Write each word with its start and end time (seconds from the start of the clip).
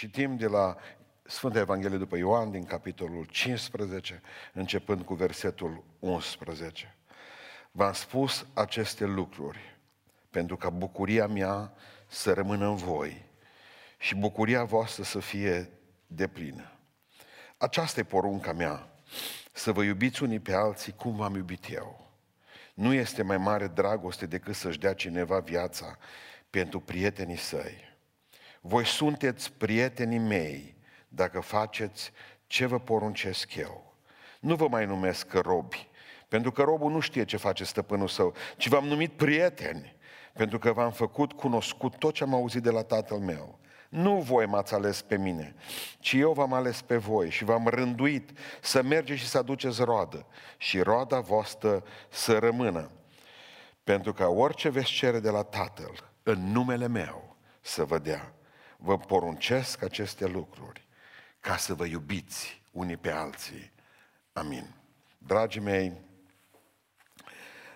Citim 0.00 0.36
de 0.36 0.46
la 0.46 0.76
Sfânta 1.22 1.58
Evanghelie 1.58 1.98
după 1.98 2.16
Ioan 2.16 2.50
din 2.50 2.64
capitolul 2.64 3.24
15, 3.24 4.22
începând 4.52 5.02
cu 5.02 5.14
versetul 5.14 5.84
11. 5.98 6.96
V-am 7.70 7.92
spus 7.92 8.46
aceste 8.54 9.04
lucruri 9.04 9.78
pentru 10.30 10.56
ca 10.56 10.70
bucuria 10.70 11.26
mea 11.26 11.72
să 12.06 12.32
rămână 12.32 12.66
în 12.66 12.76
voi 12.76 13.24
și 13.98 14.14
bucuria 14.14 14.64
voastră 14.64 15.02
să 15.02 15.18
fie 15.18 15.70
deplină. 16.06 16.72
Aceasta 17.56 18.00
e 18.00 18.04
porunca 18.04 18.52
mea, 18.52 18.88
să 19.52 19.72
vă 19.72 19.82
iubiți 19.82 20.22
unii 20.22 20.40
pe 20.40 20.52
alții 20.52 20.92
cum 20.92 21.16
v-am 21.16 21.34
iubit 21.34 21.72
eu. 21.72 22.10
Nu 22.74 22.92
este 22.92 23.22
mai 23.22 23.38
mare 23.38 23.66
dragoste 23.66 24.26
decât 24.26 24.54
să-și 24.54 24.78
dea 24.78 24.94
cineva 24.94 25.38
viața 25.38 25.98
pentru 26.50 26.80
prietenii 26.80 27.36
săi. 27.36 27.89
Voi 28.60 28.86
sunteți 28.86 29.52
prietenii 29.52 30.18
mei 30.18 30.76
dacă 31.08 31.40
faceți 31.40 32.12
ce 32.46 32.66
vă 32.66 32.78
poruncesc 32.78 33.54
eu. 33.54 33.94
Nu 34.40 34.54
vă 34.54 34.68
mai 34.68 34.86
numesc 34.86 35.32
robi, 35.32 35.88
pentru 36.28 36.52
că 36.52 36.62
robul 36.62 36.90
nu 36.90 37.00
știe 37.00 37.24
ce 37.24 37.36
face 37.36 37.64
stăpânul 37.64 38.08
său, 38.08 38.34
ci 38.56 38.68
v-am 38.68 38.86
numit 38.86 39.12
prieteni, 39.12 39.96
pentru 40.32 40.58
că 40.58 40.72
v-am 40.72 40.90
făcut 40.90 41.32
cunoscut 41.32 41.96
tot 41.96 42.14
ce 42.14 42.22
am 42.22 42.34
auzit 42.34 42.62
de 42.62 42.70
la 42.70 42.82
tatăl 42.82 43.18
meu. 43.18 43.58
Nu 43.88 44.20
voi 44.20 44.46
m-ați 44.46 44.74
ales 44.74 45.02
pe 45.02 45.16
mine, 45.16 45.54
ci 45.98 46.12
eu 46.12 46.32
v-am 46.32 46.52
ales 46.52 46.82
pe 46.82 46.96
voi 46.96 47.30
și 47.30 47.44
v-am 47.44 47.66
rânduit 47.66 48.30
să 48.60 48.82
mergeți 48.82 49.20
și 49.20 49.28
să 49.28 49.38
aduceți 49.38 49.82
roadă 49.82 50.26
și 50.56 50.80
roada 50.80 51.20
voastră 51.20 51.84
să 52.08 52.38
rămână. 52.38 52.90
Pentru 53.84 54.12
că 54.12 54.26
orice 54.26 54.68
veți 54.68 54.90
cere 54.90 55.20
de 55.20 55.30
la 55.30 55.42
Tatăl, 55.42 56.12
în 56.22 56.52
numele 56.52 56.88
meu, 56.88 57.36
să 57.60 57.84
vă 57.84 57.98
dea. 57.98 58.34
Vă 58.82 58.98
poruncesc 58.98 59.82
aceste 59.82 60.26
lucruri 60.26 60.88
ca 61.40 61.56
să 61.56 61.74
vă 61.74 61.84
iubiți 61.84 62.62
unii 62.72 62.96
pe 62.96 63.10
alții. 63.10 63.72
Amin. 64.32 64.74
Dragii 65.18 65.60
mei, 65.60 65.92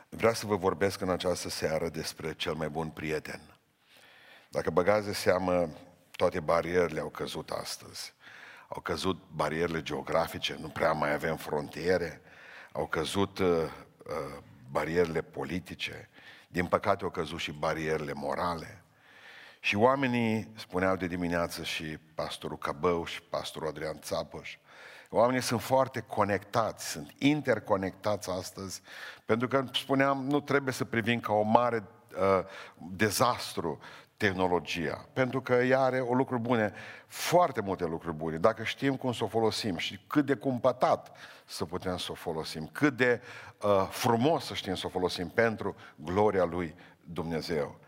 vreau 0.09 0.33
să 0.35 0.47
vă 0.47 0.57
vorbesc 0.57 1.01
în 1.01 1.11
această 1.11 1.49
seară 1.49 1.89
despre 1.89 2.35
cel 2.35 2.55
mai 2.55 2.69
bun 2.69 2.89
prieten. 2.89 3.41
Dacă 4.49 4.71
băgați 4.71 5.07
de 5.07 5.13
seamă, 5.13 5.69
toate 6.11 6.41
barierele 6.41 7.01
au 7.01 7.09
căzut 7.09 7.51
astăzi. 7.51 8.15
Au 8.69 8.81
căzut 8.81 9.23
barierele 9.35 9.83
geografice, 9.83 10.57
nu 10.61 10.69
prea 10.69 10.93
mai 10.93 11.13
avem 11.13 11.37
frontiere, 11.37 12.21
au 12.73 12.87
căzut 12.87 13.39
uh, 13.39 13.49
uh, 13.49 14.43
barierele 14.71 15.23
politice, 15.23 16.09
din 16.49 16.67
păcate 16.67 17.05
au 17.05 17.11
căzut 17.11 17.39
și 17.39 17.53
barierele 17.53 18.13
morale. 18.13 18.84
Și 19.75 19.81
oamenii, 19.81 20.49
spuneau 20.57 20.97
de 20.97 21.07
dimineață 21.07 21.63
și 21.63 21.99
pastorul 22.15 22.59
Căbău 22.59 23.05
și 23.05 23.23
pastorul 23.23 23.69
Adrian 23.69 23.99
Țapăș, 24.01 24.57
oamenii 25.11 25.43
sunt 25.43 25.61
foarte 25.61 26.01
conectați, 26.01 26.91
sunt 26.91 27.11
interconectați 27.19 28.31
astăzi, 28.31 28.81
pentru 29.25 29.49
că, 29.49 29.65
spuneam, 29.73 30.25
nu 30.25 30.41
trebuie 30.41 30.73
să 30.73 30.85
privim 30.85 31.21
ca 31.21 31.33
o 31.33 31.43
mare 31.43 31.85
uh, 32.13 32.45
dezastru 32.77 33.79
tehnologia, 34.17 35.09
pentru 35.13 35.43
că 35.43 35.53
ea 35.53 35.81
are 35.81 36.01
o 36.01 36.15
lucruri 36.15 36.41
bune, 36.41 36.73
foarte 37.07 37.61
multe 37.61 37.85
lucruri 37.85 38.17
bune, 38.17 38.37
dacă 38.37 38.63
știm 38.63 38.97
cum 38.97 39.13
să 39.13 39.25
o 39.25 39.29
folosim 39.29 39.77
și 39.77 40.01
cât 40.07 40.27
de 40.27 40.35
cumpătat 40.35 41.17
să 41.47 41.65
putem 41.65 41.97
să 41.97 42.09
o 42.11 42.15
folosim, 42.15 42.69
cât 42.73 42.97
de 42.97 43.21
uh, 43.63 43.87
frumos 43.91 44.45
să 44.45 44.55
știm 44.55 44.75
să 44.75 44.87
o 44.87 44.91
folosim 44.91 45.29
pentru 45.29 45.75
gloria 45.97 46.45
lui 46.45 46.75
Dumnezeu. 47.01 47.83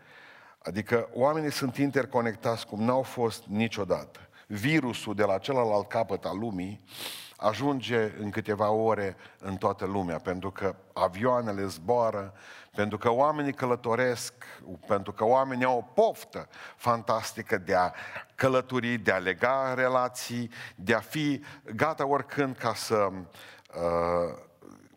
Adică 0.67 1.09
oamenii 1.13 1.51
sunt 1.51 1.77
interconectați 1.77 2.67
cum 2.67 2.83
n-au 2.83 3.01
fost 3.01 3.43
niciodată. 3.45 4.19
Virusul 4.47 5.15
de 5.15 5.23
la 5.23 5.37
celălalt 5.37 5.87
capăt 5.87 6.25
al 6.25 6.37
lumii 6.37 6.83
ajunge 7.37 8.11
în 8.19 8.29
câteva 8.29 8.69
ore 8.69 9.15
în 9.39 9.55
toată 9.55 9.85
lumea, 9.85 10.17
pentru 10.17 10.51
că 10.51 10.75
avioanele 10.93 11.65
zboară, 11.65 12.33
pentru 12.75 12.97
că 12.97 13.11
oamenii 13.11 13.53
călătoresc, 13.53 14.33
pentru 14.87 15.13
că 15.13 15.25
oamenii 15.25 15.65
au 15.65 15.77
o 15.77 16.01
poftă 16.01 16.47
fantastică 16.75 17.57
de 17.57 17.75
a 17.75 17.91
călători, 18.35 18.97
de 18.97 19.11
a 19.11 19.17
lega 19.17 19.73
relații, 19.73 20.51
de 20.75 20.93
a 20.93 20.99
fi 20.99 21.43
gata 21.75 22.07
oricând 22.07 22.57
ca 22.57 22.73
să, 22.73 23.09
uh, 23.13 24.37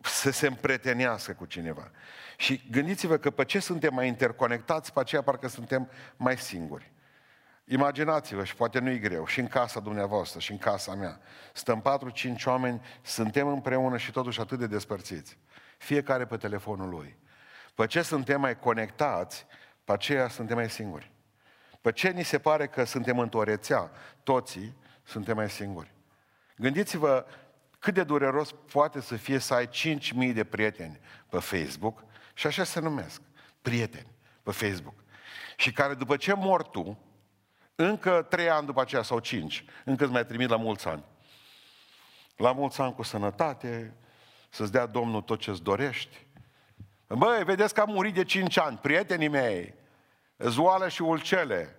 să 0.00 0.30
se 0.30 0.46
împretenească 0.46 1.32
cu 1.32 1.44
cineva. 1.44 1.90
Și 2.40 2.62
gândiți-vă 2.70 3.16
că 3.16 3.30
pe 3.30 3.44
ce 3.44 3.58
suntem 3.58 3.94
mai 3.94 4.06
interconectați, 4.06 4.92
pe 4.92 5.00
aceea 5.00 5.22
parcă 5.22 5.48
suntem 5.48 5.90
mai 6.16 6.38
singuri. 6.38 6.92
Imaginați-vă, 7.64 8.44
și 8.44 8.54
poate 8.54 8.78
nu-i 8.78 8.98
greu, 8.98 9.26
și 9.26 9.40
în 9.40 9.46
casa 9.46 9.80
dumneavoastră, 9.80 10.40
și 10.40 10.50
în 10.50 10.58
casa 10.58 10.94
mea. 10.94 11.20
Stăm 11.52 11.80
patru, 11.80 12.10
cinci 12.10 12.44
oameni, 12.44 12.80
suntem 13.02 13.48
împreună 13.48 13.96
și 13.96 14.10
totuși 14.10 14.40
atât 14.40 14.58
de 14.58 14.66
despărțiți. 14.66 15.38
Fiecare 15.78 16.26
pe 16.26 16.36
telefonul 16.36 16.88
lui. 16.88 17.18
Pe 17.74 17.86
ce 17.86 18.02
suntem 18.02 18.40
mai 18.40 18.58
conectați, 18.58 19.46
pe 19.84 19.92
aceea 19.92 20.28
suntem 20.28 20.56
mai 20.56 20.70
singuri. 20.70 21.12
Pe 21.80 21.92
ce 21.92 22.08
ni 22.08 22.22
se 22.22 22.38
pare 22.38 22.66
că 22.66 22.84
suntem 22.84 23.18
într-o 23.18 23.42
rețea, 23.42 23.90
toții 24.22 24.76
suntem 25.02 25.36
mai 25.36 25.50
singuri. 25.50 25.94
Gândiți-vă 26.56 27.26
cât 27.78 27.94
de 27.94 28.02
dureros 28.02 28.52
poate 28.72 29.00
să 29.00 29.16
fie 29.16 29.38
să 29.38 29.54
ai 29.54 29.68
5.000 29.68 30.34
de 30.34 30.44
prieteni 30.44 31.00
pe 31.28 31.38
Facebook 31.38 32.08
și 32.40 32.46
așa 32.46 32.64
se 32.64 32.80
numesc, 32.80 33.20
prieteni 33.62 34.06
pe 34.42 34.50
Facebook. 34.50 34.94
Și 35.56 35.72
care 35.72 35.94
după 35.94 36.16
ce 36.16 36.34
mor 36.34 36.62
tu, 36.62 36.98
încă 37.74 38.26
trei 38.30 38.50
ani 38.50 38.66
după 38.66 38.80
aceea 38.80 39.02
sau 39.02 39.18
cinci, 39.18 39.64
încă 39.84 40.04
îți 40.04 40.12
mai 40.12 40.26
trimit 40.26 40.48
la 40.48 40.56
mulți 40.56 40.88
ani. 40.88 41.04
La 42.36 42.52
mulți 42.52 42.80
ani 42.80 42.94
cu 42.94 43.02
sănătate, 43.02 43.94
să-ți 44.50 44.72
dea 44.72 44.86
Domnul 44.86 45.22
tot 45.22 45.38
ce-ți 45.40 45.62
dorești. 45.62 46.26
Băi, 47.06 47.44
vedeți 47.44 47.74
că 47.74 47.80
am 47.80 47.90
murit 47.90 48.14
de 48.14 48.24
cinci 48.24 48.58
ani, 48.58 48.78
prietenii 48.78 49.28
mei, 49.28 49.74
zoale 50.36 50.88
și 50.88 51.02
ulcele. 51.02 51.76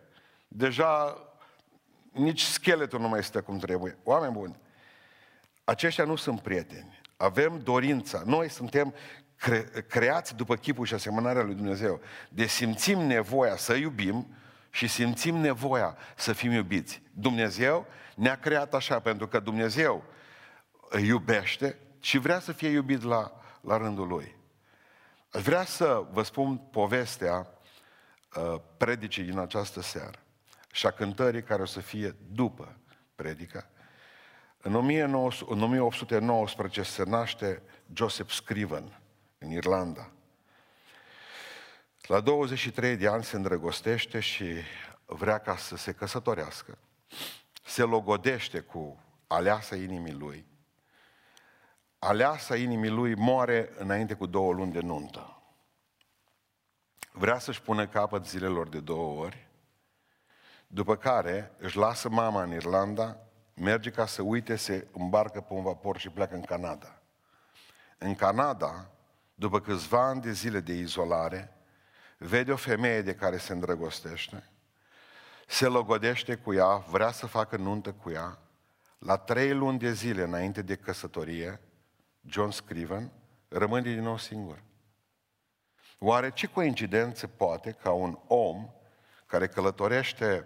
Deja 0.47 1.17
nici 2.11 2.41
scheletul 2.41 2.99
nu 2.99 3.07
mai 3.07 3.23
stă 3.23 3.41
cum 3.41 3.57
trebuie. 3.57 3.97
Oameni 4.03 4.33
buni, 4.33 4.59
aceștia 5.63 6.03
nu 6.03 6.15
sunt 6.15 6.41
prieteni. 6.41 7.01
Avem 7.17 7.59
dorința. 7.59 8.21
Noi 8.25 8.49
suntem 8.49 8.93
cre- 9.41 9.85
creați 9.87 10.35
după 10.35 10.55
chipul 10.55 10.85
și 10.85 10.93
asemănarea 10.93 11.43
lui 11.43 11.55
Dumnezeu. 11.55 12.01
De 12.29 12.45
simțim 12.45 12.99
nevoia 12.99 13.55
să 13.55 13.73
iubim 13.73 14.35
și 14.69 14.87
simțim 14.87 15.35
nevoia 15.35 15.97
să 16.15 16.33
fim 16.33 16.51
iubiți. 16.51 17.01
Dumnezeu 17.13 17.87
ne-a 18.15 18.39
creat 18.39 18.73
așa 18.73 18.99
pentru 18.99 19.27
că 19.27 19.39
Dumnezeu 19.39 20.03
iubește 21.01 21.77
și 21.99 22.17
vrea 22.17 22.39
să 22.39 22.51
fie 22.51 22.69
iubit 22.69 23.03
la, 23.03 23.31
la 23.61 23.77
rândul 23.77 24.07
Lui. 24.07 24.35
Aș 25.31 25.41
vrea 25.41 25.65
să 25.65 26.05
vă 26.11 26.23
spun 26.23 26.57
povestea 26.57 27.47
uh, 28.35 28.55
predicii 28.77 29.23
din 29.23 29.37
această 29.37 29.81
seară 29.81 30.19
și 30.71 30.85
a 30.85 30.91
cântării 30.91 31.43
care 31.43 31.61
o 31.61 31.65
să 31.65 31.79
fie 31.79 32.15
după 32.31 32.75
predica. 33.15 33.69
În, 34.61 34.71
19, 34.71 35.53
în 35.53 35.61
1819 35.61 36.81
se 36.81 37.03
naște 37.03 37.61
Joseph 37.93 38.31
Scriven 38.31 39.00
în 39.41 39.51
Irlanda. 39.51 40.11
La 42.01 42.19
23 42.19 42.95
de 42.95 43.07
ani 43.07 43.23
se 43.23 43.35
îndrăgostește 43.35 44.19
și 44.19 44.45
vrea 45.05 45.37
ca 45.37 45.57
să 45.57 45.75
se 45.75 45.93
căsătorească. 45.93 46.77
Se 47.63 47.81
logodește 47.83 48.59
cu 48.59 49.03
aleasa 49.27 49.75
inimii 49.75 50.13
lui. 50.13 50.45
Aleasa 51.99 52.55
inimii 52.55 52.89
lui 52.89 53.15
moare 53.15 53.73
înainte 53.77 54.13
cu 54.13 54.25
două 54.25 54.53
luni 54.53 54.71
de 54.71 54.79
nuntă. 54.79 55.41
Vrea 57.11 57.39
să-și 57.39 57.61
pună 57.61 57.87
capăt 57.87 58.27
zilelor 58.27 58.69
de 58.69 58.79
două 58.79 59.23
ori, 59.23 59.47
după 60.67 60.95
care 60.95 61.51
își 61.57 61.77
lasă 61.77 62.09
mama 62.09 62.43
în 62.43 62.51
Irlanda, 62.51 63.17
merge 63.53 63.89
ca 63.89 64.05
să 64.05 64.21
uite, 64.21 64.55
se 64.55 64.87
îmbarcă 64.91 65.41
pe 65.41 65.53
un 65.53 65.63
vapor 65.63 65.97
și 65.97 66.09
pleacă 66.09 66.35
în 66.35 66.41
Canada. 66.41 67.01
În 67.97 68.15
Canada, 68.15 68.91
după 69.41 69.59
câțiva 69.59 70.07
ani 70.07 70.21
de 70.21 70.31
zile 70.31 70.59
de 70.59 70.73
izolare, 70.73 71.57
vede 72.17 72.51
o 72.51 72.55
femeie 72.55 73.01
de 73.01 73.15
care 73.15 73.37
se 73.37 73.53
îndrăgostește, 73.53 74.49
se 75.47 75.67
logodește 75.67 76.35
cu 76.35 76.53
ea, 76.53 76.75
vrea 76.75 77.11
să 77.11 77.27
facă 77.27 77.57
nuntă 77.57 77.91
cu 77.91 78.09
ea, 78.09 78.39
la 78.97 79.17
trei 79.17 79.53
luni 79.53 79.79
de 79.79 79.91
zile 79.91 80.23
înainte 80.23 80.61
de 80.61 80.75
căsătorie, 80.75 81.59
John 82.25 82.49
Scriven 82.49 83.11
rămâne 83.47 83.93
din 83.93 84.01
nou 84.01 84.17
singur. 84.17 84.63
Oare 85.97 86.31
ce 86.31 86.47
coincidență 86.47 87.27
poate 87.27 87.71
ca 87.71 87.91
un 87.91 88.17
om 88.27 88.69
care 89.25 89.47
călătorește 89.47 90.45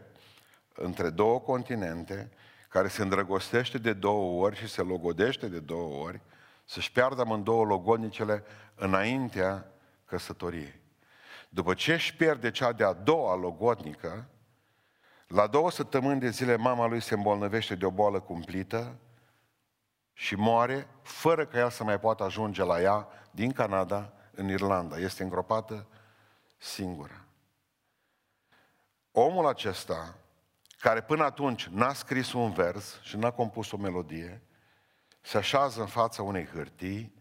între 0.75 1.09
două 1.09 1.39
continente, 1.39 2.31
care 2.69 2.87
se 2.87 3.01
îndrăgostește 3.01 3.77
de 3.77 3.93
două 3.93 4.43
ori 4.43 4.55
și 4.55 4.67
se 4.67 4.81
logodește 4.81 5.47
de 5.47 5.59
două 5.59 6.03
ori, 6.03 6.21
să-și 6.65 6.91
piardă 6.91 7.21
amândouă 7.21 7.65
logodnicele 7.65 8.43
înaintea 8.75 9.71
căsătoriei. 10.05 10.81
După 11.49 11.73
ce 11.73 11.93
își 11.93 12.15
pierde 12.15 12.51
cea 12.51 12.71
de-a 12.71 12.93
doua 12.93 13.35
logodnică, 13.35 14.29
La 15.27 15.47
două 15.47 15.71
săptămâni 15.71 16.19
de 16.19 16.29
zile 16.29 16.55
mama 16.55 16.85
lui 16.85 17.01
se 17.01 17.13
îmbolnăvește 17.13 17.75
de 17.75 17.85
o 17.85 17.91
boală 17.91 18.19
cumplită 18.19 18.95
și 20.13 20.35
moare 20.35 20.87
fără 21.01 21.45
ca 21.45 21.57
ea 21.57 21.69
să 21.69 21.83
mai 21.83 21.99
poată 21.99 22.23
ajunge 22.23 22.63
la 22.63 22.81
ea 22.81 23.07
din 23.31 23.51
Canada 23.51 24.13
în 24.31 24.49
Irlanda. 24.49 24.97
Este 24.97 25.23
îngropată 25.23 25.87
singură. 26.57 27.25
Omul 29.11 29.47
acesta, 29.47 30.15
care 30.79 31.01
până 31.01 31.23
atunci 31.23 31.67
n-a 31.67 31.93
scris 31.93 32.33
un 32.33 32.51
vers 32.51 32.99
și 33.01 33.17
n-a 33.17 33.31
compus 33.31 33.71
o 33.71 33.77
melodie, 33.77 34.41
se 35.25 35.37
așează 35.37 35.81
în 35.81 35.87
fața 35.87 36.21
unei 36.21 36.45
hârtii 36.45 37.13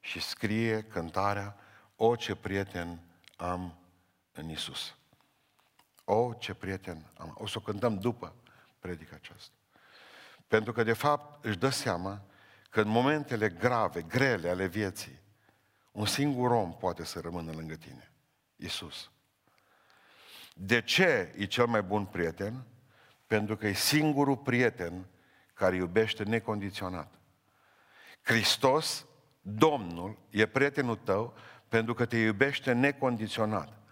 și 0.00 0.20
scrie 0.20 0.82
cântarea 0.82 1.56
O, 1.96 2.16
ce 2.16 2.34
prieten 2.34 3.00
am 3.36 3.78
în 4.32 4.48
Isus. 4.48 4.96
O, 6.04 6.32
ce 6.32 6.54
prieten 6.54 7.10
am. 7.16 7.34
O 7.38 7.46
să 7.46 7.54
o 7.58 7.60
cântăm 7.60 7.98
după 7.98 8.34
predica 8.78 9.14
aceasta. 9.14 9.54
Pentru 10.46 10.72
că, 10.72 10.82
de 10.82 10.92
fapt, 10.92 11.44
își 11.44 11.58
dă 11.58 11.68
seama 11.68 12.22
că 12.70 12.80
în 12.80 12.88
momentele 12.88 13.48
grave, 13.48 14.02
grele 14.02 14.48
ale 14.48 14.66
vieții, 14.66 15.20
un 15.92 16.06
singur 16.06 16.50
om 16.50 16.76
poate 16.76 17.04
să 17.04 17.20
rămână 17.20 17.52
lângă 17.52 17.74
tine. 17.74 18.12
Isus. 18.56 19.10
De 20.54 20.82
ce 20.82 21.34
e 21.36 21.44
cel 21.44 21.66
mai 21.66 21.82
bun 21.82 22.04
prieten? 22.04 22.66
Pentru 23.26 23.56
că 23.56 23.66
e 23.66 23.72
singurul 23.72 24.36
prieten 24.36 25.06
care 25.54 25.76
iubește 25.76 26.22
necondiționat. 26.22 27.21
Hristos, 28.22 29.06
Domnul, 29.40 30.18
e 30.30 30.46
prietenul 30.46 30.96
tău 30.96 31.34
pentru 31.68 31.94
că 31.94 32.04
te 32.04 32.16
iubește 32.16 32.72
necondiționat. 32.72 33.82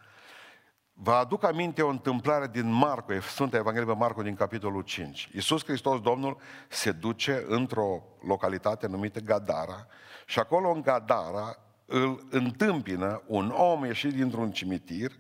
Vă 0.93 1.13
aduc 1.13 1.45
aminte 1.45 1.83
o 1.83 1.89
întâmplare 1.89 2.47
din 2.47 2.71
Marco, 2.71 3.21
Sfânta 3.21 3.57
Evanghelie 3.57 3.95
Marco 3.95 4.23
din 4.23 4.35
capitolul 4.35 4.83
5. 4.83 5.31
Iisus 5.35 5.65
Hristos, 5.65 6.01
Domnul, 6.01 6.37
se 6.69 6.93
duce 6.93 7.45
într-o 7.49 8.03
localitate 8.27 8.87
numită 8.87 9.21
Gadara 9.21 9.87
și 10.27 10.39
acolo 10.39 10.71
în 10.71 10.83
Gadara 10.83 11.57
îl 11.87 12.27
întâmpină 12.31 13.23
un 13.27 13.49
om 13.49 13.85
ieșit 13.85 14.15
dintr-un 14.15 14.51
cimitir 14.51 15.13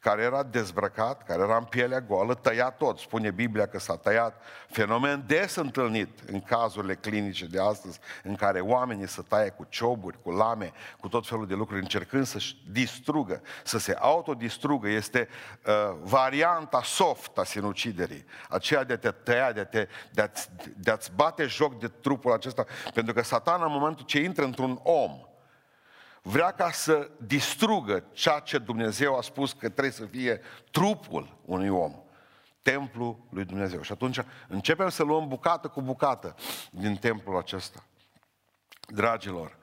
care 0.00 0.22
era 0.22 0.42
dezbrăcat, 0.42 1.22
care 1.22 1.42
era 1.42 1.56
în 1.56 1.64
pielea 1.64 2.00
goală, 2.00 2.34
tăiat 2.34 2.76
tot. 2.76 2.98
Spune 2.98 3.30
Biblia 3.30 3.66
că 3.66 3.78
s-a 3.78 3.96
tăiat. 3.96 4.42
Fenomen 4.68 5.24
des 5.26 5.54
întâlnit 5.54 6.18
în 6.26 6.40
cazurile 6.40 6.94
clinice 6.94 7.46
de 7.46 7.60
astăzi, 7.60 7.98
în 8.22 8.34
care 8.34 8.60
oamenii 8.60 9.08
se 9.08 9.22
taie 9.28 9.50
cu 9.50 9.66
cioburi, 9.68 10.22
cu 10.22 10.30
lame, 10.30 10.72
cu 11.00 11.08
tot 11.08 11.26
felul 11.26 11.46
de 11.46 11.54
lucruri, 11.54 11.80
încercând 11.80 12.26
să-și 12.26 12.62
distrugă, 12.70 13.42
să 13.64 13.78
se 13.78 13.92
autodistrugă. 13.92 14.88
Este 14.88 15.28
uh, 15.66 15.96
varianta 16.02 16.80
soft 16.82 17.38
a 17.38 17.44
sinuciderii. 17.44 18.24
Aceea 18.48 18.84
de 18.84 18.92
a 18.92 18.98
te 18.98 19.10
tăia, 19.10 19.52
de, 19.52 19.60
a 19.60 19.64
te, 19.64 19.88
de, 20.12 20.22
a, 20.22 20.30
de 20.76 20.90
a-ți 20.90 21.12
bate 21.14 21.46
joc 21.46 21.78
de 21.78 21.88
trupul 21.88 22.32
acesta. 22.32 22.64
Pentru 22.94 23.14
că 23.14 23.22
satana, 23.22 23.64
în 23.64 23.72
momentul 23.72 24.04
ce 24.04 24.20
intră 24.20 24.44
într-un 24.44 24.80
om, 24.82 25.27
vrea 26.22 26.50
ca 26.50 26.70
să 26.70 27.10
distrugă 27.16 28.04
ceea 28.12 28.38
ce 28.38 28.58
Dumnezeu 28.58 29.16
a 29.16 29.20
spus 29.20 29.52
că 29.52 29.68
trebuie 29.68 29.92
să 29.92 30.04
fie 30.04 30.40
trupul 30.70 31.38
unui 31.44 31.68
om. 31.68 31.94
Templul 32.62 33.18
lui 33.30 33.44
Dumnezeu. 33.44 33.82
Și 33.82 33.92
atunci 33.92 34.20
începem 34.48 34.88
să 34.88 35.02
luăm 35.02 35.28
bucată 35.28 35.68
cu 35.68 35.82
bucată 35.82 36.34
din 36.70 36.96
templul 36.96 37.38
acesta. 37.38 37.84
Dragilor, 38.86 39.56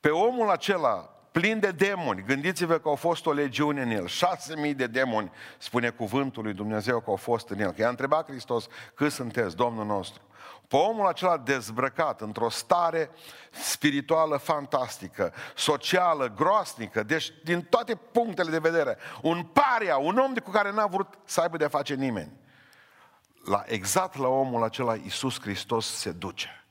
pe 0.00 0.08
omul 0.08 0.50
acela 0.50 1.12
plin 1.32 1.58
de 1.58 1.70
demoni, 1.70 2.24
gândiți-vă 2.26 2.78
că 2.78 2.88
au 2.88 2.94
fost 2.94 3.26
o 3.26 3.32
legiune 3.32 3.82
în 3.82 3.90
el, 3.90 4.06
șase 4.06 4.56
mii 4.56 4.74
de 4.74 4.86
demoni, 4.86 5.30
spune 5.58 5.90
cuvântul 5.90 6.42
lui 6.42 6.52
Dumnezeu 6.52 7.00
că 7.00 7.10
au 7.10 7.16
fost 7.16 7.48
în 7.48 7.60
el. 7.60 7.72
Că 7.72 7.80
i-a 7.80 7.88
întrebat 7.88 8.30
Hristos, 8.30 8.66
cât 8.94 9.12
sunteți, 9.12 9.56
Domnul 9.56 9.86
nostru? 9.86 10.22
Pe 10.68 10.76
omul 10.76 11.06
acela 11.06 11.36
dezbrăcat 11.36 12.20
într-o 12.20 12.48
stare 12.48 13.10
spirituală 13.50 14.36
fantastică, 14.36 15.32
socială, 15.56 16.30
groasnică, 16.30 17.02
deci 17.02 17.32
din 17.44 17.62
toate 17.62 17.94
punctele 17.94 18.50
de 18.50 18.58
vedere, 18.58 18.98
un 19.22 19.42
paria, 19.42 19.96
un 19.96 20.18
om 20.18 20.32
de 20.32 20.40
cu 20.40 20.50
care 20.50 20.72
n-a 20.72 20.86
vrut 20.86 21.18
să 21.24 21.40
aibă 21.40 21.56
de-a 21.56 21.68
face 21.68 21.94
nimeni. 21.94 22.32
La, 23.44 23.64
exact 23.66 24.16
la 24.16 24.28
omul 24.28 24.62
acela 24.62 24.94
Iisus 24.94 25.40
Hristos 25.40 25.86
se 25.86 26.10
duce. 26.10 26.64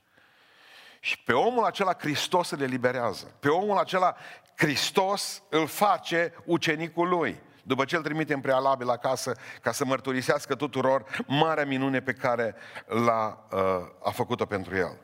Și 0.99 1.19
pe 1.19 1.33
omul 1.33 1.63
acela 1.63 1.93
Hristos 1.93 2.49
îl 2.49 2.61
eliberează. 2.61 3.35
Pe 3.39 3.49
omul 3.49 3.77
acela 3.77 4.15
Hristos 4.55 5.43
îl 5.49 5.67
face 5.67 6.33
ucenicul 6.45 7.07
lui 7.07 7.41
după 7.67 7.85
ce 7.85 7.95
îl 7.95 8.01
trimite 8.01 8.33
în 8.33 8.41
prealabil 8.41 8.89
acasă 8.89 9.35
ca 9.61 9.71
să 9.71 9.85
mărturisească 9.85 10.55
tuturor 10.55 11.23
marea 11.25 11.65
minune 11.65 11.99
pe 12.01 12.13
care 12.13 12.55
l-a, 12.85 13.47
uh, 13.51 13.59
a 14.03 14.09
făcut-o 14.09 14.45
pentru 14.45 14.75
el. 14.75 14.99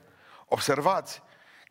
Observați 0.45 1.21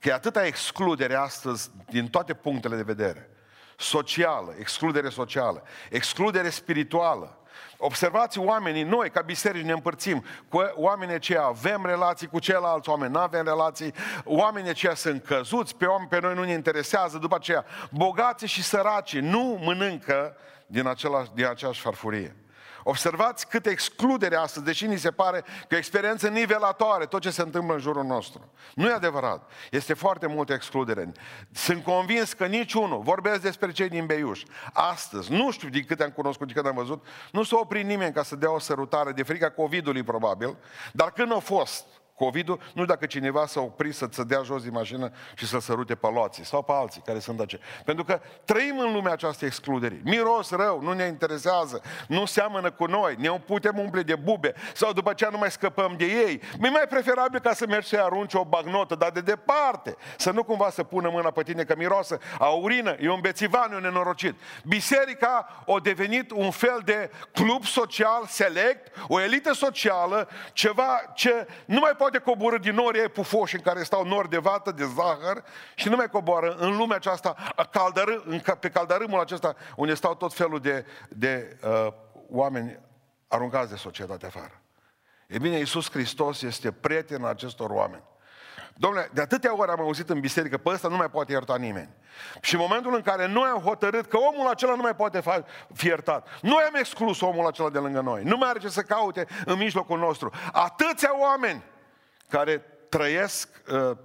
că 0.00 0.08
e 0.08 0.12
atâta 0.12 0.46
excludere 0.46 1.14
astăzi 1.14 1.70
din 1.90 2.08
toate 2.08 2.34
punctele 2.34 2.76
de 2.76 2.82
vedere. 2.82 3.30
Socială, 3.76 4.54
excludere 4.58 5.08
socială, 5.08 5.62
excludere 5.90 6.48
spirituală, 6.48 7.41
Observați 7.76 8.38
oamenii, 8.38 8.82
noi 8.82 9.10
ca 9.10 9.20
biserici 9.20 9.64
ne 9.64 9.72
împărțim 9.72 10.24
cu 10.48 10.62
oamenii 10.74 11.14
aceia, 11.14 11.42
avem 11.42 11.86
relații 11.86 12.26
cu 12.26 12.38
ceilalți 12.38 12.88
oameni, 12.88 13.12
nu 13.12 13.18
avem 13.18 13.44
relații, 13.44 13.94
oamenii 14.24 14.70
aceia 14.70 14.94
sunt 14.94 15.24
căzuți, 15.24 15.76
pe 15.76 15.84
oameni 15.84 16.08
pe 16.08 16.20
noi 16.20 16.34
nu 16.34 16.44
ne 16.44 16.52
interesează, 16.52 17.18
după 17.18 17.34
aceea 17.34 17.64
bogații 17.90 18.46
și 18.48 18.62
săraci 18.62 19.18
nu 19.18 19.60
mănâncă 19.62 20.36
din, 20.66 20.86
același, 20.86 21.30
din 21.34 21.46
aceeași 21.46 21.80
farfurie. 21.80 22.36
Observați 22.82 23.48
cât 23.48 23.66
excludere 23.66 24.36
astăzi, 24.36 24.64
deși 24.64 24.86
ni 24.86 24.98
se 24.98 25.10
pare 25.10 25.44
că 25.68 25.76
experiență 25.76 26.28
nivelatoare 26.28 27.06
tot 27.06 27.20
ce 27.20 27.30
se 27.30 27.42
întâmplă 27.42 27.74
în 27.74 27.80
jurul 27.80 28.04
nostru. 28.04 28.50
Nu 28.74 28.88
e 28.88 28.92
adevărat. 28.92 29.50
Este 29.70 29.94
foarte 29.94 30.26
multă 30.26 30.52
excludere. 30.52 31.12
Sunt 31.52 31.84
convins 31.84 32.32
că 32.32 32.46
niciunul, 32.46 33.00
vorbesc 33.00 33.40
despre 33.40 33.72
cei 33.72 33.88
din 33.88 34.06
Beiuș, 34.06 34.42
astăzi, 34.72 35.32
nu 35.32 35.50
știu 35.50 35.68
din 35.68 35.84
câte 35.84 36.02
am 36.02 36.10
cunoscut, 36.10 36.46
din 36.46 36.56
câte 36.56 36.68
am 36.68 36.74
văzut, 36.74 37.06
nu 37.32 37.42
s-a 37.42 37.56
oprit 37.60 37.84
nimeni 37.84 38.12
ca 38.12 38.22
să 38.22 38.36
dea 38.36 38.52
o 38.52 38.58
sărutare 38.58 39.12
de 39.12 39.22
frica 39.22 39.50
COVID-ului 39.50 40.02
probabil, 40.02 40.56
dar 40.92 41.12
când 41.12 41.32
a 41.32 41.38
fost 41.38 41.86
COVID-ul, 42.24 42.60
nu 42.74 42.84
dacă 42.84 43.06
cineva 43.06 43.46
s-a 43.46 43.60
oprit 43.60 43.94
să-ți 43.94 44.26
dea 44.26 44.42
jos 44.42 44.62
din 44.62 44.72
mașină 44.72 45.10
și 45.34 45.46
să 45.46 45.58
sărute 45.58 45.94
pe 45.94 46.06
loții 46.06 46.44
sau 46.44 46.62
pe 46.62 46.72
alții 46.72 47.02
care 47.04 47.18
sunt 47.18 47.40
aceia. 47.40 47.62
Pentru 47.84 48.04
că 48.04 48.20
trăim 48.44 48.78
în 48.78 48.92
lumea 48.92 49.12
aceasta 49.12 49.46
excluderii. 49.46 50.00
Miros 50.04 50.50
rău, 50.50 50.82
nu 50.82 50.92
ne 50.92 51.04
interesează, 51.04 51.82
nu 52.08 52.24
seamănă 52.24 52.70
cu 52.70 52.84
noi, 52.84 53.14
ne 53.18 53.30
putem 53.30 53.78
umple 53.78 54.02
de 54.02 54.14
bube 54.14 54.54
sau 54.74 54.92
după 54.92 55.10
aceea 55.10 55.30
nu 55.30 55.38
mai 55.38 55.50
scăpăm 55.50 55.94
de 55.96 56.04
ei. 56.04 56.40
Mi 56.58 56.68
mai 56.68 56.86
preferabil 56.88 57.40
ca 57.40 57.52
să 57.52 57.66
mergi 57.66 57.88
să 57.88 58.00
arunci 58.02 58.34
o 58.34 58.44
bagnotă, 58.44 58.94
dar 58.94 59.10
de 59.10 59.20
departe, 59.20 59.96
să 60.16 60.30
nu 60.30 60.44
cumva 60.44 60.70
să 60.70 60.82
pună 60.82 61.10
mâna 61.12 61.30
pe 61.30 61.42
tine 61.42 61.64
că 61.64 61.74
miroasă 61.76 62.18
a 62.38 62.48
urină, 62.48 62.96
e 63.00 63.10
un 63.10 63.20
bețivan, 63.20 63.72
un 63.72 63.80
nenorocit. 63.80 64.34
Biserica 64.64 65.64
a 65.66 65.80
devenit 65.82 66.30
un 66.30 66.50
fel 66.50 66.80
de 66.84 67.10
club 67.32 67.64
social 67.64 68.24
select, 68.26 68.96
o 69.08 69.20
elită 69.20 69.52
socială, 69.52 70.28
ceva 70.52 71.12
ce 71.14 71.46
nu 71.64 71.78
mai 71.78 71.92
poate 71.96 72.11
coborâ 72.18 72.58
din 72.58 72.74
nori 72.74 73.10
pufoși 73.10 73.54
în 73.54 73.60
care 73.60 73.82
stau 73.82 74.04
nori 74.04 74.30
de 74.30 74.38
vată, 74.38 74.70
de 74.70 74.84
zahăr 74.84 75.44
și 75.74 75.88
nu 75.88 75.96
mai 75.96 76.08
coboară 76.08 76.54
în 76.58 76.76
lumea 76.76 76.96
aceasta, 76.96 77.36
caldărâ, 77.70 78.14
pe 78.60 78.68
caldărâmul 78.68 79.20
acesta, 79.20 79.56
unde 79.76 79.94
stau 79.94 80.14
tot 80.14 80.34
felul 80.34 80.60
de, 80.60 80.86
de 81.08 81.58
uh, 81.64 81.92
oameni 82.30 82.78
aruncați 83.28 83.70
de 83.70 83.76
societate 83.76 84.26
afară. 84.26 84.60
E 85.26 85.38
bine, 85.38 85.56
Iisus 85.56 85.90
Hristos 85.90 86.42
este 86.42 86.72
prietenul 86.72 87.28
acestor 87.28 87.70
oameni. 87.70 88.02
Domnule, 88.74 89.10
de 89.12 89.20
atâtea 89.20 89.58
ori 89.58 89.70
am 89.70 89.80
auzit 89.80 90.10
în 90.10 90.20
biserică, 90.20 90.56
pe 90.56 90.68
ăsta 90.68 90.88
nu 90.88 90.96
mai 90.96 91.10
poate 91.10 91.32
ierta 91.32 91.56
nimeni. 91.56 91.88
Și 92.40 92.54
în 92.54 92.60
momentul 92.60 92.94
în 92.94 93.02
care 93.02 93.26
noi 93.26 93.48
am 93.48 93.60
hotărât 93.60 94.06
că 94.06 94.16
omul 94.16 94.48
acela 94.48 94.74
nu 94.74 94.82
mai 94.82 94.94
poate 94.94 95.22
fi 95.74 95.86
iertat, 95.86 96.28
noi 96.40 96.62
am 96.62 96.74
exclus 96.74 97.20
omul 97.20 97.46
acela 97.46 97.70
de 97.70 97.78
lângă 97.78 98.00
noi. 98.00 98.22
Nu 98.22 98.36
mai 98.36 98.48
are 98.48 98.58
ce 98.58 98.68
să 98.68 98.82
caute 98.82 99.26
în 99.44 99.58
mijlocul 99.58 99.98
nostru. 99.98 100.30
Atâția 100.52 101.20
oameni 101.20 101.62
care 102.32 102.58
trăiesc, 102.88 103.48
uh, 103.72 103.96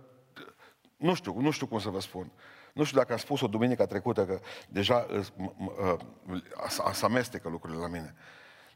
nu 0.98 1.14
știu, 1.14 1.40
nu 1.40 1.52
știu 1.52 1.68
cum 1.68 1.80
să 1.80 1.90
vă 1.90 2.00
spun, 2.00 2.32
nu 2.74 2.84
știu 2.84 2.98
dacă 2.98 3.12
am 3.12 3.18
spus-o 3.18 3.48
duminica 3.48 3.86
trecută, 3.86 4.26
că 4.26 4.40
deja 4.68 5.08
uh, 5.10 5.98
se 6.94 7.06
amestecă 7.06 7.50
lucrurile 7.50 7.80
la 7.80 7.88
mine. 7.88 8.16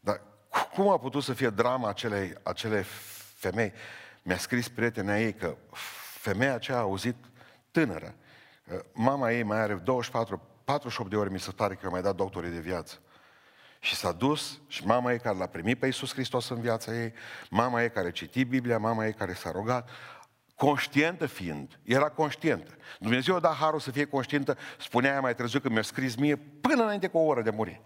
Dar 0.01 0.21
cum 0.73 0.89
a 0.89 0.97
putut 0.97 1.23
să 1.23 1.33
fie 1.33 1.49
drama 1.49 1.89
acelei, 1.89 2.33
acelei 2.43 2.83
femei? 3.35 3.73
Mi-a 4.23 4.37
scris 4.37 4.69
prietena 4.69 5.19
ei 5.19 5.33
că 5.33 5.55
femeia 6.13 6.53
aceea 6.53 6.77
a 6.77 6.81
auzit 6.81 7.15
tânără. 7.71 8.15
Uh, 8.71 8.79
mama 8.93 9.31
ei 9.31 9.43
mai 9.43 9.59
are 9.59 9.73
24, 9.73 10.41
48 10.63 11.09
de 11.09 11.15
ori, 11.15 11.31
mi 11.31 11.39
se 11.39 11.51
pare 11.51 11.75
că 11.75 11.85
a 11.85 11.89
mai 11.89 12.01
dat 12.01 12.15
doctorii 12.15 12.51
de 12.51 12.59
viață. 12.59 12.99
Și 13.83 13.95
s-a 13.95 14.11
dus 14.11 14.59
și 14.67 14.85
mama 14.85 15.11
ei 15.11 15.19
care 15.19 15.37
l-a 15.37 15.45
primit 15.45 15.79
pe 15.79 15.85
Iisus 15.85 16.13
Hristos 16.13 16.49
în 16.49 16.61
viața 16.61 16.93
ei, 16.93 17.13
mama 17.49 17.81
ei 17.81 17.91
care 17.91 18.11
citi 18.11 18.43
Biblia, 18.43 18.77
mama 18.77 19.05
ei 19.05 19.13
care 19.13 19.33
s-a 19.33 19.51
rugat, 19.51 19.89
conștientă 20.55 21.25
fiind, 21.25 21.79
era 21.83 22.09
conștientă. 22.09 22.71
Dumnezeu 22.99 23.35
a 23.35 23.39
dat 23.39 23.55
harul 23.55 23.79
să 23.79 23.91
fie 23.91 24.05
conștientă, 24.05 24.57
spunea 24.79 25.11
ea 25.11 25.21
mai 25.21 25.35
târziu 25.35 25.59
că 25.59 25.69
mi-a 25.69 25.81
scris 25.81 26.15
mie 26.15 26.35
până 26.35 26.83
înainte 26.83 27.07
cu 27.07 27.17
o 27.17 27.25
oră 27.25 27.41
de 27.41 27.49
muri. 27.49 27.81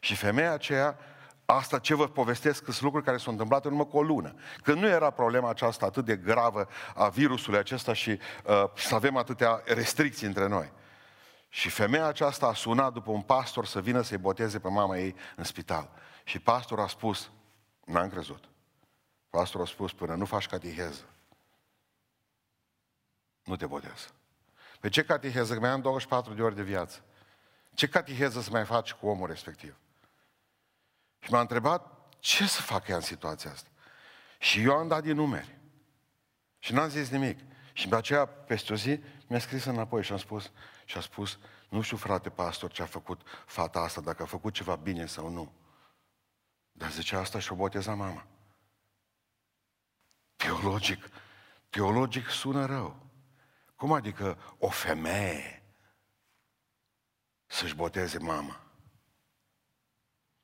Și 0.00 0.14
femeia 0.14 0.52
aceea 0.52 0.98
Asta 1.46 1.78
ce 1.78 1.94
vă 1.94 2.08
povestesc 2.08 2.64
sunt 2.64 2.80
lucruri 2.80 3.04
care 3.04 3.16
s-au 3.16 3.32
întâmplat 3.32 3.64
în 3.64 3.70
urmă 3.70 3.84
cu 3.84 3.96
o 3.96 4.02
lună. 4.02 4.34
Când 4.62 4.78
nu 4.78 4.86
era 4.86 5.10
problema 5.10 5.50
aceasta 5.50 5.86
atât 5.86 6.04
de 6.04 6.16
gravă 6.16 6.68
a 6.94 7.08
virusului 7.08 7.58
acesta 7.58 7.92
și 7.92 8.10
uh, 8.10 8.64
să 8.74 8.94
avem 8.94 9.16
atâtea 9.16 9.62
restricții 9.64 10.26
între 10.26 10.48
noi. 10.48 10.72
Și 11.54 11.68
femeia 11.68 12.06
aceasta 12.06 12.46
a 12.46 12.54
sunat 12.54 12.92
după 12.92 13.10
un 13.10 13.22
pastor 13.22 13.66
să 13.66 13.80
vină 13.80 14.02
să-i 14.02 14.18
boteze 14.18 14.60
pe 14.60 14.68
mama 14.68 14.98
ei 14.98 15.14
în 15.36 15.44
spital. 15.44 15.90
Și 16.24 16.38
pastorul 16.38 16.84
a 16.84 16.86
spus, 16.86 17.30
n-am 17.84 18.08
crezut. 18.08 18.44
Pastorul 19.30 19.66
a 19.66 19.68
spus, 19.68 19.92
până 19.92 20.14
nu 20.14 20.24
faci 20.24 20.46
catiheză, 20.46 21.04
nu 23.44 23.56
te 23.56 23.66
botez. 23.66 24.12
Pe 24.80 24.88
ce 24.88 25.04
catiheză? 25.04 25.54
Că 25.54 25.60
mai 25.60 25.70
am 25.70 25.80
24 25.80 26.34
de 26.34 26.42
ori 26.42 26.54
de 26.54 26.62
viață. 26.62 27.04
Ce 27.74 27.88
catiheză 27.88 28.40
să 28.40 28.50
mai 28.50 28.64
faci 28.64 28.92
cu 28.92 29.06
omul 29.06 29.26
respectiv? 29.26 29.76
Și 31.18 31.30
m-a 31.30 31.40
întrebat 31.40 32.08
ce 32.18 32.46
să 32.46 32.62
fac 32.62 32.88
ea 32.88 32.96
în 32.96 33.02
situația 33.02 33.50
asta. 33.50 33.68
Și 34.38 34.62
eu 34.62 34.72
am 34.72 34.88
dat 34.88 35.02
din 35.02 35.14
numeri. 35.14 35.58
Și 36.58 36.72
n-am 36.72 36.88
zis 36.88 37.08
nimic. 37.08 37.38
Și 37.72 37.88
de 37.88 37.96
aceea, 37.96 38.26
peste 38.26 38.72
o 38.72 38.76
zi, 38.76 39.00
mi-a 39.26 39.38
scris 39.38 39.64
înapoi 39.64 40.02
și 40.02 40.12
am 40.12 40.18
spus, 40.18 40.50
și 40.84 40.96
a 40.96 41.00
spus, 41.00 41.38
nu 41.68 41.80
știu, 41.80 41.96
frate 41.96 42.30
pastor, 42.30 42.72
ce 42.72 42.82
a 42.82 42.86
făcut 42.86 43.20
fata 43.46 43.80
asta, 43.80 44.00
dacă 44.00 44.22
a 44.22 44.26
făcut 44.26 44.52
ceva 44.52 44.76
bine 44.76 45.06
sau 45.06 45.28
nu. 45.28 45.52
Dar 46.72 46.90
zicea 46.90 47.18
asta 47.18 47.38
și 47.38 47.52
o 47.52 47.54
boteza 47.54 47.94
mama. 47.94 48.26
Teologic, 50.36 51.08
teologic 51.70 52.28
sună 52.28 52.66
rău. 52.66 52.96
Cum 53.76 53.92
adică 53.92 54.38
o 54.58 54.68
femeie 54.68 55.62
să-și 57.46 57.74
boteze 57.74 58.18
mama? 58.18 58.60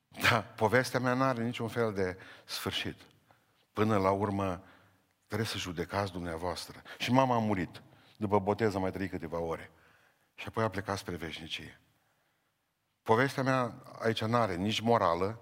Da, 0.07 0.41
povestea 0.41 0.99
mea 0.99 1.13
nu 1.13 1.23
are 1.23 1.43
niciun 1.43 1.67
fel 1.67 1.93
de 1.93 2.17
sfârșit. 2.45 2.95
Până 3.73 3.97
la 3.97 4.11
urmă 4.11 4.63
trebuie 5.27 5.47
să 5.47 5.57
judecați 5.57 6.11
dumneavoastră. 6.11 6.81
Și 6.97 7.11
mama 7.11 7.35
a 7.35 7.39
murit. 7.39 7.81
După 8.17 8.39
botez 8.39 8.75
a 8.75 8.79
mai 8.79 8.91
trăit 8.91 9.09
câteva 9.09 9.39
ore. 9.39 9.71
Și 10.41 10.47
apoi 10.47 10.63
a 10.63 10.69
plecat 10.69 10.97
spre 10.97 11.15
veșnicie. 11.15 11.79
Povestea 13.03 13.43
mea 13.43 13.83
aici 13.99 14.23
nu 14.23 14.35
are 14.35 14.55
nici 14.55 14.79
morală, 14.79 15.39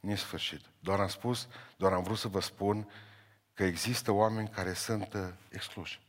nici 0.00 0.18
sfârșit. 0.18 0.60
Doar 0.80 1.00
am 1.00 1.08
spus, 1.08 1.48
doar 1.76 1.92
am 1.92 2.02
vrut 2.02 2.18
să 2.18 2.28
vă 2.28 2.40
spun 2.40 2.90
că 3.54 3.64
există 3.64 4.10
oameni 4.10 4.48
care 4.48 4.72
sunt 4.72 5.14
uh, 5.14 5.28
excluși. 5.48 6.00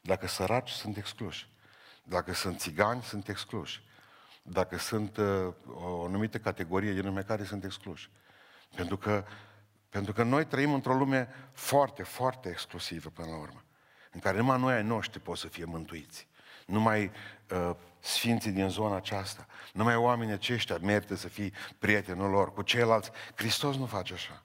Dacă 0.00 0.26
săraci, 0.26 0.70
sunt 0.70 0.96
excluși. 0.96 1.48
Dacă 2.02 2.32
sunt 2.32 2.60
țigani, 2.60 3.02
sunt 3.02 3.28
excluși. 3.28 3.82
Dacă 4.42 4.78
sunt 4.78 5.16
uh, 5.16 5.54
o 5.66 6.04
anumită 6.04 6.38
categorie 6.38 6.92
din 6.92 7.04
lume 7.04 7.22
care 7.22 7.44
sunt 7.44 7.64
excluși. 7.64 8.10
Pentru 8.74 8.96
că, 8.96 9.24
pentru 9.88 10.12
că 10.12 10.22
noi 10.22 10.46
trăim 10.46 10.74
într-o 10.74 10.94
lume 10.94 11.28
foarte, 11.52 12.02
foarte 12.02 12.48
exclusivă 12.48 13.08
până 13.08 13.28
la 13.28 13.38
urmă. 13.38 13.64
În 14.10 14.20
care 14.20 14.36
numai 14.36 14.58
noi 14.58 14.74
ai 14.74 14.82
noștri 14.82 15.20
pot 15.20 15.38
să 15.38 15.48
fie 15.48 15.64
mântuiți. 15.64 16.28
Numai 16.66 17.10
uh, 17.50 17.70
sfinții 18.00 18.50
din 18.50 18.68
zona 18.68 18.96
aceasta, 18.96 19.46
numai 19.72 19.96
oamenii 19.96 20.34
aceștia 20.34 20.78
merită 20.82 21.14
să 21.14 21.28
fii 21.28 21.52
prietenul 21.78 22.30
lor 22.30 22.52
cu 22.52 22.62
ceilalți. 22.62 23.10
Hristos 23.34 23.76
nu 23.76 23.86
face 23.86 24.12
așa. 24.12 24.42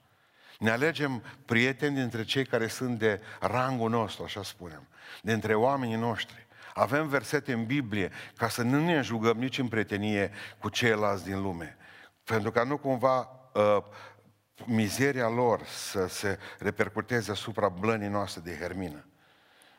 Ne 0.59 0.71
alegem 0.71 1.23
prieteni 1.45 1.95
dintre 1.95 2.23
cei 2.23 2.45
care 2.45 2.67
sunt 2.67 2.99
de 2.99 3.21
rangul 3.39 3.89
nostru, 3.89 4.23
așa 4.23 4.43
spunem, 4.43 4.87
dintre 5.21 5.55
oamenii 5.55 5.95
noștri. 5.95 6.47
Avem 6.73 7.07
versete 7.07 7.53
în 7.53 7.65
Biblie 7.65 8.11
ca 8.37 8.47
să 8.47 8.61
nu 8.61 8.85
ne 8.85 9.01
jugăm 9.01 9.37
nici 9.37 9.57
în 9.57 9.67
prietenie 9.67 10.31
cu 10.59 10.69
ceilalți 10.69 11.23
din 11.23 11.41
lume. 11.41 11.77
Pentru 12.23 12.51
ca 12.51 12.63
nu 12.63 12.77
cumva 12.77 13.29
uh, 13.53 13.83
mizeria 14.65 15.27
lor 15.27 15.63
să 15.65 16.07
se 16.07 16.39
repercuteze 16.59 17.31
asupra 17.31 17.69
blănii 17.69 18.07
noastre 18.07 18.41
de 18.41 18.57
hermină. 18.57 19.05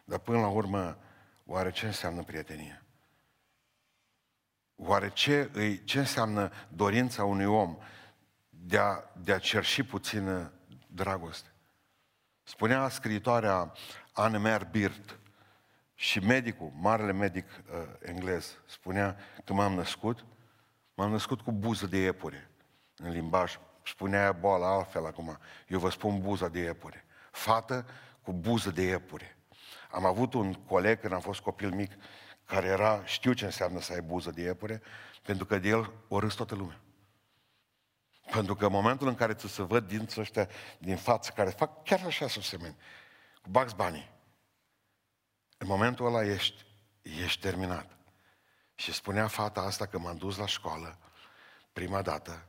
Dar 0.05 0.19
până 0.19 0.41
la 0.41 0.49
urmă, 0.49 0.99
oare 1.47 1.71
ce 1.71 1.87
înseamnă 1.87 2.23
prietenie? 2.23 2.84
Oare 4.77 5.11
ce, 5.11 5.51
îi, 5.53 5.85
ce 5.85 5.99
înseamnă 5.99 6.53
dorința 6.69 7.25
unui 7.25 7.45
om 7.45 7.77
de 8.49 8.79
a, 8.79 9.03
de 9.23 9.33
a 9.33 9.39
cerși 9.39 9.83
puțină 9.83 10.53
dragoste? 10.87 11.49
Spunea 12.43 12.89
scriitoarea 12.89 13.73
Anne 14.13 14.59
Birt 14.71 15.19
și 15.95 16.19
medicul, 16.19 16.73
marele 16.75 17.13
medic 17.13 17.47
uh, 17.47 17.77
englez, 18.03 18.59
spunea 18.67 19.17
că 19.45 19.53
m-am 19.53 19.73
născut, 19.73 20.25
m-am 20.95 21.11
născut 21.11 21.41
cu 21.41 21.53
buză 21.53 21.87
de 21.87 21.99
iepure 21.99 22.51
în 22.97 23.11
limbaj. 23.11 23.59
Spunea 23.85 24.33
boala 24.33 24.75
altfel 24.75 25.07
acum. 25.07 25.39
Eu 25.69 25.79
vă 25.79 25.91
spun 25.91 26.21
buza 26.21 26.49
de 26.49 26.59
iepure. 26.59 27.05
Fată 27.31 27.87
cu 28.23 28.33
buză 28.33 28.71
de 28.71 28.83
iepure. 28.83 29.37
Am 29.91 30.05
avut 30.05 30.35
un 30.35 30.53
coleg 30.53 31.01
când 31.01 31.13
am 31.13 31.21
fost 31.21 31.41
copil 31.41 31.71
mic 31.71 31.93
care 32.45 32.67
era, 32.67 33.05
știu 33.05 33.33
ce 33.33 33.45
înseamnă 33.45 33.81
să 33.81 33.93
ai 33.93 34.01
buză 34.01 34.31
de 34.31 34.43
iepure, 34.43 34.83
pentru 35.23 35.47
că 35.47 35.59
de 35.59 35.69
el 35.69 35.93
o 36.09 36.19
râs 36.19 36.35
toată 36.35 36.55
lumea. 36.55 36.81
Pentru 38.31 38.55
că 38.55 38.65
în 38.65 38.73
momentul 38.73 39.09
în 39.09 39.15
care 39.15 39.35
ți 39.35 39.49
se 39.49 39.63
văd 39.63 39.87
dinții 39.87 40.21
ăștia 40.21 40.49
din 40.79 40.97
față, 40.97 41.33
care 41.35 41.51
fac 41.51 41.85
chiar 41.85 42.03
așa 42.05 42.29
să 42.29 42.41
semeni, 42.41 42.77
cu 43.43 43.51
Bugs 43.51 43.73
Bunny, 43.73 44.11
în 45.59 45.67
momentul 45.67 46.07
ăla 46.07 46.25
ești, 46.25 46.67
ești 47.03 47.41
terminat. 47.41 47.97
Și 48.75 48.93
spunea 48.93 49.27
fata 49.27 49.61
asta 49.61 49.87
că 49.87 49.99
m-am 49.99 50.17
dus 50.17 50.37
la 50.37 50.47
școală, 50.47 50.99
prima 51.73 52.03
dată, 52.03 52.47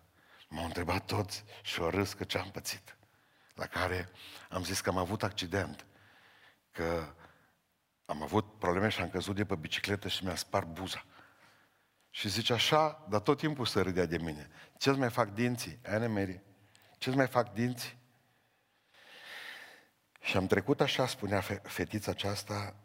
m-au 0.49 0.65
întrebat 0.65 1.05
toți 1.05 1.43
și 1.61 1.81
o 1.81 1.89
râs 1.89 2.13
că 2.13 2.23
ce-am 2.23 2.49
pățit. 2.51 2.97
La 3.53 3.65
care 3.65 4.09
am 4.49 4.63
zis 4.63 4.81
că 4.81 4.89
am 4.89 4.97
avut 4.97 5.23
accident, 5.23 5.85
că 6.71 7.13
am 8.05 8.21
avut 8.21 8.59
probleme 8.59 8.89
și 8.89 9.01
am 9.01 9.09
căzut 9.09 9.35
de 9.35 9.45
pe 9.45 9.55
bicicletă 9.55 10.07
și 10.07 10.23
mi-a 10.23 10.35
spart 10.35 10.67
buza. 10.67 11.05
Și 12.09 12.29
zice 12.29 12.53
așa, 12.53 13.05
dar 13.09 13.21
tot 13.21 13.37
timpul 13.37 13.65
să 13.65 13.81
râdea 13.81 14.05
de 14.05 14.17
mine. 14.17 14.49
Ce-ți 14.77 14.97
mai 14.97 15.09
fac 15.09 15.33
dinții? 15.33 15.79
Anne 15.85 16.07
Mary, 16.07 16.41
ce-ți 16.97 17.15
mai 17.15 17.27
fac 17.27 17.53
dinții? 17.53 17.97
Și 20.19 20.37
am 20.37 20.47
trecut 20.47 20.81
așa, 20.81 21.07
spunea 21.07 21.41
fetița 21.63 22.11
aceasta, 22.11 22.75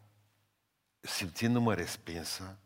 simțindu-mă 0.99 1.73
respinsă, 1.73 2.57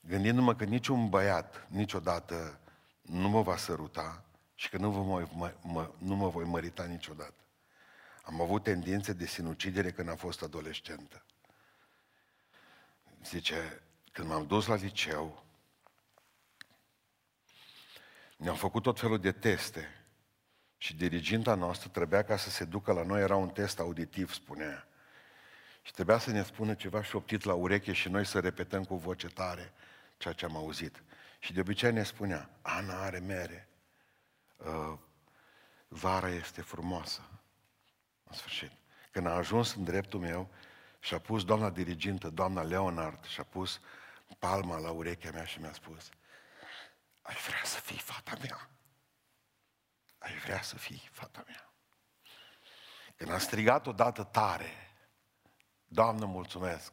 gândindu-mă 0.00 0.54
că 0.54 0.64
niciun 0.64 1.08
băiat 1.08 1.66
niciodată 1.68 2.60
nu 3.00 3.28
mă 3.28 3.42
va 3.42 3.56
săruta 3.56 4.24
și 4.54 4.68
că 4.68 4.76
nu, 4.76 4.90
vă 4.90 5.02
mă, 5.02 5.28
mă, 5.32 5.54
mă, 5.62 5.90
nu 5.98 6.14
mă 6.14 6.28
voi 6.28 6.44
mărita 6.44 6.84
niciodată. 6.84 7.44
Am 8.22 8.40
avut 8.40 8.62
tendințe 8.62 9.12
de 9.12 9.26
sinucidere 9.26 9.90
când 9.90 10.08
am 10.08 10.16
fost 10.16 10.42
adolescentă. 10.42 11.24
Zice, 13.28 13.82
când 14.12 14.28
m-am 14.28 14.46
dus 14.46 14.66
la 14.66 14.74
liceu, 14.74 15.44
ne-am 18.36 18.56
făcut 18.56 18.82
tot 18.82 19.00
felul 19.00 19.18
de 19.18 19.32
teste 19.32 20.04
și 20.76 20.96
diriginta 20.96 21.54
noastră 21.54 21.88
trebuia 21.88 22.24
ca 22.24 22.36
să 22.36 22.50
se 22.50 22.64
ducă 22.64 22.92
la 22.92 23.02
noi, 23.02 23.20
era 23.20 23.36
un 23.36 23.48
test 23.48 23.78
auditiv, 23.78 24.32
spunea. 24.32 24.88
Și 25.82 25.92
trebuia 25.92 26.18
să 26.18 26.30
ne 26.30 26.42
spună 26.42 26.74
ceva 26.74 27.02
șoptit 27.02 27.44
la 27.44 27.54
ureche 27.54 27.92
și 27.92 28.08
noi 28.08 28.26
să 28.26 28.40
repetăm 28.40 28.84
cu 28.84 28.96
voce 28.96 29.26
tare 29.26 29.72
ceea 30.16 30.34
ce 30.34 30.44
am 30.44 30.56
auzit. 30.56 31.02
Și 31.38 31.52
de 31.52 31.60
obicei 31.60 31.92
ne 31.92 32.02
spunea, 32.02 32.50
Ana 32.62 33.02
are 33.02 33.18
mere, 33.18 33.68
uh, 34.56 34.98
vara 35.88 36.28
este 36.28 36.60
frumoasă. 36.60 37.30
În 38.24 38.36
sfârșit. 38.36 38.70
Când 39.10 39.26
a 39.26 39.30
ajuns 39.30 39.74
în 39.74 39.84
dreptul 39.84 40.20
meu 40.20 40.50
și 41.06 41.14
a 41.14 41.18
pus 41.18 41.44
doamna 41.44 41.70
dirigintă, 41.70 42.30
doamna 42.30 42.62
Leonard, 42.62 43.24
și 43.24 43.40
a 43.40 43.44
pus 43.44 43.80
palma 44.38 44.78
la 44.78 44.90
urechea 44.90 45.30
mea 45.30 45.44
și 45.44 45.60
mi-a 45.60 45.72
spus, 45.72 46.08
ai 47.22 47.34
vrea 47.34 47.64
să 47.64 47.80
fii 47.80 47.98
fata 47.98 48.36
mea. 48.42 48.70
Ai 50.18 50.34
vrea 50.34 50.62
să 50.62 50.76
fii 50.76 51.08
fata 51.12 51.44
mea. 51.46 51.72
Când 53.16 53.30
a 53.30 53.38
strigat 53.38 53.86
odată 53.86 54.24
tare, 54.24 54.86
Doamnă, 55.88 56.24
mulțumesc! 56.24 56.92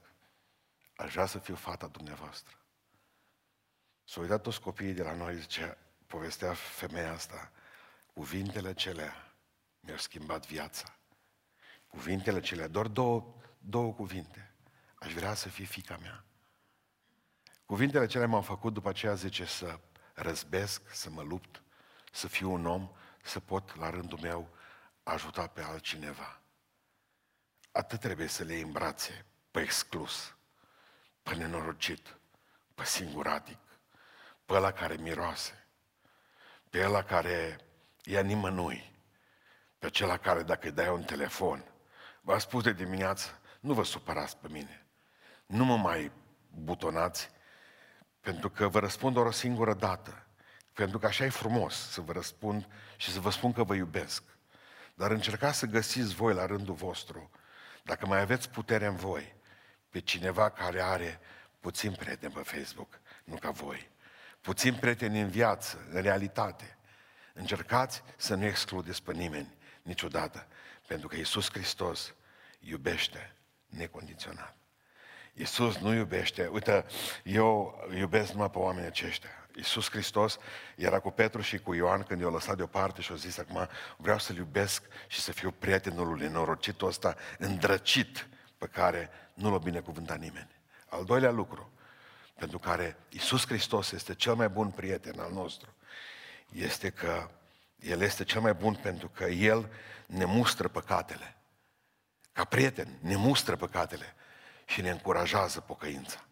Aș 0.96 1.12
vrea 1.12 1.26
să 1.26 1.40
fiu 1.40 1.56
fata 1.56 1.88
dumneavoastră. 1.88 2.58
S-au 4.04 4.22
uitat 4.24 4.42
toți 4.42 4.62
copiii 4.62 4.94
de 4.94 5.04
la 5.04 5.14
noi, 5.14 5.38
zice, 5.38 5.78
povestea 6.08 6.54
femeia 6.54 7.12
asta, 7.12 7.52
cuvintele 8.14 8.74
celea 8.74 9.36
mi-au 9.80 9.98
schimbat 9.98 10.48
viața. 10.48 10.96
Cuvintele 11.88 12.40
celea, 12.40 12.68
doar 12.68 12.88
două, 12.88 13.36
două 13.66 13.94
cuvinte. 13.94 14.54
Aș 14.96 15.14
vrea 15.14 15.34
să 15.34 15.50
fie 15.50 15.66
fica 15.66 15.98
mea. 16.02 16.24
Cuvintele 17.66 18.06
celea 18.06 18.28
m-au 18.28 18.42
făcut 18.42 18.74
după 18.74 18.90
aceea, 18.90 19.14
zice, 19.14 19.46
să 19.46 19.80
răzbesc, 20.14 20.82
să 20.94 21.10
mă 21.10 21.22
lupt, 21.22 21.62
să 22.12 22.28
fiu 22.28 22.52
un 22.52 22.66
om, 22.66 22.90
să 23.24 23.40
pot, 23.40 23.76
la 23.76 23.90
rândul 23.90 24.20
meu, 24.22 24.50
ajuta 25.04 25.48
pe 25.48 25.62
altcineva 25.62 26.44
atât 27.74 28.00
trebuie 28.00 28.28
să 28.28 28.44
le 28.44 28.54
iei 28.54 28.62
în 28.62 28.72
brațe 28.72 29.26
pe 29.52 29.62
exclus, 29.62 30.36
pe 31.24 31.36
nenorocit, 31.36 32.18
pe 32.76 32.84
singuratic, 32.86 33.60
pe 34.46 34.54
ăla 34.54 34.72
care 34.72 34.96
miroase, 34.96 35.68
pe 36.70 36.86
ăla 36.86 37.04
care 37.04 37.60
ea 38.04 38.22
nimănui 38.22 38.92
pe 39.80 39.86
acela 39.86 40.18
care 40.18 40.44
dacă 40.44 40.68
îi 40.68 40.74
dai 40.74 40.90
un 40.90 41.04
telefon, 41.04 41.66
v-am 42.22 42.40
spus 42.40 42.64
de 42.64 42.74
dimineață, 42.74 43.40
nu 43.64 43.74
vă 43.74 43.84
supărați 43.84 44.38
pe 44.38 44.48
mine. 44.52 44.86
Nu 45.46 45.66
mă 45.66 45.78
mai 45.78 46.12
butonați, 46.50 47.30
pentru 48.20 48.50
că 48.50 48.68
vă 48.68 48.80
răspund 48.80 49.14
doar 49.14 49.26
o 49.26 49.32
singură 49.32 49.74
dată. 49.74 50.28
Pentru 50.74 51.00
că 51.00 51.06
așa 51.06 51.26
e 51.26 51.30
frumos 51.30 51.90
să 51.92 52.02
vă 52.02 52.12
răspund 52.12 52.68
și 52.98 53.12
să 53.12 53.20
vă 53.20 53.30
spun 53.30 53.54
că 53.54 53.64
vă 53.64 53.76
iubesc. 53.76 54.24
Dar 54.94 55.12
încercați 55.12 55.58
să 55.58 55.66
găsiți 55.66 56.16
voi 56.16 56.34
la 56.34 56.46
rândul 56.46 56.74
vostru, 56.74 57.30
dacă 57.84 58.06
mai 58.06 58.20
aveți 58.20 58.50
putere 58.50 58.86
în 58.86 58.96
voi, 58.96 59.36
pe 59.90 60.00
cineva 60.00 60.50
care 60.50 60.82
are 60.82 61.20
puțin 61.60 61.92
prieteni 61.92 62.34
pe 62.34 62.42
Facebook, 62.42 63.00
nu 63.24 63.36
ca 63.36 63.50
voi. 63.50 63.90
Puțin 64.42 64.76
prieteni 64.76 65.20
în 65.20 65.30
viață, 65.30 65.88
în 65.92 66.02
realitate. 66.02 66.78
Încercați 67.34 68.04
să 68.18 68.36
nu 68.36 68.46
excludeți 68.46 69.04
pe 69.04 69.14
nimeni 69.14 69.58
niciodată, 69.82 70.48
pentru 70.88 71.08
că 71.08 71.16
Iisus 71.16 71.50
Hristos 71.52 72.14
iubește 72.60 73.36
necondiționat. 73.78 74.56
Iisus 75.34 75.78
nu 75.78 75.94
iubește. 75.94 76.48
Uite, 76.48 76.86
eu 77.24 77.82
iubesc 77.98 78.32
numai 78.32 78.50
pe 78.50 78.58
oamenii 78.58 78.88
aceștia. 78.88 79.30
Iisus 79.56 79.90
Hristos 79.90 80.38
era 80.76 81.00
cu 81.00 81.12
Petru 81.12 81.42
și 81.42 81.58
cu 81.58 81.74
Ioan 81.74 82.04
când 82.04 82.22
i-a 82.22 82.30
lăsat 82.30 82.56
deoparte 82.56 83.02
și 83.02 83.12
a 83.12 83.16
zis 83.16 83.38
acum 83.38 83.68
vreau 83.98 84.20
să-L 84.20 84.36
iubesc 84.36 84.84
și 85.08 85.20
să 85.20 85.32
fiu 85.32 85.52
prietenul 85.52 86.08
lui 86.08 86.20
nenorocitul 86.20 86.88
ăsta 86.88 87.16
îndrăcit 87.38 88.28
pe 88.58 88.68
care 88.68 89.10
nu 89.34 89.52
l-a 89.52 89.58
binecuvântat 89.58 90.20
nimeni. 90.20 90.50
Al 90.90 91.06
doilea 91.06 91.32
lucru, 91.32 91.72
pentru 92.36 92.60
care 92.60 92.98
Iisus 93.10 93.46
Hristos 93.48 93.92
este 93.92 94.16
cel 94.16 94.34
mai 94.34 94.50
bun 94.50 94.70
prieten 94.70 95.20
al 95.20 95.32
nostru, 95.32 95.74
este 96.52 96.90
că 96.90 97.30
El 97.80 98.02
este 98.02 98.24
cel 98.24 98.42
mai 98.42 98.54
bun 98.54 98.74
pentru 98.76 99.10
că 99.10 99.24
El 99.24 99.70
ne 100.06 100.26
mustră 100.26 100.68
păcatele. 100.68 101.36
Ca 102.34 102.44
prieten, 102.46 102.98
ne 103.02 103.16
mustră 103.16 103.56
păcatele 103.56 104.16
și 104.66 104.82
ne 104.82 104.90
încurajează 104.90 105.60
pocăința. 105.60 106.26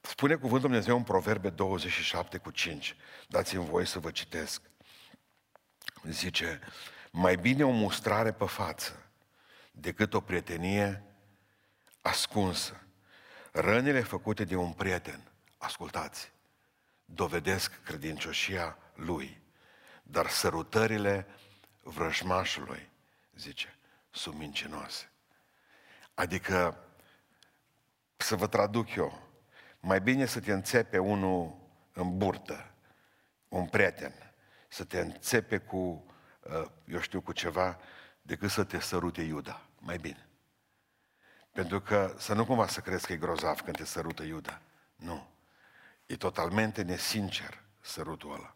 Spune 0.00 0.34
cuvântul 0.34 0.68
Dumnezeu 0.68 0.96
în 0.96 1.02
Proverbe 1.02 1.50
27 1.50 2.38
cu 2.38 2.50
5. 2.50 2.96
Dați-mi 3.28 3.64
voie 3.64 3.86
să 3.86 3.98
vă 3.98 4.10
citesc. 4.10 4.62
Zice, 6.02 6.60
mai 7.10 7.36
bine 7.36 7.64
o 7.64 7.70
mustrare 7.70 8.32
pe 8.32 8.44
față 8.44 9.10
decât 9.70 10.14
o 10.14 10.20
prietenie 10.20 11.04
ascunsă. 12.00 12.82
Rănile 13.52 14.00
făcute 14.00 14.44
de 14.44 14.56
un 14.56 14.72
prieten, 14.72 15.32
ascultați, 15.58 16.32
dovedesc 17.04 17.82
credincioșia 17.82 18.78
lui, 18.94 19.42
dar 20.02 20.28
sărutările 20.28 21.26
vrăjmașului, 21.82 22.90
zice, 23.34 23.78
sunt 24.10 24.34
mincinoase. 24.34 25.10
Adică, 26.14 26.84
să 28.16 28.36
vă 28.36 28.46
traduc 28.46 28.94
eu, 28.94 29.28
mai 29.80 30.00
bine 30.00 30.26
să 30.26 30.40
te 30.40 30.52
înțepe 30.52 30.98
unul 30.98 31.58
în 31.92 32.18
burtă, 32.18 32.70
un 33.48 33.66
prieten, 33.66 34.12
să 34.68 34.84
te 34.84 35.00
înțepe 35.00 35.58
cu, 35.58 36.04
uh, 36.40 36.66
eu 36.84 37.00
știu, 37.00 37.20
cu 37.20 37.32
ceva, 37.32 37.78
decât 38.22 38.50
să 38.50 38.64
te 38.64 38.80
sărute 38.80 39.22
Iuda. 39.22 39.60
Mai 39.78 39.96
bine. 39.96 40.28
Pentru 41.52 41.80
că 41.80 42.14
să 42.18 42.34
nu 42.34 42.46
cumva 42.46 42.66
să 42.66 42.80
crezi 42.80 43.06
că 43.06 43.12
e 43.12 43.16
grozav 43.16 43.60
când 43.60 43.76
te 43.76 43.84
sărută 43.84 44.22
Iuda. 44.22 44.60
Nu. 44.96 45.28
E 46.06 46.16
totalmente 46.16 46.82
nesincer 46.82 47.62
sărutul 47.80 48.32
ăla. 48.34 48.54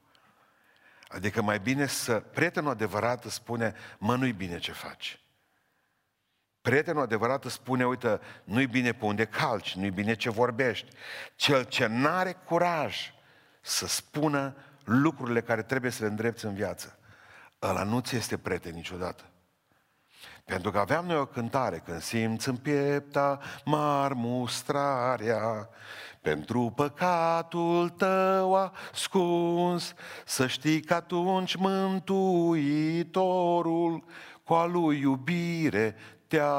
Adică 1.08 1.42
mai 1.42 1.60
bine 1.60 1.86
să... 1.86 2.20
Prietenul 2.20 2.70
adevărat 2.70 3.24
îți 3.24 3.34
spune, 3.34 3.74
mă, 3.98 4.16
nu-i 4.16 4.32
bine 4.32 4.58
ce 4.58 4.72
faci. 4.72 5.23
Prietenul 6.64 7.02
adevărat 7.02 7.44
îți 7.44 7.54
spune, 7.54 7.86
uite, 7.86 8.20
nu-i 8.44 8.66
bine 8.66 8.92
pe 8.92 9.04
unde 9.04 9.24
calci, 9.24 9.74
nu-i 9.74 9.90
bine 9.90 10.14
ce 10.14 10.30
vorbești. 10.30 10.90
Cel 11.36 11.64
ce 11.64 11.86
n-are 11.86 12.36
curaj 12.44 13.12
să 13.60 13.86
spună 13.86 14.56
lucrurile 14.84 15.40
care 15.40 15.62
trebuie 15.62 15.90
să 15.90 16.02
le 16.02 16.08
îndrepți 16.08 16.44
în 16.44 16.54
viață, 16.54 16.98
ăla 17.62 17.82
nu 17.82 18.00
ți 18.00 18.16
este 18.16 18.36
prieten 18.36 18.74
niciodată. 18.74 19.24
Pentru 20.44 20.70
că 20.70 20.78
aveam 20.78 21.04
noi 21.04 21.16
o 21.16 21.26
cântare, 21.26 21.82
când 21.84 22.00
simți 22.00 22.48
în 22.48 22.56
piepta 22.56 23.40
marmustrarea, 23.64 25.68
pentru 26.20 26.72
păcatul 26.74 27.88
tău 27.88 28.54
ascuns, 28.54 29.94
să 30.24 30.46
știi 30.46 30.80
că 30.80 30.94
atunci 30.94 31.56
Mântuitorul 31.56 34.04
cu 34.44 34.54
a 34.54 34.64
lui 34.64 34.98
iubire 34.98 35.96
te-a 36.26 36.52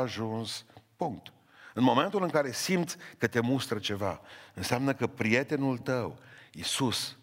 ajuns. 0.00 0.64
Punct. 0.96 1.32
În 1.74 1.82
momentul 1.82 2.22
în 2.22 2.28
care 2.28 2.52
simți 2.52 2.96
că 3.18 3.26
te 3.26 3.40
mustră 3.40 3.78
ceva, 3.78 4.20
înseamnă 4.54 4.94
că 4.94 5.06
prietenul 5.06 5.78
tău, 5.78 6.18
Iisus, 6.52 7.16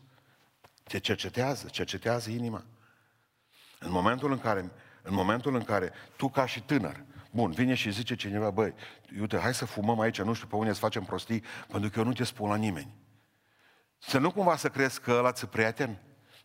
te 0.84 1.00
cercetează, 1.00 1.68
cercetează 1.68 2.30
inima. 2.30 2.64
În 3.80 3.92
momentul 3.92 4.32
în 4.32 4.40
care, 4.40 4.72
în 5.02 5.14
momentul 5.14 5.56
în 5.56 5.64
care 5.64 5.92
tu 6.16 6.30
ca 6.30 6.46
și 6.46 6.62
tânăr, 6.62 7.04
bun, 7.32 7.52
vine 7.52 7.74
și 7.74 7.92
zice 7.92 8.16
cineva, 8.16 8.50
băi, 8.50 8.74
uite, 9.20 9.38
hai 9.38 9.54
să 9.54 9.66
fumăm 9.66 10.00
aici, 10.00 10.22
nu 10.22 10.34
știu 10.34 10.48
pe 10.48 10.56
unde 10.56 10.74
să 10.74 10.80
facem 10.80 11.04
prostii, 11.04 11.44
pentru 11.68 11.90
că 11.90 12.00
eu 12.00 12.06
nu 12.06 12.14
te 12.14 12.24
spun 12.24 12.50
la 12.50 12.56
nimeni. 12.56 12.96
Să 13.98 14.18
nu 14.18 14.32
cumva 14.32 14.56
să 14.56 14.70
crezi 14.70 15.02
că 15.02 15.12
ăla 15.12 15.32
ți 15.32 15.48
prieten? 15.48 16.02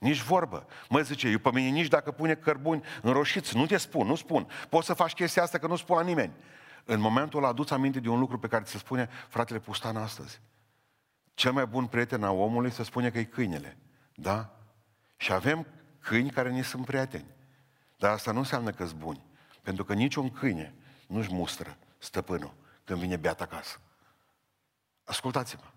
Nici 0.06 0.22
vorbă. 0.22 0.66
Mă 0.88 1.00
zice, 1.00 1.28
eu 1.28 1.38
pe 1.38 1.50
mine 1.52 1.68
nici 1.68 1.88
dacă 1.88 2.10
pune 2.10 2.34
cărbuni 2.34 2.82
înroșiți, 3.02 3.56
nu 3.56 3.66
te 3.66 3.76
spun, 3.76 4.06
nu 4.06 4.14
spun. 4.14 4.48
Poți 4.68 4.86
să 4.86 4.94
faci 4.94 5.12
chestia 5.12 5.42
asta 5.42 5.58
că 5.58 5.66
nu 5.66 5.76
spun 5.76 5.96
la 5.96 6.02
nimeni. 6.02 6.32
În 6.84 7.00
momentul 7.00 7.38
ăla 7.38 7.48
aduți 7.48 7.72
aminte 7.72 8.00
de 8.00 8.08
un 8.08 8.18
lucru 8.18 8.38
pe 8.38 8.46
care 8.48 8.64
ți 8.64 8.70
se 8.70 8.78
spune 8.78 9.08
fratele 9.28 9.58
Pustan 9.58 9.96
astăzi. 9.96 10.40
Cel 11.34 11.52
mai 11.52 11.66
bun 11.66 11.86
prieten 11.86 12.22
al 12.22 12.36
omului 12.36 12.70
se 12.70 12.82
spune 12.82 13.10
că 13.10 13.18
e 13.18 13.24
câinele. 13.24 13.76
Da? 14.14 14.56
Și 15.16 15.32
avem 15.32 15.66
câini 16.00 16.30
care 16.30 16.50
ne 16.50 16.62
sunt 16.62 16.84
prieteni. 16.84 17.34
Dar 17.96 18.12
asta 18.12 18.32
nu 18.32 18.38
înseamnă 18.38 18.70
că 18.70 18.86
sunt 18.86 18.98
buni. 18.98 19.24
Pentru 19.62 19.84
că 19.84 19.94
niciun 19.94 20.30
câine 20.30 20.74
nu-și 21.06 21.32
mustră 21.32 21.76
stăpânul 21.98 22.54
când 22.84 22.98
vine 22.98 23.16
beat 23.16 23.40
acasă. 23.40 23.80
Ascultați-mă. 25.04 25.75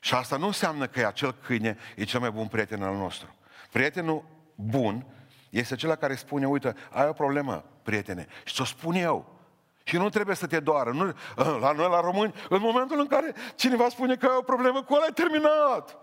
Și 0.00 0.14
asta 0.14 0.36
nu 0.36 0.46
înseamnă 0.46 0.86
că 0.86 1.06
acel 1.06 1.34
câine 1.44 1.78
e 1.96 2.04
cel 2.04 2.20
mai 2.20 2.30
bun 2.30 2.46
prieten 2.46 2.82
al 2.82 2.94
nostru. 2.94 3.34
Prietenul 3.72 4.24
bun 4.54 5.06
este 5.50 5.74
acela 5.74 5.94
care 5.94 6.14
spune, 6.14 6.46
uite, 6.46 6.74
ai 6.90 7.08
o 7.08 7.12
problemă, 7.12 7.64
prietene, 7.82 8.26
și 8.44 8.54
ți-o 8.54 8.64
spun 8.64 8.94
eu. 8.94 9.38
Și 9.82 9.96
nu 9.96 10.08
trebuie 10.08 10.36
să 10.36 10.46
te 10.46 10.60
doară. 10.60 10.90
Nu, 10.90 11.14
la 11.60 11.72
noi, 11.72 11.88
la 11.88 12.00
români, 12.00 12.34
în 12.48 12.60
momentul 12.60 12.98
în 12.98 13.06
care 13.06 13.34
cineva 13.54 13.88
spune 13.88 14.16
că 14.16 14.26
ai 14.26 14.36
o 14.36 14.42
problemă, 14.42 14.82
cu 14.82 14.94
ăla 14.94 15.04
ai 15.04 15.12
terminat. 15.14 15.96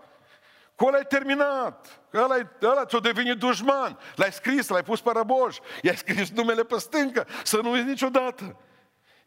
Cu 0.74 0.84
ăla 0.86 0.96
ai 0.96 1.04
terminat. 1.08 2.00
Ăla, 2.14 2.34
ăla 2.62 2.84
ți-o 2.84 2.98
devine 2.98 3.34
dușman. 3.34 3.98
L-ai 4.14 4.32
scris, 4.32 4.68
l-ai 4.68 4.82
pus 4.82 5.00
pe 5.00 5.10
răboș. 5.14 5.56
I-ai 5.82 5.96
scris 5.96 6.30
numele 6.30 6.62
pe 6.64 6.78
stâncă. 6.78 7.26
Să 7.44 7.58
nu 7.62 7.70
uiți 7.70 7.86
niciodată. 7.86 8.56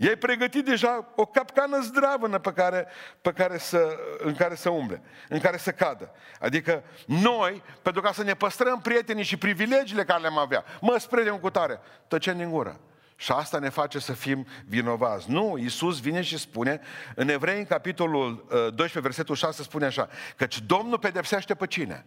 I-ai 0.01 0.15
pregătit 0.15 0.65
deja 0.65 1.11
o 1.15 1.25
capcană 1.25 1.81
zdravănă 1.81 2.39
pe 2.39 2.53
care, 2.53 2.87
pe 3.21 3.31
care 3.31 3.57
să, 3.57 3.97
în 4.17 4.35
care 4.35 4.55
să 4.55 4.69
umble, 4.69 5.01
în 5.29 5.39
care 5.39 5.57
să 5.57 5.71
cadă. 5.71 6.11
Adică 6.39 6.83
noi, 7.05 7.63
pentru 7.81 8.01
ca 8.01 8.11
să 8.11 8.23
ne 8.23 8.33
păstrăm 8.33 8.81
prietenii 8.81 9.23
și 9.23 9.37
privilegiile 9.37 10.03
care 10.03 10.21
le-am 10.21 10.37
avea, 10.37 10.63
mă, 10.81 10.97
spre 10.99 11.29
cu 11.29 11.49
tare, 11.49 11.79
tăcem 12.07 12.37
din 12.37 12.49
gură. 12.49 12.79
Și 13.15 13.31
asta 13.31 13.59
ne 13.59 13.69
face 13.69 13.99
să 13.99 14.13
fim 14.13 14.47
vinovați. 14.65 15.29
Nu, 15.29 15.57
Iisus 15.57 15.99
vine 15.99 16.21
și 16.21 16.37
spune, 16.37 16.81
în 17.15 17.29
Evrei, 17.29 17.57
în 17.57 17.65
capitolul 17.65 18.45
12, 18.49 18.97
uh, 18.97 19.03
versetul 19.03 19.35
6, 19.35 19.63
spune 19.63 19.85
așa, 19.85 20.09
căci 20.35 20.61
Domnul 20.61 20.99
pedepsește 20.99 21.55
pe 21.55 21.67
cine? 21.67 22.05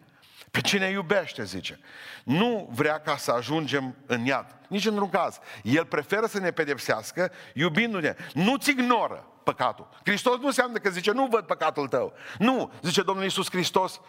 Pe 0.54 0.60
cine 0.60 0.88
iubește, 0.88 1.44
zice. 1.44 1.80
Nu 2.24 2.68
vrea 2.72 3.00
ca 3.00 3.16
să 3.16 3.30
ajungem 3.30 3.96
în 4.06 4.24
iad. 4.24 4.56
Nici 4.68 4.86
într-un 4.86 5.10
caz. 5.10 5.38
El 5.62 5.84
preferă 5.84 6.26
să 6.26 6.38
ne 6.38 6.50
pedepsească 6.50 7.32
iubindu-ne. 7.54 8.16
Nu-ți 8.32 8.70
ignoră 8.70 9.28
păcatul. 9.44 9.88
Hristos 10.04 10.38
nu 10.38 10.46
înseamnă 10.46 10.78
că 10.78 10.90
zice, 10.90 11.10
nu 11.10 11.26
văd 11.26 11.44
păcatul 11.44 11.88
tău. 11.88 12.12
Nu, 12.38 12.72
zice 12.82 13.02
Domnul 13.02 13.24
Iisus 13.24 13.50
Hristos, 13.50 14.00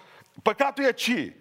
păcatul 0.41 0.83
e 0.83 0.91
ci. 0.91 1.33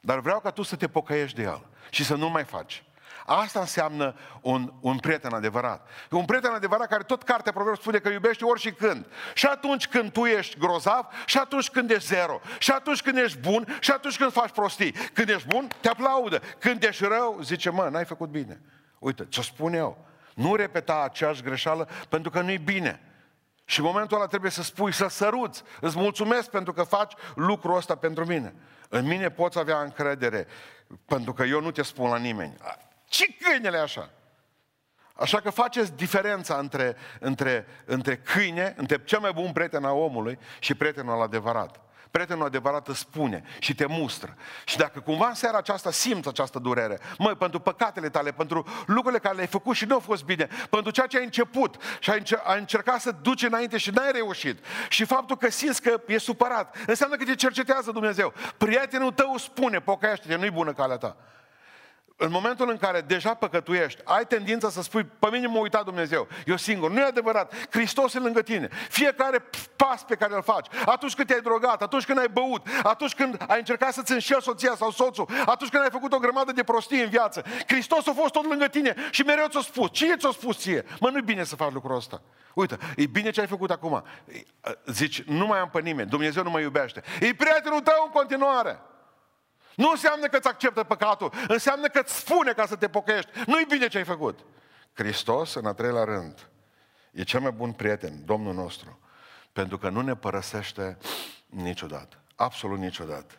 Dar 0.00 0.18
vreau 0.18 0.40
ca 0.40 0.50
tu 0.50 0.62
să 0.62 0.76
te 0.76 0.88
pocăiești 0.88 1.36
de 1.36 1.42
el 1.42 1.66
și 1.90 2.04
să 2.04 2.14
nu 2.14 2.30
mai 2.30 2.44
faci. 2.44 2.84
Asta 3.26 3.60
înseamnă 3.60 4.14
un, 4.40 4.72
un 4.80 4.98
prieten 4.98 5.32
adevărat. 5.32 5.88
Un 6.10 6.24
prieten 6.24 6.50
adevărat 6.50 6.88
care 6.88 7.02
tot 7.02 7.22
cartea 7.22 7.52
Proverb 7.52 7.76
spune 7.76 7.98
că 7.98 8.08
iubește 8.08 8.44
ori 8.44 8.60
și 8.60 8.72
când. 8.72 9.06
Și 9.34 9.46
atunci 9.46 9.88
când 9.88 10.12
tu 10.12 10.24
ești 10.24 10.58
grozav, 10.58 11.06
și 11.26 11.38
atunci 11.38 11.70
când 11.70 11.90
ești 11.90 12.06
zero, 12.06 12.40
și 12.58 12.70
atunci 12.70 13.02
când 13.02 13.16
ești 13.18 13.38
bun, 13.38 13.76
și 13.80 13.90
atunci 13.90 14.16
când 14.16 14.32
faci 14.32 14.50
prostii. 14.50 14.92
Când 14.92 15.28
ești 15.28 15.48
bun, 15.48 15.68
te 15.80 15.88
aplaudă. 15.88 16.40
Când 16.58 16.82
ești 16.82 17.04
rău, 17.04 17.38
zice, 17.42 17.70
mă, 17.70 17.88
n-ai 17.90 18.04
făcut 18.04 18.28
bine. 18.28 18.60
Uite, 18.98 19.26
ce 19.28 19.42
spun 19.42 19.74
eu. 19.74 20.06
Nu 20.34 20.54
repeta 20.54 21.02
aceeași 21.04 21.42
greșeală 21.42 21.88
pentru 22.08 22.30
că 22.30 22.40
nu-i 22.40 22.58
bine. 22.58 23.00
Și 23.64 23.78
în 23.78 23.84
momentul 23.84 24.16
ăla 24.16 24.26
trebuie 24.26 24.50
să 24.50 24.62
spui, 24.62 24.92
să 24.92 25.06
săruți. 25.08 25.62
Îți 25.80 25.98
mulțumesc 25.98 26.50
pentru 26.50 26.72
că 26.72 26.82
faci 26.82 27.12
lucrul 27.34 27.76
ăsta 27.76 27.94
pentru 27.94 28.26
mine. 28.26 28.54
În 28.88 29.06
mine 29.06 29.30
poți 29.30 29.58
avea 29.58 29.80
încredere, 29.80 30.46
pentru 31.04 31.32
că 31.32 31.42
eu 31.42 31.60
nu 31.60 31.70
te 31.70 31.82
spun 31.82 32.10
la 32.10 32.16
nimeni. 32.16 32.56
Ce 33.14 33.26
câinele 33.40 33.78
așa? 33.78 34.10
Așa 35.16 35.40
că 35.40 35.50
faceți 35.50 35.92
diferența 35.92 36.56
între, 36.56 36.96
între, 37.20 37.66
între 37.84 38.16
câine, 38.16 38.74
între 38.76 39.04
cel 39.04 39.20
mai 39.20 39.32
bun 39.32 39.52
prieten 39.52 39.84
al 39.84 39.96
omului 39.96 40.38
și 40.58 40.74
prietenul 40.74 41.22
adevărat. 41.22 41.80
Prietenul 42.10 42.44
adevărat 42.44 42.88
îți 42.88 42.98
spune 42.98 43.42
și 43.58 43.74
te 43.74 43.86
mustră. 43.86 44.36
Și 44.64 44.76
dacă 44.76 45.00
cumva 45.00 45.28
în 45.28 45.34
seara 45.34 45.58
aceasta 45.58 45.90
simți 45.90 46.28
această 46.28 46.58
durere, 46.58 46.98
măi, 47.18 47.34
pentru 47.34 47.58
păcatele 47.58 48.08
tale, 48.08 48.32
pentru 48.32 48.66
lucrurile 48.86 49.20
care 49.20 49.34
le-ai 49.34 49.46
făcut 49.46 49.76
și 49.76 49.84
nu 49.84 49.94
au 49.94 50.00
fost 50.00 50.24
bine, 50.24 50.48
pentru 50.70 50.90
ceea 50.90 51.06
ce 51.06 51.18
ai 51.18 51.24
început 51.24 51.76
și 51.98 52.10
ai, 52.10 52.18
încer- 52.18 52.42
ai 52.44 52.58
încercat 52.58 53.00
să 53.00 53.10
duci 53.10 53.42
înainte 53.42 53.76
și 53.76 53.90
n-ai 53.90 54.12
reușit, 54.12 54.64
și 54.88 55.04
faptul 55.04 55.36
că 55.36 55.50
simți 55.50 55.82
că 55.82 56.00
e 56.06 56.18
supărat, 56.18 56.76
înseamnă 56.86 57.16
că 57.16 57.24
te 57.24 57.34
cercetează 57.34 57.90
Dumnezeu. 57.90 58.32
Prietenul 58.56 59.12
tău 59.12 59.36
spune, 59.36 59.80
pocăiește-te, 59.80 60.36
nu-i 60.36 60.50
bună 60.50 60.72
calea 60.72 60.96
ta 60.96 61.16
în 62.16 62.30
momentul 62.30 62.70
în 62.70 62.76
care 62.76 63.00
deja 63.00 63.34
păcătuiești, 63.34 64.00
ai 64.04 64.26
tendința 64.26 64.70
să 64.70 64.82
spui, 64.82 65.04
pe 65.18 65.28
mine 65.30 65.46
m-a 65.46 65.58
uitat 65.58 65.84
Dumnezeu, 65.84 66.28
eu 66.46 66.56
singur. 66.56 66.90
Nu 66.90 66.98
e 66.98 67.04
adevărat. 67.04 67.54
Hristos 67.70 68.14
e 68.14 68.18
lângă 68.18 68.42
tine. 68.42 68.68
Fiecare 68.88 69.44
pas 69.76 70.04
pe 70.04 70.14
care 70.14 70.34
îl 70.34 70.42
faci, 70.42 70.66
atunci 70.84 71.14
când 71.14 71.28
te-ai 71.28 71.40
drogat, 71.40 71.82
atunci 71.82 72.04
când 72.04 72.18
ai 72.18 72.28
băut, 72.28 72.66
atunci 72.82 73.14
când 73.14 73.44
ai 73.48 73.58
încercat 73.58 73.92
să-ți 73.92 74.12
înșel 74.12 74.40
soția 74.40 74.74
sau 74.76 74.90
soțul, 74.90 75.28
atunci 75.46 75.70
când 75.70 75.82
ai 75.82 75.90
făcut 75.90 76.12
o 76.12 76.18
grămadă 76.18 76.52
de 76.52 76.62
prostii 76.62 77.02
în 77.02 77.08
viață, 77.08 77.44
Hristos 77.66 78.06
a 78.06 78.12
fost 78.12 78.32
tot 78.32 78.44
lângă 78.44 78.66
tine 78.66 78.94
și 79.10 79.22
mereu 79.22 79.46
ți-a 79.46 79.60
spus. 79.60 79.88
Cine 79.92 80.16
ți-a 80.16 80.30
spus 80.30 80.58
ție? 80.58 80.84
Mă, 81.00 81.10
nu-i 81.10 81.22
bine 81.22 81.44
să 81.44 81.56
faci 81.56 81.72
lucrul 81.72 81.96
ăsta. 81.96 82.22
Uite, 82.54 82.78
e 82.96 83.06
bine 83.06 83.30
ce 83.30 83.40
ai 83.40 83.46
făcut 83.46 83.70
acum. 83.70 84.04
Zici, 84.86 85.22
nu 85.22 85.46
mai 85.46 85.58
am 85.58 85.70
pe 85.70 85.80
nimeni, 85.80 86.08
Dumnezeu 86.08 86.42
nu 86.42 86.50
mă 86.50 86.60
iubește. 86.60 87.02
E 87.20 87.34
prietenul 87.34 87.80
tău 87.80 88.02
în 88.04 88.10
continuare. 88.10 88.80
Nu 89.76 89.90
înseamnă 89.90 90.26
că 90.26 90.36
îți 90.36 90.48
acceptă 90.48 90.82
păcatul, 90.82 91.32
înseamnă 91.48 91.88
că 91.88 91.98
îți 91.98 92.18
spune 92.18 92.52
ca 92.52 92.66
să 92.66 92.76
te 92.76 92.88
pocăiești. 92.88 93.30
Nu-i 93.46 93.64
bine 93.68 93.88
ce 93.88 93.98
ai 93.98 94.04
făcut. 94.04 94.38
Hristos, 94.92 95.54
în 95.54 95.66
a 95.66 95.72
treilea 95.72 96.04
rând, 96.04 96.48
e 97.10 97.22
cel 97.22 97.40
mai 97.40 97.50
bun 97.50 97.72
prieten, 97.72 98.24
Domnul 98.24 98.54
nostru, 98.54 98.98
pentru 99.52 99.78
că 99.78 99.88
nu 99.88 100.00
ne 100.00 100.16
părăsește 100.16 100.98
niciodată. 101.46 102.16
Absolut 102.34 102.78
niciodată. 102.78 103.34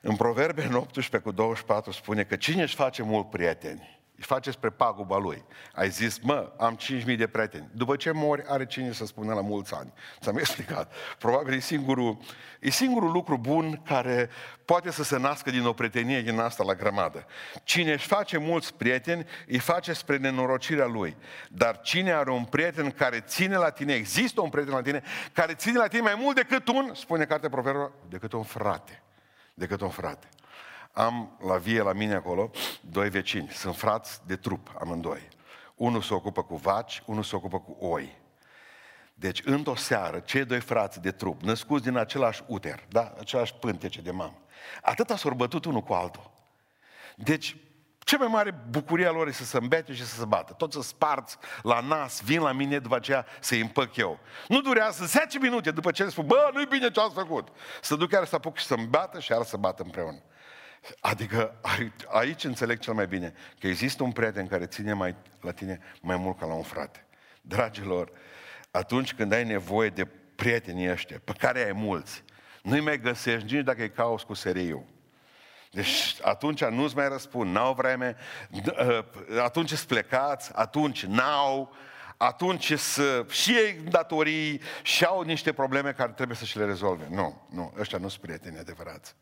În 0.00 0.16
Proverbe, 0.16 0.64
în 0.64 0.74
18 0.74 1.18
cu 1.18 1.30
24, 1.30 1.90
spune 1.90 2.24
că 2.24 2.36
cine 2.36 2.62
își 2.62 2.74
face 2.74 3.02
mult 3.02 3.30
prieteni, 3.30 3.80
îi 3.80 3.95
face 4.18 4.50
spre 4.50 4.70
paguba 4.70 5.18
lui. 5.18 5.44
Ai 5.72 5.90
zis, 5.90 6.18
mă, 6.18 6.52
am 6.58 6.78
5.000 7.04 7.16
de 7.16 7.26
prieteni. 7.26 7.68
După 7.72 7.96
ce 7.96 8.10
mori, 8.10 8.44
are 8.46 8.66
cine 8.66 8.92
să 8.92 9.06
spună 9.06 9.34
la 9.34 9.40
mulți 9.40 9.74
ani. 9.74 9.92
Ți-am 10.20 10.36
explicat. 10.44 10.92
Probabil 11.18 11.54
e 11.54 11.58
singurul, 11.58 12.18
e 12.60 12.70
singurul 12.70 13.10
lucru 13.10 13.38
bun 13.38 13.82
care 13.84 14.30
poate 14.64 14.90
să 14.90 15.02
se 15.02 15.18
nască 15.18 15.50
din 15.50 15.66
o 15.66 15.72
prietenie 15.72 16.22
din 16.22 16.38
asta 16.38 16.64
la 16.64 16.74
grămadă. 16.74 17.26
Cine 17.64 17.92
își 17.92 18.06
face 18.06 18.38
mulți 18.38 18.74
prieteni, 18.74 19.26
îi 19.46 19.58
face 19.58 19.92
spre 19.92 20.16
nenorocirea 20.16 20.86
lui. 20.86 21.16
Dar 21.48 21.80
cine 21.80 22.12
are 22.12 22.30
un 22.30 22.44
prieten 22.44 22.90
care 22.90 23.20
ține 23.20 23.56
la 23.56 23.70
tine, 23.70 23.94
există 23.94 24.40
un 24.40 24.48
prieten 24.48 24.74
la 24.74 24.82
tine, 24.82 25.02
care 25.32 25.54
ține 25.54 25.78
la 25.78 25.86
tine 25.86 26.00
mai 26.02 26.14
mult 26.18 26.36
decât 26.36 26.68
un, 26.68 26.90
spune 26.94 27.24
cartea 27.24 27.48
Proverbe, 27.48 27.92
decât 28.08 28.32
un 28.32 28.42
frate. 28.42 29.02
Decât 29.54 29.80
un 29.80 29.88
frate. 29.88 30.28
Am 30.96 31.36
la 31.46 31.56
vie 31.56 31.82
la 31.82 31.92
mine 31.92 32.14
acolo 32.14 32.50
doi 32.80 33.10
vecini, 33.10 33.48
sunt 33.48 33.76
frați 33.76 34.20
de 34.26 34.36
trup 34.36 34.74
amândoi. 34.80 35.28
Unul 35.74 36.02
se 36.02 36.14
ocupă 36.14 36.42
cu 36.42 36.56
vaci, 36.56 37.02
unul 37.06 37.22
se 37.22 37.36
ocupă 37.36 37.58
cu 37.58 37.76
oi. 37.80 38.18
Deci, 39.14 39.42
într-o 39.44 39.74
seară, 39.74 40.18
cei 40.18 40.44
doi 40.44 40.60
frați 40.60 41.00
de 41.00 41.10
trup, 41.10 41.40
născuți 41.42 41.84
din 41.84 41.96
același 41.96 42.42
uter, 42.46 42.84
da? 42.88 43.14
același 43.18 43.54
pântece 43.54 44.00
de 44.00 44.10
mamă, 44.10 44.38
atât 44.82 45.08
s-au 45.08 45.34
bătut 45.34 45.64
unul 45.64 45.82
cu 45.82 45.92
altul. 45.92 46.30
Deci, 47.16 47.56
cea 47.98 48.16
mai 48.16 48.28
mare 48.28 48.54
bucurie 48.70 49.06
a 49.06 49.10
lor 49.10 49.28
e 49.28 49.32
să 49.32 49.44
se 49.44 49.56
îmbete 49.56 49.94
și 49.94 50.06
să 50.06 50.14
se 50.14 50.24
bată. 50.24 50.52
Toți 50.52 50.76
să 50.76 50.82
sparți 50.82 51.36
la 51.62 51.80
nas, 51.80 52.20
vin 52.20 52.40
la 52.40 52.52
mine 52.52 52.78
după 52.78 52.94
aceea 52.94 53.26
să-i 53.40 53.60
împăc 53.60 53.96
eu. 53.96 54.18
Nu 54.48 54.60
durează 54.60 55.04
10 55.04 55.38
minute 55.38 55.70
după 55.70 55.90
ce 55.90 56.04
le 56.04 56.10
spun, 56.10 56.26
bă, 56.26 56.50
nu-i 56.52 56.66
bine 56.66 56.90
ce 56.90 57.00
ați 57.00 57.14
făcut. 57.14 57.48
Să 57.80 57.96
duc 57.96 58.08
chiar 58.08 58.24
să 58.24 58.34
apuc 58.34 58.56
și 58.56 58.64
să-mi 58.64 58.86
bată 58.86 59.20
și 59.20 59.32
iar 59.32 59.42
să 59.42 59.56
bată 59.56 59.82
împreună. 59.82 60.22
Adică 61.00 61.54
aici 62.08 62.44
înțeleg 62.44 62.78
cel 62.78 62.92
mai 62.92 63.06
bine 63.06 63.34
că 63.58 63.66
există 63.66 64.02
un 64.02 64.12
prieten 64.12 64.46
care 64.46 64.66
ține 64.66 64.92
mai, 64.92 65.14
la 65.40 65.52
tine 65.52 65.80
mai 66.00 66.16
mult 66.16 66.38
ca 66.38 66.46
la 66.46 66.52
un 66.52 66.62
frate. 66.62 67.06
Dragilor, 67.40 68.10
atunci 68.70 69.14
când 69.14 69.32
ai 69.32 69.44
nevoie 69.44 69.88
de 69.88 70.08
prietenii 70.34 70.90
ăștia, 70.90 71.20
pe 71.24 71.32
care 71.38 71.64
ai 71.64 71.72
mulți, 71.72 72.22
nu-i 72.62 72.80
mai 72.80 73.00
găsești 73.00 73.54
nici 73.54 73.64
dacă 73.64 73.80
îi 73.80 73.90
cauți 73.90 74.26
cu 74.26 74.34
seriu. 74.34 74.86
Deci 75.70 76.16
atunci 76.22 76.64
nu-ți 76.64 76.96
mai 76.96 77.08
răspund, 77.08 77.54
n-au 77.54 77.74
vreme, 77.74 78.16
ă, 78.78 79.04
atunci 79.42 79.72
îți 79.72 79.86
plecați, 79.86 80.50
atunci 80.54 81.04
n-au, 81.04 81.74
atunci 82.16 82.78
să 82.78 83.26
și 83.30 83.50
ei 83.50 83.72
datorii 83.72 84.60
și 84.82 85.04
au 85.04 85.20
niște 85.20 85.52
probleme 85.52 85.92
care 85.92 86.12
trebuie 86.12 86.36
să 86.36 86.44
și 86.44 86.58
le 86.58 86.64
rezolve. 86.64 87.06
Nu, 87.10 87.46
nu, 87.50 87.74
ăștia 87.78 87.98
nu 87.98 88.08
sunt 88.08 88.22
prieteni 88.22 88.58
adevărați. 88.58 89.14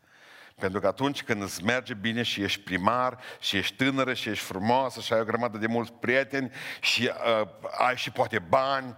Pentru 0.55 0.79
că 0.79 0.87
atunci 0.87 1.23
când 1.23 1.41
îți 1.41 1.63
merge 1.63 1.93
bine 1.93 2.23
și 2.23 2.41
ești 2.41 2.61
primar, 2.61 3.17
și 3.39 3.57
ești 3.57 3.75
tânără, 3.75 4.13
și 4.13 4.29
ești 4.29 4.43
frumoasă, 4.43 4.99
și 4.99 5.13
ai 5.13 5.19
o 5.19 5.23
grămadă 5.23 5.57
de 5.57 5.67
mulți 5.67 5.93
prieteni, 5.93 6.51
și 6.81 7.11
uh, 7.41 7.47
ai 7.77 7.95
și 7.97 8.11
poate 8.11 8.39
bani, 8.39 8.95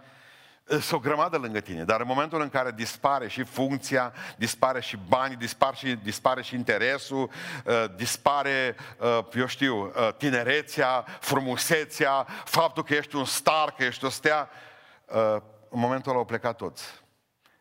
sunt 0.68 0.92
o 0.92 1.00
grămadă 1.00 1.38
lângă 1.38 1.60
tine, 1.60 1.84
dar 1.84 2.00
în 2.00 2.08
momentul 2.08 2.42
în 2.42 2.50
care 2.50 2.72
dispare 2.72 3.28
și 3.28 3.44
funcția, 3.44 4.14
dispare 4.36 4.82
și 4.82 4.98
banii, 5.08 5.36
dispare 5.36 5.76
și, 5.76 5.96
dispare 6.04 6.42
și 6.42 6.56
interesul, 6.56 7.30
uh, 7.66 7.86
dispare, 7.96 8.76
uh, 8.98 9.20
eu 9.34 9.46
știu, 9.46 9.86
uh, 9.86 10.14
tinerețea, 10.18 11.06
frumusețea, 11.20 12.28
faptul 12.46 12.84
că 12.84 12.94
ești 12.94 13.16
un 13.16 13.26
star, 13.26 13.74
că 13.78 13.84
ești 13.84 14.06
o 14.06 14.10
stea, 14.10 14.50
uh, 15.06 15.36
în 15.70 15.80
momentul 15.80 16.12
ăla 16.12 16.20
au 16.20 16.26
plecat 16.26 16.56
toți. 16.56 16.84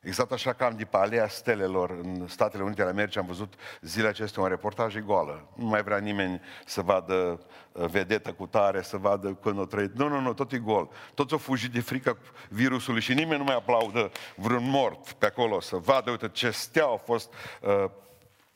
Exact 0.01 0.33
așa 0.33 0.53
ca 0.53 0.67
am 0.67 0.77
pe 0.77 0.97
alea 0.97 1.29
stelelor 1.29 1.91
în 1.91 2.27
Statele 2.29 2.63
Unite 2.63 2.81
ale 2.81 2.91
Americii, 2.91 3.21
am 3.21 3.27
văzut 3.27 3.55
zilele 3.81 4.09
acestea 4.09 4.43
un 4.43 4.49
reportaj 4.49 4.95
e 4.95 5.01
goală. 5.01 5.49
Nu 5.55 5.67
mai 5.67 5.83
vrea 5.83 5.99
nimeni 5.99 6.41
să 6.65 6.81
vadă 6.81 7.41
uh, 7.73 7.87
vedetă 7.87 8.33
cu 8.33 8.47
tare, 8.47 8.83
să 8.83 8.97
vadă 8.97 9.35
când 9.35 9.59
o 9.59 9.65
trăit. 9.65 9.95
Nu, 9.95 10.09
nu, 10.09 10.21
nu, 10.21 10.33
tot 10.33 10.53
e 10.53 10.59
gol. 10.59 10.91
Toți 11.15 11.33
au 11.33 11.39
fugit 11.39 11.73
de 11.73 11.81
frică 11.81 12.19
virusului 12.49 13.01
și 13.01 13.15
nimeni 13.15 13.39
nu 13.39 13.45
mai 13.45 13.55
aplaudă 13.55 14.11
vreun 14.37 14.71
mort 14.71 15.13
pe 15.13 15.27
acolo 15.27 15.61
să 15.61 15.77
vadă, 15.77 16.11
uite 16.11 16.29
ce 16.29 16.51
stea 16.51 16.87
a 16.87 16.97
fost 16.97 17.33
uh, 17.61 17.91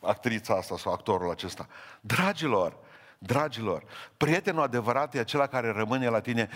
actrița 0.00 0.54
asta 0.54 0.76
sau 0.76 0.92
actorul 0.92 1.30
acesta. 1.30 1.68
Dragilor, 2.00 2.76
Dragilor, 3.22 3.84
prietenul 4.16 4.62
adevărat 4.62 5.14
e 5.14 5.18
acela 5.18 5.46
care 5.46 5.70
rămâne 5.70 6.08
la 6.08 6.20
tine, 6.20 6.48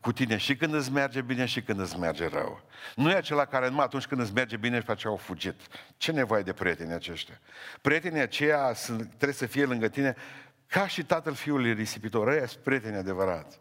cu 0.00 0.12
tine 0.12 0.36
și 0.36 0.56
când 0.56 0.74
îți 0.74 0.92
merge 0.92 1.20
bine 1.20 1.44
și 1.44 1.62
când 1.62 1.80
îți 1.80 1.98
merge 1.98 2.28
rău. 2.28 2.62
Nu 2.96 3.10
e 3.10 3.14
acela 3.14 3.44
care 3.44 3.68
numai 3.68 3.84
atunci 3.84 4.06
când 4.06 4.20
îți 4.20 4.32
merge 4.32 4.56
bine 4.56 4.76
și 4.78 4.84
face 4.84 5.06
au 5.06 5.16
fugit. 5.16 5.60
Ce 5.96 6.12
nevoie 6.12 6.42
de 6.42 6.52
prieteni 6.52 6.92
aceștia? 6.92 7.40
Prietenii 7.80 8.20
aceia 8.20 8.72
sunt, 8.74 9.06
trebuie 9.06 9.32
să 9.32 9.46
fie 9.46 9.64
lângă 9.64 9.88
tine 9.88 10.16
ca 10.66 10.86
și 10.86 11.04
tatăl 11.04 11.34
fiului 11.34 11.72
risipitor. 11.72 12.28
Ăia 12.28 12.46
sunt 12.46 12.62
prieteni 12.62 12.96
adevărați. 12.96 13.60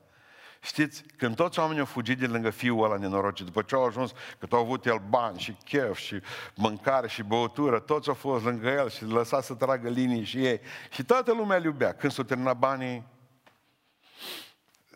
Știți, 0.64 1.04
când 1.18 1.36
toți 1.36 1.60
oamenii 1.60 1.80
au 1.80 1.86
fugit 1.86 2.20
de 2.20 2.28
lângă 2.28 2.50
fiul 2.50 2.84
ăla 2.84 2.98
nenorocit, 2.98 3.46
după 3.46 3.62
ce 3.62 3.76
au 3.76 3.86
ajuns, 3.86 4.12
că 4.40 4.48
au 4.50 4.60
avut 4.60 4.86
el 4.86 5.02
bani 5.10 5.40
și 5.40 5.52
chef 5.52 5.98
și 5.98 6.22
mâncare 6.56 7.08
și 7.08 7.24
băutură, 7.24 7.80
toți 7.80 8.08
au 8.08 8.14
fost 8.14 8.44
lângă 8.44 8.68
el 8.68 8.90
și 8.90 9.04
lăsa 9.04 9.42
să 9.42 9.54
tragă 9.54 9.90
linii 9.90 10.24
și 10.24 10.46
ei. 10.46 10.62
Și 10.92 11.04
toată 11.04 11.34
lumea 11.34 11.58
îl 11.58 11.64
iubea. 11.64 11.94
Când 11.94 12.12
s-au 12.12 12.24
terminat 12.24 12.58
banii, 12.58 13.08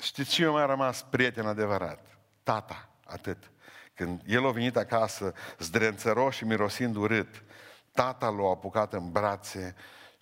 știți 0.02 0.30
ce 0.30 0.48
mai 0.48 0.62
a 0.62 0.66
rămas 0.66 1.06
prieten 1.10 1.46
adevărat? 1.46 2.18
Tata, 2.44 2.90
atât. 3.06 3.52
Când 3.94 4.22
el 4.26 4.48
a 4.48 4.52
venit 4.52 4.78
acasă, 4.78 5.34
zdrențăros 5.60 6.36
și 6.36 6.46
mirosind 6.46 6.96
urât, 6.96 7.44
tata 7.92 8.30
l-a 8.30 8.50
apucat 8.50 8.94
în 8.94 9.12
brațe 9.12 9.76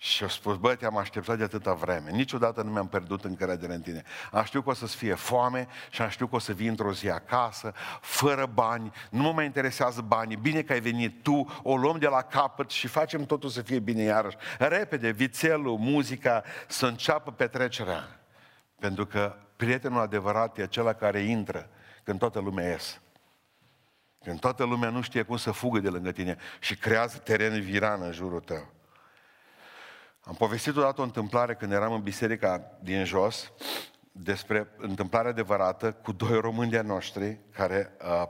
și 0.04 0.24
a 0.24 0.28
spus, 0.28 0.56
bă, 0.56 0.74
te-am 0.74 0.96
așteptat 0.96 1.38
de 1.38 1.42
atâta 1.42 1.72
vreme. 1.72 2.10
Niciodată 2.10 2.62
nu 2.62 2.70
mi-am 2.70 2.88
pierdut 2.88 3.24
încrederea 3.24 3.74
în 3.74 3.80
tine. 3.80 4.02
Am 4.30 4.44
știut 4.44 4.64
că 4.64 4.70
o 4.70 4.74
să-ți 4.74 4.96
fie 4.96 5.14
foame 5.14 5.68
și 5.90 6.02
am 6.02 6.08
știut 6.08 6.30
că 6.30 6.36
o 6.36 6.38
să 6.38 6.52
vii 6.52 6.68
într-o 6.68 6.92
zi 6.92 7.10
acasă, 7.10 7.72
fără 8.00 8.46
bani, 8.46 8.92
nu 9.10 9.22
mă 9.22 9.32
mai 9.32 9.44
interesează 9.44 10.00
banii, 10.00 10.36
bine 10.36 10.62
că 10.62 10.72
ai 10.72 10.80
venit 10.80 11.22
tu, 11.22 11.60
o 11.62 11.76
luăm 11.76 11.98
de 11.98 12.06
la 12.06 12.22
capăt 12.22 12.70
și 12.70 12.86
facem 12.86 13.24
totul 13.24 13.48
să 13.48 13.62
fie 13.62 13.78
bine 13.78 14.02
iarăși. 14.02 14.36
Repede, 14.58 15.10
vițelul, 15.10 15.78
muzica, 15.78 16.42
să 16.66 16.86
înceapă 16.86 17.32
petrecerea. 17.32 18.20
Pentru 18.78 19.06
că 19.06 19.36
prietenul 19.56 20.00
adevărat 20.00 20.58
e 20.58 20.62
acela 20.62 20.92
care 20.92 21.20
intră 21.20 21.68
când 22.02 22.18
toată 22.18 22.40
lumea 22.40 22.68
ies. 22.68 23.00
Când 24.24 24.40
toată 24.40 24.64
lumea 24.64 24.90
nu 24.90 25.00
știe 25.00 25.22
cum 25.22 25.36
să 25.36 25.50
fugă 25.50 25.78
de 25.78 25.88
lângă 25.88 26.12
tine 26.12 26.36
și 26.60 26.76
creează 26.76 27.18
teren 27.18 27.60
viran 27.60 28.02
în 28.02 28.12
jurul 28.12 28.40
tău. 28.40 28.72
Am 30.26 30.34
povestit 30.34 30.76
odată 30.76 31.00
o 31.00 31.04
întâmplare 31.04 31.54
când 31.54 31.72
eram 31.72 31.92
în 31.92 32.02
biserica 32.02 32.70
din 32.80 33.04
jos 33.04 33.52
despre 34.12 34.68
întâmplarea 34.76 35.30
adevărată 35.30 35.92
cu 35.92 36.12
doi 36.12 36.40
români 36.40 36.70
de 36.70 36.80
noștri 36.80 37.38
care 37.50 37.96
uh, 38.00 38.22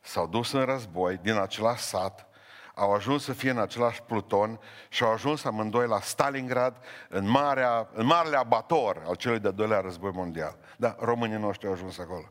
s-au 0.00 0.26
dus 0.26 0.52
în 0.52 0.64
război 0.64 1.18
din 1.22 1.36
același 1.36 1.82
sat, 1.82 2.26
au 2.74 2.94
ajuns 2.94 3.24
să 3.24 3.32
fie 3.32 3.50
în 3.50 3.58
același 3.58 4.02
pluton 4.02 4.60
și 4.88 5.02
au 5.02 5.12
ajuns 5.12 5.44
amândoi 5.44 5.86
la 5.86 6.00
Stalingrad, 6.00 6.76
în, 7.08 7.28
marea, 7.28 7.88
în 7.92 8.06
marele 8.06 8.36
abator 8.36 9.02
al 9.06 9.14
celui 9.14 9.38
de-al 9.38 9.54
doilea 9.54 9.80
război 9.80 10.10
mondial. 10.14 10.58
Da, 10.76 10.96
românii 10.98 11.38
noștri 11.38 11.66
au 11.66 11.72
ajuns 11.72 11.98
acolo. 11.98 12.30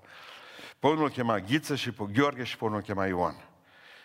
Pe 0.80 0.88
unul 0.88 1.10
chema 1.10 1.40
Ghiță 1.40 1.76
și 1.76 1.92
pe 1.92 2.04
Gheorghe 2.14 2.44
și 2.44 2.58
pe 2.58 2.66
unul 2.66 2.82
chema 2.82 3.06
Ioan. 3.06 3.36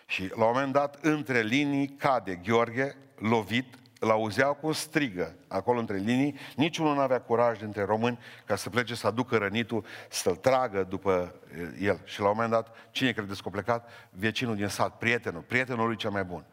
Și 0.06 0.32
la 0.34 0.44
un 0.44 0.50
moment 0.54 0.72
dat, 0.72 0.98
între 1.00 1.40
linii, 1.40 1.88
cade 1.88 2.34
Gheorghe, 2.34 2.96
lovit, 3.18 3.74
îl 4.02 4.10
auzeau 4.10 4.54
cum 4.54 4.72
strigă 4.72 5.34
acolo 5.48 5.78
între 5.78 5.96
linii, 5.96 6.34
niciunul 6.56 6.94
nu 6.94 7.00
avea 7.00 7.20
curaj 7.20 7.58
dintre 7.58 7.84
români 7.84 8.18
ca 8.44 8.56
să 8.56 8.70
plece 8.70 8.94
să 8.94 9.06
aducă 9.06 9.36
rănitul, 9.36 9.84
să-l 10.10 10.36
tragă 10.36 10.82
după 10.82 11.34
eh, 11.56 11.68
el. 11.80 12.00
Și 12.04 12.20
la 12.20 12.28
un 12.28 12.32
moment 12.34 12.52
dat, 12.52 12.76
cine 12.90 13.12
credeți 13.12 13.42
că 13.42 13.48
a 13.48 13.50
plecat? 13.50 13.88
Vecinul 14.10 14.56
din 14.56 14.68
sat, 14.68 14.98
prietenul, 14.98 15.40
prietenul 15.40 15.86
lui 15.86 15.96
cel 15.96 16.10
mai 16.10 16.24
bun. 16.24 16.44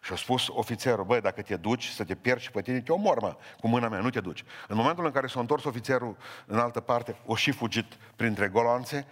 Și 0.00 0.12
a 0.12 0.16
spus 0.16 0.48
ofițerul, 0.48 1.04
băi, 1.04 1.20
dacă 1.20 1.42
te 1.42 1.56
duci 1.56 1.86
să 1.86 2.04
te 2.04 2.14
pierzi 2.14 2.50
pe 2.50 2.60
tine, 2.60 2.80
te 2.80 2.92
omor, 2.92 3.20
mă, 3.20 3.36
cu 3.60 3.68
mâna 3.68 3.88
mea, 3.88 4.00
nu 4.00 4.10
te 4.10 4.20
duci. 4.20 4.44
În 4.68 4.76
momentul 4.76 5.04
în 5.04 5.10
care 5.10 5.26
s-a 5.26 5.40
întors 5.40 5.64
ofițerul 5.64 6.16
în 6.46 6.58
altă 6.58 6.80
parte, 6.80 7.16
o 7.24 7.34
și 7.34 7.50
fugit 7.50 7.94
printre 8.16 8.48
goloanțe 8.48 9.06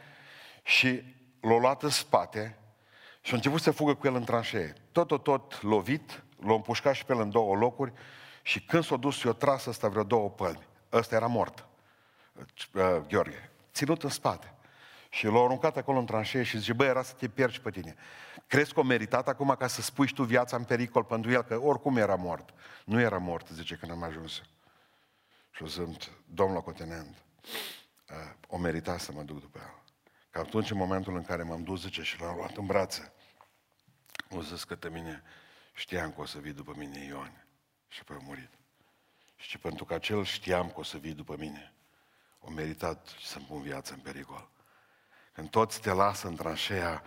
și 0.63 1.03
l-a 1.41 1.59
luat 1.59 1.83
în 1.83 1.89
spate 1.89 2.59
și 3.21 3.33
a 3.33 3.37
început 3.37 3.61
să 3.61 3.71
fugă 3.71 3.95
cu 3.95 4.07
el 4.07 4.15
în 4.15 4.25
tranșee. 4.25 4.75
Tot, 4.93 5.07
tot, 5.07 5.23
tot 5.23 5.63
lovit, 5.63 6.25
l-a 6.41 6.55
împușcat 6.55 6.95
și 6.95 7.05
pe 7.05 7.13
el 7.13 7.21
în 7.21 7.31
două 7.31 7.57
locuri 7.57 7.93
și 8.43 8.65
când 8.65 8.85
s-a 8.85 8.97
dus, 8.97 9.23
i-a 9.23 9.33
tras 9.33 9.65
ăsta 9.65 9.89
vreo 9.89 10.03
două 10.03 10.31
pălmi. 10.31 10.67
Ăsta 10.93 11.15
era 11.15 11.27
mort, 11.27 11.67
uh, 12.75 12.97
Gheorghe, 13.09 13.51
ținut 13.73 14.03
în 14.03 14.11
spate. 14.11 14.55
Și 15.09 15.27
l-a 15.27 15.41
aruncat 15.41 15.77
acolo 15.77 15.99
în 15.99 16.07
tranșee 16.07 16.43
și 16.43 16.59
zice, 16.59 16.73
băi, 16.73 16.87
era 16.87 17.03
să 17.03 17.15
te 17.15 17.29
pierzi 17.29 17.61
pe 17.61 17.71
tine. 17.71 17.95
Crezi 18.47 18.73
că 18.73 18.81
o 18.81 18.83
meritat 18.83 19.29
acum 19.29 19.55
ca 19.59 19.67
să 19.67 19.83
spui 19.83 20.07
tu 20.07 20.23
viața 20.23 20.57
în 20.57 20.65
pericol 20.65 21.05
pentru 21.05 21.31
el, 21.31 21.43
că 21.43 21.61
oricum 21.63 21.97
era 21.97 22.15
mort. 22.15 22.55
Nu 22.85 23.01
era 23.01 23.19
mort, 23.19 23.49
zice, 23.49 23.75
când 23.75 23.93
am 23.93 24.03
ajuns. 24.03 24.43
Și 25.51 25.63
o 25.63 25.67
zic, 25.67 26.11
domnul 26.27 26.55
locotenent, 26.55 27.25
uh, 28.11 28.17
o 28.49 28.59
merita 28.59 28.99
să 28.99 29.13
mă 29.13 29.23
duc 29.23 29.41
după 29.41 29.59
el. 29.59 29.83
Că 30.31 30.39
atunci, 30.39 30.71
în 30.71 30.77
momentul 30.77 31.17
în 31.17 31.23
care 31.23 31.43
m-am 31.43 31.63
dus, 31.63 31.81
zice, 31.81 32.03
și 32.03 32.21
l-am 32.21 32.37
luat 32.37 32.57
în 32.57 32.67
brațe, 32.67 33.13
o 34.31 34.43
zis 34.43 34.65
către 34.65 34.89
mine, 34.89 35.23
știam 35.75 36.13
că 36.13 36.21
o 36.21 36.25
să 36.25 36.39
vii 36.39 36.53
după 36.53 36.75
mine, 36.77 37.05
Ioan. 37.05 37.47
Și 37.89 37.99
apoi 38.01 38.17
a 38.21 38.25
murit. 38.25 38.51
Și 39.37 39.59
pentru 39.59 39.85
că 39.85 39.95
acel 39.95 40.25
știam 40.25 40.69
că 40.71 40.81
o 40.81 40.83
să 40.83 40.97
vii 40.97 41.13
după 41.13 41.37
mine, 41.39 41.73
o 42.41 42.51
meritat 42.51 43.09
să-mi 43.23 43.45
pun 43.45 43.63
viața 43.63 43.95
în 43.95 44.01
pericol. 44.01 44.49
Când 45.33 45.51
toți 45.51 45.81
te 45.81 45.93
lasă 45.93 46.27
în 46.27 46.37
tranșea, 46.37 47.03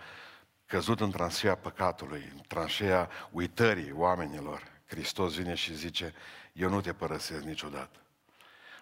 căzut 0.66 1.00
în 1.00 1.10
tranșea 1.10 1.54
păcatului, 1.54 2.32
în 2.34 2.40
tranșea 2.46 3.10
uitării 3.30 3.92
oamenilor, 3.92 4.76
Hristos 4.86 5.34
vine 5.34 5.54
și 5.54 5.74
zice, 5.74 6.14
eu 6.52 6.68
nu 6.68 6.80
te 6.80 6.92
părăsesc 6.92 7.42
niciodată. 7.42 7.98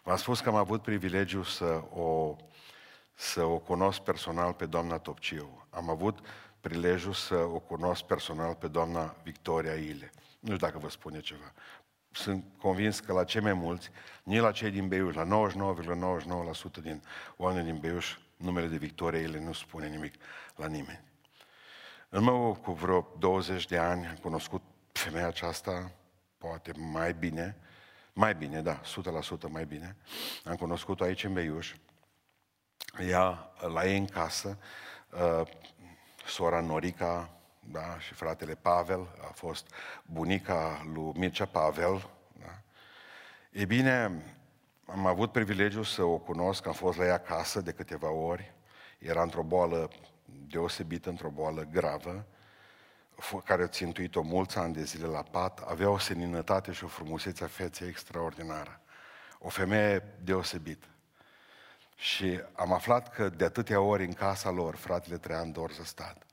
V-am 0.03 0.17
spus 0.17 0.41
că 0.41 0.49
am 0.49 0.55
avut 0.55 0.83
privilegiu 0.83 1.43
să 1.43 1.83
o, 1.91 2.37
să 3.15 3.43
o 3.43 3.59
cunosc 3.59 4.01
personal 4.01 4.53
pe 4.53 4.67
doamna 4.67 4.99
Topciu. 4.99 5.67
Am 5.71 5.91
avut 5.91 6.19
prilejul 6.67 7.13
să 7.13 7.35
o 7.35 7.59
cunosc 7.59 8.03
personal 8.03 8.55
pe 8.55 8.69
doamna 8.69 9.17
Victoria 9.23 9.75
Ile. 9.75 10.13
Nu 10.41 10.55
știu 10.55 10.67
dacă 10.67 10.79
vă 10.79 10.89
spune 10.89 11.21
ceva. 11.21 11.53
Sunt 12.11 12.45
convins 12.59 13.01
că 13.01 13.13
la 13.13 13.25
cei 13.25 13.41
mai 13.41 13.53
mulți, 13.53 13.91
nici 14.23 14.41
la 14.41 14.53
cei 14.53 14.71
din 14.71 14.89
Beiuș, 14.89 15.15
la 15.15 15.49
99,99% 16.79 16.83
din 16.83 17.03
oameni 17.37 17.65
din 17.65 17.79
Beiuș, 17.79 18.19
numele 18.37 18.67
de 18.67 18.77
Victoria 18.77 19.21
Ile 19.21 19.41
nu 19.41 19.53
spune 19.53 19.89
nimic 19.89 20.15
la 20.57 20.67
nimeni. 20.67 21.01
În 22.09 22.27
urmă 22.27 22.55
cu 22.55 22.73
vreo 22.73 23.15
20 23.19 23.67
de 23.67 23.79
ani 23.79 24.07
am 24.07 24.17
cunoscut 24.17 24.63
femeia 24.93 25.27
aceasta, 25.27 25.93
poate 26.39 26.73
mai 26.77 27.15
bine, 27.15 27.57
mai 28.13 28.35
bine, 28.35 28.63
da, 28.63 28.81
100% 28.81 29.49
mai 29.49 29.65
bine. 29.65 29.97
Am 30.45 30.57
cunoscut-o 30.57 31.05
aici 31.05 31.25
în 31.25 31.33
Beiuș. 31.33 31.75
Ea, 33.09 33.53
la 33.73 33.87
ei 33.87 33.99
în 33.99 34.07
casă, 34.07 34.59
uh, 35.11 35.49
sora 36.27 36.61
Norica, 36.61 37.31
da, 37.61 37.99
și 37.99 38.15
fratele 38.15 38.55
Pavel, 38.55 39.09
a 39.29 39.33
fost 39.35 39.67
bunica 40.05 40.87
lui 40.95 41.13
Mircea 41.15 41.45
Pavel. 41.45 42.11
Da. 42.41 42.61
E 43.51 43.65
bine, 43.65 44.23
am 44.87 45.07
avut 45.07 45.33
privilegiul 45.33 45.85
să 45.85 46.03
o 46.03 46.19
cunosc, 46.19 46.67
am 46.67 46.73
fost 46.73 46.99
la 46.99 47.05
ea 47.05 47.15
acasă 47.15 47.61
de 47.61 47.73
câteva 47.73 48.11
ori. 48.11 48.55
Era 48.99 49.23
într-o 49.23 49.43
boală 49.43 49.91
deosebită, 50.25 51.09
într-o 51.09 51.31
boală 51.31 51.69
gravă, 51.73 52.27
care 53.45 53.63
a 53.63 53.67
țintuit-o 53.67 54.23
mulți 54.23 54.59
ani 54.59 54.75
de 54.75 54.83
zile 54.83 55.07
la 55.07 55.23
pat, 55.23 55.59
avea 55.59 55.91
o 55.91 55.99
seninătate 55.99 56.73
și 56.73 56.85
o 56.85 56.89
frumusețe 56.89 57.45
a 57.45 57.47
feței 57.47 57.89
extraordinară. 57.89 58.81
O 59.39 59.49
femeie 59.49 60.03
deosebită. 60.23 60.87
Și 61.97 62.41
am 62.53 62.73
aflat 62.73 63.15
că 63.15 63.29
de 63.29 63.45
atâtea 63.45 63.81
ori 63.81 64.05
în 64.05 64.13
casa 64.13 64.51
lor, 64.51 64.75
fratele 64.75 65.19
Traian 65.19 65.53
Dorz 65.53 65.81
a 65.81 65.85
stat. 65.85 66.27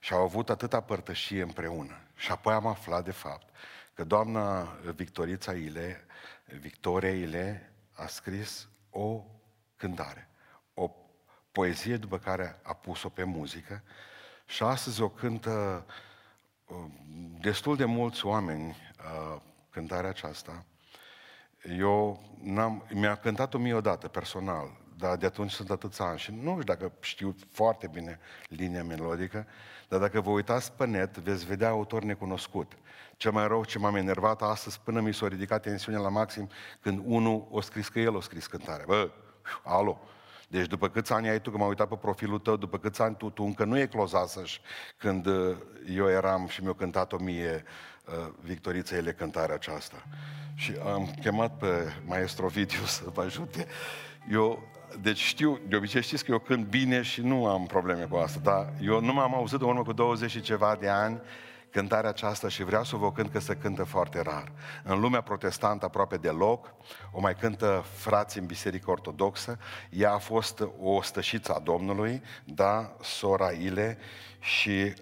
Și 0.00 0.12
au 0.12 0.22
avut 0.22 0.50
atâta 0.50 0.80
părtășie 0.80 1.42
împreună. 1.42 2.00
Și 2.16 2.30
apoi 2.30 2.54
am 2.54 2.66
aflat, 2.66 3.04
de 3.04 3.10
fapt, 3.10 3.48
că 3.94 4.04
doamna 4.04 4.62
Victorița 4.94 5.52
Ile, 5.52 6.04
Victoria 6.44 7.10
Ile, 7.10 7.72
a 7.92 8.06
scris 8.06 8.68
o 8.90 9.24
cântare, 9.76 10.28
o 10.74 10.90
poezie 11.52 11.96
după 11.96 12.18
care 12.18 12.58
a 12.62 12.72
pus-o 12.72 13.08
pe 13.08 13.24
muzică 13.24 13.82
și 14.46 14.62
astăzi 14.62 15.02
o 15.02 15.08
cântă 15.08 15.86
uh, 16.66 16.76
destul 17.40 17.76
de 17.76 17.84
mulți 17.84 18.26
oameni 18.26 18.68
uh, 18.68 19.40
cântarea 19.70 20.10
aceasta. 20.10 20.64
Eu 21.78 22.22
n-am, 22.42 22.84
mi-a 22.92 23.16
cântat-o 23.16 23.58
mie 23.58 23.74
odată, 23.74 24.08
personal, 24.08 24.76
dar 24.98 25.16
de 25.16 25.26
atunci 25.26 25.50
sunt 25.50 25.70
atâția 25.70 26.04
ani 26.04 26.18
și 26.18 26.32
nu 26.42 26.50
știu 26.50 26.62
dacă 26.62 26.92
știu 27.00 27.34
foarte 27.50 27.88
bine 27.92 28.18
linia 28.48 28.84
melodică, 28.84 29.46
dar 29.88 30.00
dacă 30.00 30.20
vă 30.20 30.30
uitați 30.30 30.72
pe 30.72 30.86
net, 30.86 31.16
veți 31.16 31.46
vedea 31.46 31.68
autor 31.68 32.02
necunoscut. 32.02 32.72
Cel 33.16 33.32
mai 33.32 33.48
rău 33.48 33.64
ce 33.64 33.78
m-am 33.78 33.96
enervat 33.96 34.42
astăzi, 34.42 34.80
până 34.80 35.00
mi 35.00 35.14
s-a 35.14 35.28
ridicat 35.28 35.62
tensiunea 35.62 36.00
la 36.00 36.08
maxim, 36.08 36.48
când 36.80 37.02
unul 37.04 37.46
o 37.50 37.60
scris 37.60 37.88
că 37.88 38.00
el 38.00 38.14
o 38.14 38.20
scris 38.20 38.46
cântarea. 38.46 38.84
Bă, 38.86 39.10
alo, 39.64 40.00
deci 40.48 40.66
după 40.66 40.88
câți 40.88 41.12
ani 41.12 41.28
ai 41.28 41.40
tu, 41.40 41.50
că 41.50 41.56
m-am 41.56 41.68
uitat 41.68 41.88
pe 41.88 41.96
profilul 41.96 42.38
tău, 42.38 42.56
după 42.56 42.78
câți 42.78 43.02
ani 43.02 43.16
tu, 43.16 43.30
tu 43.30 43.42
încă 43.42 43.64
nu 43.64 43.78
e 43.78 43.86
clozasăș 43.86 44.58
când 44.96 45.26
uh, 45.26 45.56
eu 45.94 46.08
eram 46.10 46.46
și 46.46 46.62
mi-a 46.62 46.72
cântat 46.72 47.12
o 47.12 47.16
mie 47.18 47.64
uh, 48.06 48.28
Victorița 48.40 48.96
ele 48.96 49.12
cântarea 49.12 49.54
aceasta. 49.54 50.04
Și 50.54 50.74
am 50.84 51.14
chemat 51.20 51.56
pe 51.56 51.92
maestro 52.06 52.46
Vidiu 52.46 52.84
să 52.84 53.02
vă 53.12 53.22
ajute. 53.22 53.66
Eu 54.30 54.68
deci 55.00 55.18
știu, 55.18 55.60
de 55.68 55.76
obicei 55.76 56.02
știți 56.02 56.24
că 56.24 56.30
eu 56.30 56.38
cânt 56.38 56.66
bine 56.66 57.02
și 57.02 57.20
nu 57.20 57.46
am 57.46 57.66
probleme 57.66 58.04
cu 58.04 58.16
asta, 58.16 58.40
dar 58.42 58.72
eu 58.80 59.00
nu 59.00 59.12
m-am 59.12 59.34
auzit 59.34 59.60
în 59.60 59.68
urmă 59.68 59.82
cu 59.82 59.92
20 59.92 60.30
și 60.30 60.40
ceva 60.40 60.76
de 60.80 60.88
ani 60.88 61.20
cântarea 61.70 62.10
aceasta 62.10 62.48
și 62.48 62.64
vreau 62.64 62.84
să 62.84 62.96
vă 62.96 63.12
cânt 63.12 63.30
că 63.30 63.38
se 63.38 63.54
cântă 63.54 63.84
foarte 63.84 64.20
rar. 64.20 64.52
În 64.84 65.00
lumea 65.00 65.20
protestantă 65.20 65.84
aproape 65.84 66.16
deloc, 66.16 66.74
o 67.12 67.20
mai 67.20 67.34
cântă 67.34 67.84
frații 67.94 68.40
în 68.40 68.46
Biserică 68.46 68.90
Ortodoxă, 68.90 69.58
ea 69.90 70.12
a 70.12 70.18
fost 70.18 70.64
o 70.80 71.02
stășiță 71.02 71.54
a 71.54 71.58
Domnului, 71.58 72.22
da, 72.44 72.96
sora 73.02 73.50
Ile, 73.50 73.98
și 74.40 74.70
uh, 74.70 74.92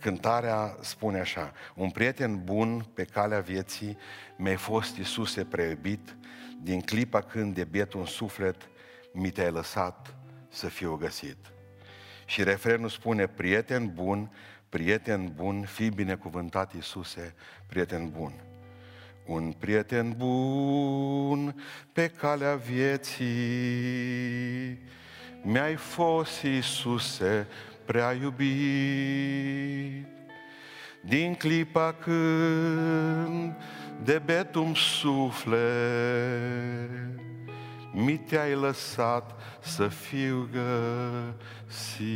cântarea 0.00 0.76
spune 0.80 1.20
așa, 1.20 1.52
un 1.74 1.90
prieten 1.90 2.44
bun 2.44 2.86
pe 2.94 3.04
calea 3.04 3.40
vieții 3.40 3.98
mi-ai 4.36 4.56
fost 4.56 4.96
Iisuse 4.96 5.44
preibit, 5.44 6.16
din 6.60 6.80
clipa 6.80 7.20
când 7.20 7.54
de 7.54 7.64
biet 7.64 7.92
un 7.92 8.06
suflet 8.06 8.68
mi 9.12 9.30
te-ai 9.30 9.50
lăsat 9.50 10.14
să 10.48 10.66
fiu 10.66 10.96
găsit. 10.96 11.36
Și 12.24 12.42
refrenul 12.42 12.88
spune, 12.88 13.26
prieten 13.26 13.92
bun, 13.94 14.30
prieten 14.68 15.32
bun, 15.34 15.62
fii 15.62 15.90
binecuvântat 15.90 16.74
Iisuse, 16.74 17.34
prieten 17.66 18.10
bun. 18.10 18.32
Un 19.26 19.52
prieten 19.52 20.14
bun 20.16 21.62
pe 21.92 22.08
calea 22.08 22.54
vieții, 22.54 23.26
mi-ai 25.42 25.74
fost 25.74 26.42
Iisuse 26.42 27.46
prea 27.84 28.12
iubit. 28.12 30.06
Din 31.00 31.34
clipa 31.34 31.92
când 31.92 33.54
de 34.04 34.22
betum 34.24 34.74
suflet, 34.74 35.60
mi 37.92 38.16
te-ai 38.18 38.54
lăsat 38.54 39.40
să 39.60 39.88
fiu 39.88 40.48
găsit. 40.52 42.06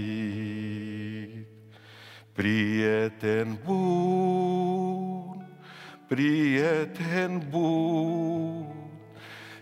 Prieten 2.33 3.59
bun, 3.65 5.47
prieten 6.09 7.47
bun, 7.51 8.67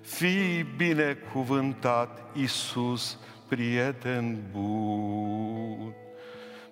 fii 0.00 0.66
binecuvântat, 0.76 2.36
Iisus, 2.36 3.18
prieten 3.48 4.38
bun. 4.52 5.50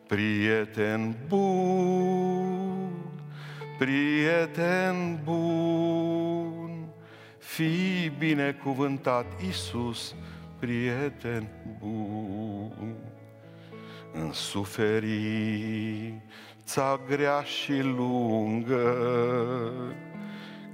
prieten 0.09 1.14
bun, 1.29 2.88
prieten 3.79 5.20
bun, 5.24 6.58
fii 7.49 8.13
binecuvântat, 8.19 9.27
Iisus, 9.43 10.15
prieten 10.59 11.49
bun. 11.79 12.95
În 14.13 14.33
suferința 14.33 15.01
grea 17.09 17.43
și 17.43 17.81
lungă, 17.81 18.97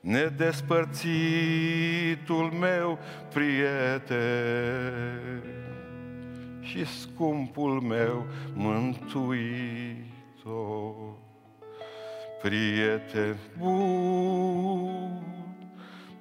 Nedespărțitul 0.00 2.50
meu 2.60 2.98
prieten 3.32 4.12
și 6.60 6.84
scumpul 6.84 7.80
meu 7.80 8.26
mântuitor. 8.54 10.04
Prieten 12.42 13.36
bun, 13.58 15.24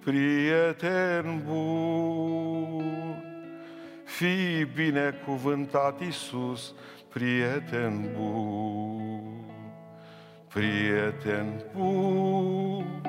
prieten 0.03 1.43
bun, 1.45 3.23
fii 4.03 4.65
binecuvântat 4.65 6.01
Iisus, 6.01 6.73
prieten 7.15 8.11
bun, 8.17 9.45
prieten 10.47 11.63
bun, 11.73 13.01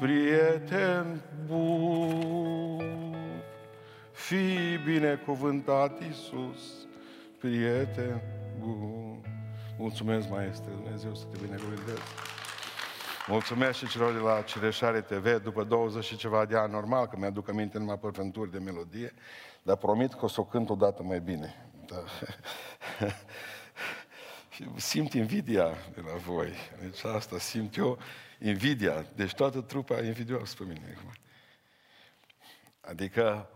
prieten 0.00 1.20
bun, 1.46 3.16
fii 4.12 4.78
binecuvântat 4.84 6.02
Iisus, 6.02 6.86
prieten 7.38 8.22
bun. 8.58 9.20
Mulțumesc, 9.78 10.28
Maestre, 10.28 10.70
Dumnezeu 10.82 11.14
să 11.14 11.24
te 11.32 11.38
binecuvânteze. 11.42 12.02
Mulțumesc 13.26 13.78
și 13.78 13.88
celor 13.88 14.12
de 14.12 14.18
la 14.18 14.42
Cireșare 14.42 15.00
TV, 15.00 15.42
după 15.42 15.64
20 15.64 16.04
și 16.04 16.16
ceva 16.16 16.44
de 16.44 16.56
ani, 16.56 16.72
normal 16.72 17.06
că 17.06 17.16
mi-aduc 17.18 17.48
aminte 17.48 17.78
numai 17.78 17.98
părfânturi 17.98 18.50
de 18.50 18.58
melodie, 18.58 19.12
dar 19.62 19.76
promit 19.76 20.12
că 20.12 20.24
o 20.24 20.28
să 20.28 20.40
o 20.40 20.44
cânt 20.44 20.70
odată 20.70 21.02
mai 21.02 21.20
bine. 21.20 21.69
Da. 21.90 22.04
și 24.50 24.64
simt 24.76 25.12
invidia 25.12 25.76
de 25.94 26.00
la 26.00 26.16
voi. 26.16 26.52
Deci 26.80 27.04
asta 27.04 27.38
simt 27.38 27.76
eu, 27.76 27.98
invidia. 28.38 29.06
Deci 29.14 29.34
toată 29.34 29.60
trupa 29.60 29.98
e 29.98 30.06
invidioasă 30.06 30.54
pe 30.58 30.64
mine. 30.64 30.98
Adică 32.80 33.50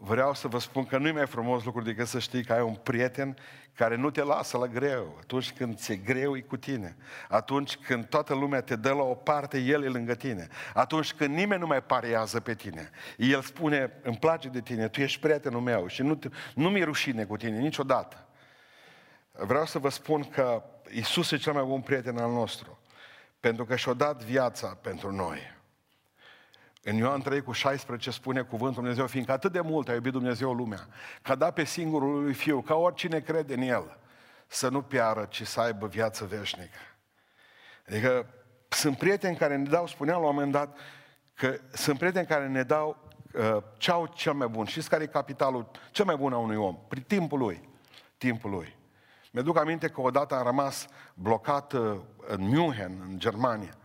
vreau 0.00 0.34
să 0.34 0.48
vă 0.48 0.58
spun 0.58 0.84
că 0.84 0.98
nu 0.98 1.08
e 1.08 1.12
mai 1.12 1.26
frumos 1.26 1.64
lucru 1.64 1.82
decât 1.82 2.06
să 2.06 2.18
știi 2.18 2.44
că 2.44 2.52
ai 2.52 2.62
un 2.62 2.74
prieten 2.74 3.36
care 3.74 3.96
nu 3.96 4.10
te 4.10 4.22
lasă 4.22 4.58
la 4.58 4.66
greu. 4.66 5.16
Atunci 5.20 5.52
când 5.52 5.76
ți-e 5.76 5.96
greu, 5.96 6.36
e 6.36 6.40
cu 6.40 6.56
tine. 6.56 6.96
Atunci 7.28 7.76
când 7.76 8.06
toată 8.06 8.34
lumea 8.34 8.60
te 8.60 8.76
dă 8.76 8.92
la 8.92 9.02
o 9.02 9.14
parte, 9.14 9.58
El 9.58 9.84
e 9.84 9.88
lângă 9.88 10.14
tine. 10.14 10.48
Atunci 10.74 11.14
când 11.14 11.34
nimeni 11.34 11.60
nu 11.60 11.66
mai 11.66 11.82
pariază 11.82 12.40
pe 12.40 12.54
tine. 12.54 12.90
El 13.16 13.42
spune, 13.42 13.92
îmi 14.02 14.16
place 14.16 14.48
de 14.48 14.60
tine, 14.60 14.88
tu 14.88 15.00
ești 15.00 15.20
prietenul 15.20 15.60
meu 15.60 15.86
și 15.86 16.02
nu, 16.02 16.18
nu 16.54 16.70
mi-e 16.70 16.84
rușine 16.84 17.24
cu 17.24 17.36
tine 17.36 17.58
niciodată. 17.58 18.26
Vreau 19.32 19.66
să 19.66 19.78
vă 19.78 19.88
spun 19.88 20.22
că 20.22 20.62
Isus 20.90 21.30
e 21.30 21.36
cel 21.36 21.52
mai 21.52 21.64
bun 21.64 21.80
prieten 21.80 22.18
al 22.18 22.30
nostru. 22.30 22.78
Pentru 23.40 23.64
că 23.64 23.76
și-a 23.76 23.92
dat 23.92 24.24
viața 24.24 24.78
pentru 24.82 25.12
noi. 25.12 25.55
În 26.88 26.96
Ioan 26.96 27.20
3 27.20 27.42
cu 27.42 27.52
16 27.52 28.10
spune 28.10 28.42
cuvântul 28.42 28.82
Dumnezeu, 28.82 29.06
fiindcă 29.06 29.32
atât 29.32 29.52
de 29.52 29.60
mult 29.60 29.88
a 29.88 29.92
iubit 29.92 30.12
Dumnezeu 30.12 30.52
lumea, 30.52 30.86
că 31.22 31.32
a 31.32 31.34
dat 31.34 31.52
pe 31.52 31.64
singurul 31.64 32.22
lui 32.22 32.32
Fiu, 32.32 32.60
ca 32.60 32.74
oricine 32.74 33.20
crede 33.20 33.54
în 33.54 33.60
El, 33.60 33.98
să 34.46 34.68
nu 34.68 34.82
piară, 34.82 35.24
ci 35.30 35.46
să 35.46 35.60
aibă 35.60 35.86
viață 35.86 36.24
veșnică. 36.24 36.78
Adică 37.88 38.26
sunt 38.68 38.98
prieteni 38.98 39.36
care 39.36 39.56
ne 39.56 39.70
dau, 39.70 39.86
spuneam 39.86 40.20
la 40.20 40.26
un 40.26 40.34
moment 40.34 40.52
dat, 40.52 40.78
că 41.34 41.58
sunt 41.72 41.98
prieteni 41.98 42.26
care 42.26 42.48
ne 42.48 42.62
dau 42.62 42.96
uh, 43.32 43.62
ce 43.76 43.90
au 43.90 44.06
cel 44.06 44.32
mai 44.32 44.48
bun. 44.48 44.64
Știți 44.64 44.88
care 44.88 45.02
e 45.02 45.06
capitalul 45.06 45.70
cel 45.90 46.04
mai 46.04 46.16
bun 46.16 46.32
a 46.32 46.38
unui 46.38 46.56
om? 46.56 46.78
Prin 46.88 47.02
timpul 47.02 47.38
lui. 47.38 47.68
Timpul 48.18 48.50
lui. 48.50 48.76
Mi-aduc 49.32 49.58
aminte 49.58 49.88
că 49.88 50.00
odată 50.00 50.34
am 50.34 50.44
rămas 50.44 50.86
blocat 51.14 51.72
uh, 51.72 51.96
în 52.26 52.40
München, 52.40 53.02
în 53.08 53.18
Germania. 53.18 53.76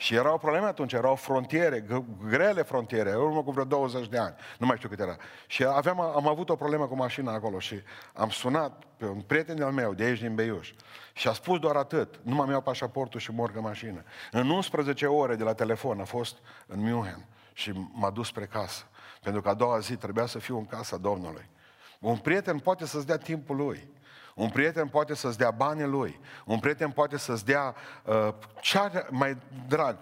Și 0.00 0.14
erau 0.14 0.38
probleme 0.38 0.66
atunci, 0.66 0.92
erau 0.92 1.14
frontiere, 1.14 1.84
grele 2.28 2.62
frontiere, 2.62 3.10
în 3.10 3.20
urmă 3.20 3.42
cu 3.42 3.50
vreo 3.50 3.64
20 3.64 4.08
de 4.08 4.18
ani, 4.18 4.34
nu 4.58 4.66
mai 4.66 4.76
știu 4.76 4.88
cât 4.88 5.00
era. 5.00 5.16
Și 5.46 5.64
aveam, 5.64 6.00
am 6.00 6.28
avut 6.28 6.48
o 6.48 6.56
problemă 6.56 6.86
cu 6.86 6.94
mașina 6.94 7.32
acolo 7.32 7.58
și 7.58 7.74
am 8.12 8.30
sunat 8.30 8.82
pe 8.96 9.06
un 9.06 9.20
prieten 9.20 9.62
al 9.62 9.72
meu 9.72 9.94
de 9.94 10.04
aici 10.04 10.20
din 10.20 10.34
Beiuș 10.34 10.72
și 11.12 11.28
a 11.28 11.32
spus 11.32 11.58
doar 11.58 11.76
atât, 11.76 12.20
nu 12.22 12.34
mai 12.34 12.48
iau 12.50 12.60
pașaportul 12.60 13.20
și 13.20 13.30
morgă 13.30 13.60
mașină. 13.60 14.04
În 14.30 14.50
11 14.50 15.06
ore 15.06 15.36
de 15.36 15.44
la 15.44 15.54
telefon 15.54 16.00
a 16.00 16.04
fost 16.04 16.36
în 16.66 16.80
München 16.80 17.26
și 17.52 17.72
m-a 17.92 18.10
dus 18.10 18.26
spre 18.26 18.46
casă. 18.46 18.84
Pentru 19.22 19.42
că 19.42 19.48
a 19.48 19.54
doua 19.54 19.78
zi 19.78 19.96
trebuia 19.96 20.26
să 20.26 20.38
fiu 20.38 20.56
în 20.56 20.66
casa 20.66 20.96
Domnului. 20.96 21.48
Un 21.98 22.16
prieten 22.16 22.58
poate 22.58 22.86
să-ți 22.86 23.06
dea 23.06 23.18
timpul 23.18 23.56
lui. 23.56 23.88
Un 24.40 24.48
prieten 24.48 24.88
poate 24.88 25.14
să-ți 25.14 25.38
dea 25.38 25.50
banii 25.50 25.84
lui. 25.84 26.20
Un 26.44 26.58
prieten 26.58 26.90
poate 26.90 27.16
să-ți 27.16 27.44
dea 27.44 27.74
uh, 28.04 28.34
cea 28.60 29.06
mai 29.10 29.36
drag. 29.68 29.96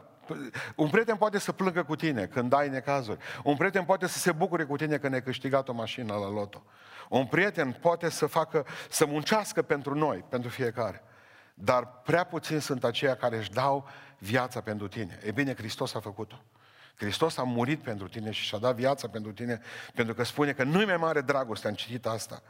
Un 0.77 0.89
prieten 0.89 1.17
poate 1.17 1.39
să 1.39 1.53
plângă 1.53 1.83
cu 1.83 1.97
tine 1.97 2.27
când 2.27 2.53
ai 2.53 2.69
necazuri. 2.69 3.19
Un 3.45 3.57
prieten 3.57 3.85
poate 3.85 4.07
să 4.07 4.19
se 4.19 4.33
bucure 4.33 4.65
cu 4.65 4.77
tine 4.77 4.99
când 4.99 5.15
ai 5.15 5.23
câștigat 5.23 5.69
o 5.69 5.73
mașină 5.73 6.15
la 6.15 6.31
loto. 6.31 6.63
Un 7.09 7.27
prieten 7.27 7.73
poate 7.73 8.09
să 8.09 8.27
facă, 8.27 8.67
să 8.91 9.07
muncească 9.07 9.63
pentru 9.63 9.95
noi, 9.95 10.25
pentru 10.29 10.51
fiecare. 10.51 11.03
Dar 11.55 12.01
prea 12.05 12.25
puțini 12.25 12.61
sunt 12.61 12.85
aceia 12.85 13.17
care 13.17 13.37
își 13.37 13.53
dau 13.53 13.89
viața 14.19 14.61
pentru 14.61 14.89
tine. 14.89 15.19
E 15.25 15.31
bine, 15.31 15.55
Hristos 15.55 15.95
a 15.95 16.01
făcut-o. 16.01 16.43
Hristos 16.97 17.37
a 17.37 17.43
murit 17.43 17.83
pentru 17.83 18.09
tine 18.09 18.31
și 18.31 18.45
și-a 18.45 18.59
dat 18.59 18.75
viața 18.75 19.09
pentru 19.09 19.33
tine, 19.33 19.61
pentru 19.95 20.15
că 20.15 20.23
spune 20.23 20.53
că 20.53 20.63
nu 20.63 20.81
e 20.81 20.85
mai 20.85 20.97
mare 20.97 21.21
dragoste, 21.21 21.69
am 21.69 21.75
citit 21.75 22.07
asta, 22.07 22.43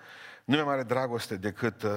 nu 0.49 0.55
e 0.55 0.63
mai 0.63 0.65
mare 0.65 0.83
dragoste 0.83 1.37
decât 1.37 1.83
uh, 1.83 1.91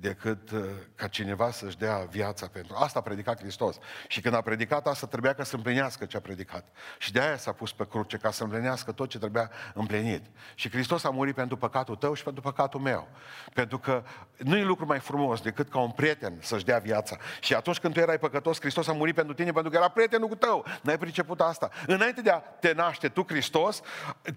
decât 0.00 0.50
uh, 0.50 0.64
ca 0.94 1.06
cineva 1.06 1.50
să-și 1.50 1.78
dea 1.78 2.06
viața 2.10 2.46
pentru... 2.46 2.76
Asta 2.78 2.98
a 2.98 3.02
predicat 3.02 3.40
Hristos. 3.40 3.78
Și 4.08 4.20
când 4.20 4.34
a 4.34 4.40
predicat 4.40 4.86
asta, 4.86 5.06
trebuia 5.06 5.32
ca 5.32 5.44
să 5.44 5.56
împlinească 5.56 6.04
ce 6.04 6.16
a 6.16 6.20
predicat. 6.20 6.66
Și 6.98 7.12
de 7.12 7.20
aia 7.20 7.36
s-a 7.36 7.52
pus 7.52 7.72
pe 7.72 7.86
cruce, 7.86 8.16
ca 8.16 8.30
să 8.30 8.42
împlinească 8.42 8.92
tot 8.92 9.08
ce 9.08 9.18
trebuia 9.18 9.50
împlinit. 9.74 10.22
Și 10.54 10.70
Hristos 10.70 11.04
a 11.04 11.10
murit 11.10 11.34
pentru 11.34 11.56
păcatul 11.56 11.96
tău 11.96 12.14
și 12.14 12.22
pentru 12.22 12.42
păcatul 12.42 12.80
meu. 12.80 13.08
Pentru 13.54 13.78
că 13.78 14.02
nu 14.36 14.56
e 14.56 14.62
lucru 14.62 14.86
mai 14.86 14.98
frumos 14.98 15.40
decât 15.40 15.70
ca 15.70 15.78
un 15.78 15.90
prieten 15.90 16.38
să-și 16.40 16.64
dea 16.64 16.78
viața. 16.78 17.16
Și 17.40 17.54
atunci 17.54 17.78
când 17.78 17.94
tu 17.94 18.00
erai 18.00 18.18
păcătos, 18.18 18.60
Hristos 18.60 18.88
a 18.88 18.92
murit 18.92 19.14
pentru 19.14 19.34
tine 19.34 19.52
pentru 19.52 19.70
că 19.70 19.76
era 19.76 19.88
prietenul 19.88 20.28
cu 20.28 20.36
tău. 20.36 20.66
N-ai 20.82 20.98
priceput 20.98 21.40
asta. 21.40 21.70
Înainte 21.86 22.20
de 22.20 22.30
a 22.30 22.38
te 22.38 22.72
naște 22.72 23.08
tu, 23.08 23.24
Hristos, 23.28 23.80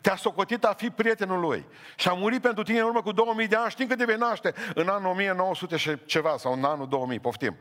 te-a 0.02 0.16
socotit 0.16 0.64
a 0.64 0.74
fi 0.74 0.90
prietenul 0.90 1.40
lui. 1.40 1.66
Și 1.96 2.08
a 2.08 2.14
murit 2.14 2.42
pentru 2.42 2.64
tine 2.64 2.80
în 2.80 2.86
urmă 2.86 3.02
cu 3.02 3.12
2000 3.12 3.48
de 3.48 3.56
ani. 3.56 3.70
Știm 3.70 3.88
că 3.88 3.96
te 3.96 4.06
vei 4.06 4.16
naște 4.16 4.54
în 4.74 4.88
anul 4.88 5.12
1900 5.12 5.43
1900 5.44 5.78
și 5.78 6.06
ceva, 6.06 6.38
sau 6.38 6.54
în 6.54 6.64
anul 6.64 6.88
2000, 6.88 7.20
poftim. 7.20 7.56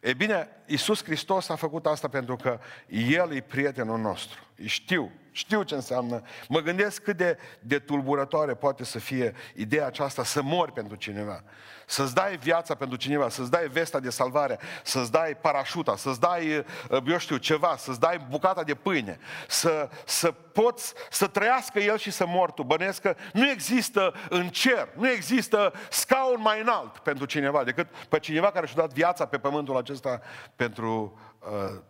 E 0.00 0.14
bine, 0.14 0.48
Iisus 0.66 1.04
Hristos 1.04 1.48
a 1.48 1.56
făcut 1.56 1.86
asta 1.86 2.08
pentru 2.08 2.36
că 2.36 2.60
El 2.88 3.32
e 3.32 3.40
prietenul 3.40 3.98
nostru. 3.98 4.40
Știu 4.64 5.10
știu 5.32 5.62
ce 5.62 5.74
înseamnă. 5.74 6.22
Mă 6.48 6.60
gândesc 6.60 7.02
cât 7.02 7.16
de, 7.16 7.38
de 7.60 7.78
tulburătoare 7.78 8.54
poate 8.54 8.84
să 8.84 8.98
fie 8.98 9.34
ideea 9.54 9.86
aceasta 9.86 10.24
să 10.24 10.42
mori 10.42 10.72
pentru 10.72 10.96
cineva. 10.96 11.44
Să-ți 11.86 12.14
dai 12.14 12.36
viața 12.36 12.74
pentru 12.74 12.96
cineva, 12.96 13.28
să-ți 13.28 13.50
dai 13.50 13.68
vesta 13.68 14.00
de 14.00 14.10
salvare, 14.10 14.58
să-ți 14.84 15.10
dai 15.10 15.36
parașuta, 15.36 15.96
să-ți 15.96 16.20
dai, 16.20 16.56
uh, 16.56 17.02
eu 17.06 17.18
știu, 17.18 17.36
ceva, 17.36 17.76
să-ți 17.76 18.00
dai 18.00 18.26
bucata 18.28 18.62
de 18.62 18.74
pâine, 18.74 19.18
să, 19.48 19.88
să 20.04 20.30
poți 20.30 20.94
să 21.10 21.26
trăiască 21.26 21.78
el 21.78 21.98
și 21.98 22.10
să 22.10 22.26
mor 22.26 22.50
tu. 22.50 22.62
Bănesc 22.62 23.00
că 23.00 23.14
nu 23.32 23.50
există 23.50 24.14
în 24.28 24.48
cer, 24.48 24.88
nu 24.96 25.10
există 25.10 25.72
scaun 25.90 26.40
mai 26.40 26.60
înalt 26.60 26.98
pentru 26.98 27.24
cineva 27.24 27.64
decât 27.64 27.86
pe 28.08 28.18
cineva 28.18 28.50
care 28.50 28.66
și-a 28.66 28.80
dat 28.80 28.92
viața 28.92 29.26
pe 29.26 29.38
pământul 29.38 29.76
acesta 29.76 30.20
pentru... 30.56 31.18
Uh, 31.38 31.80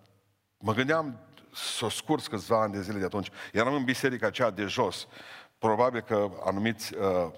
mă 0.59 0.73
gândeam 0.73 1.19
s-o 1.53 1.89
scurs 1.89 2.27
câțiva 2.27 2.63
ani 2.63 2.73
de 2.73 2.83
zile 2.83 2.99
de 2.99 3.05
atunci. 3.05 3.29
Eram 3.53 3.75
în 3.75 3.85
biserica 3.85 4.27
aceea 4.27 4.51
de 4.51 4.65
jos. 4.65 5.07
Probabil 5.59 6.01
că 6.01 6.31
anumiți 6.45 6.95
uh, 6.95 7.31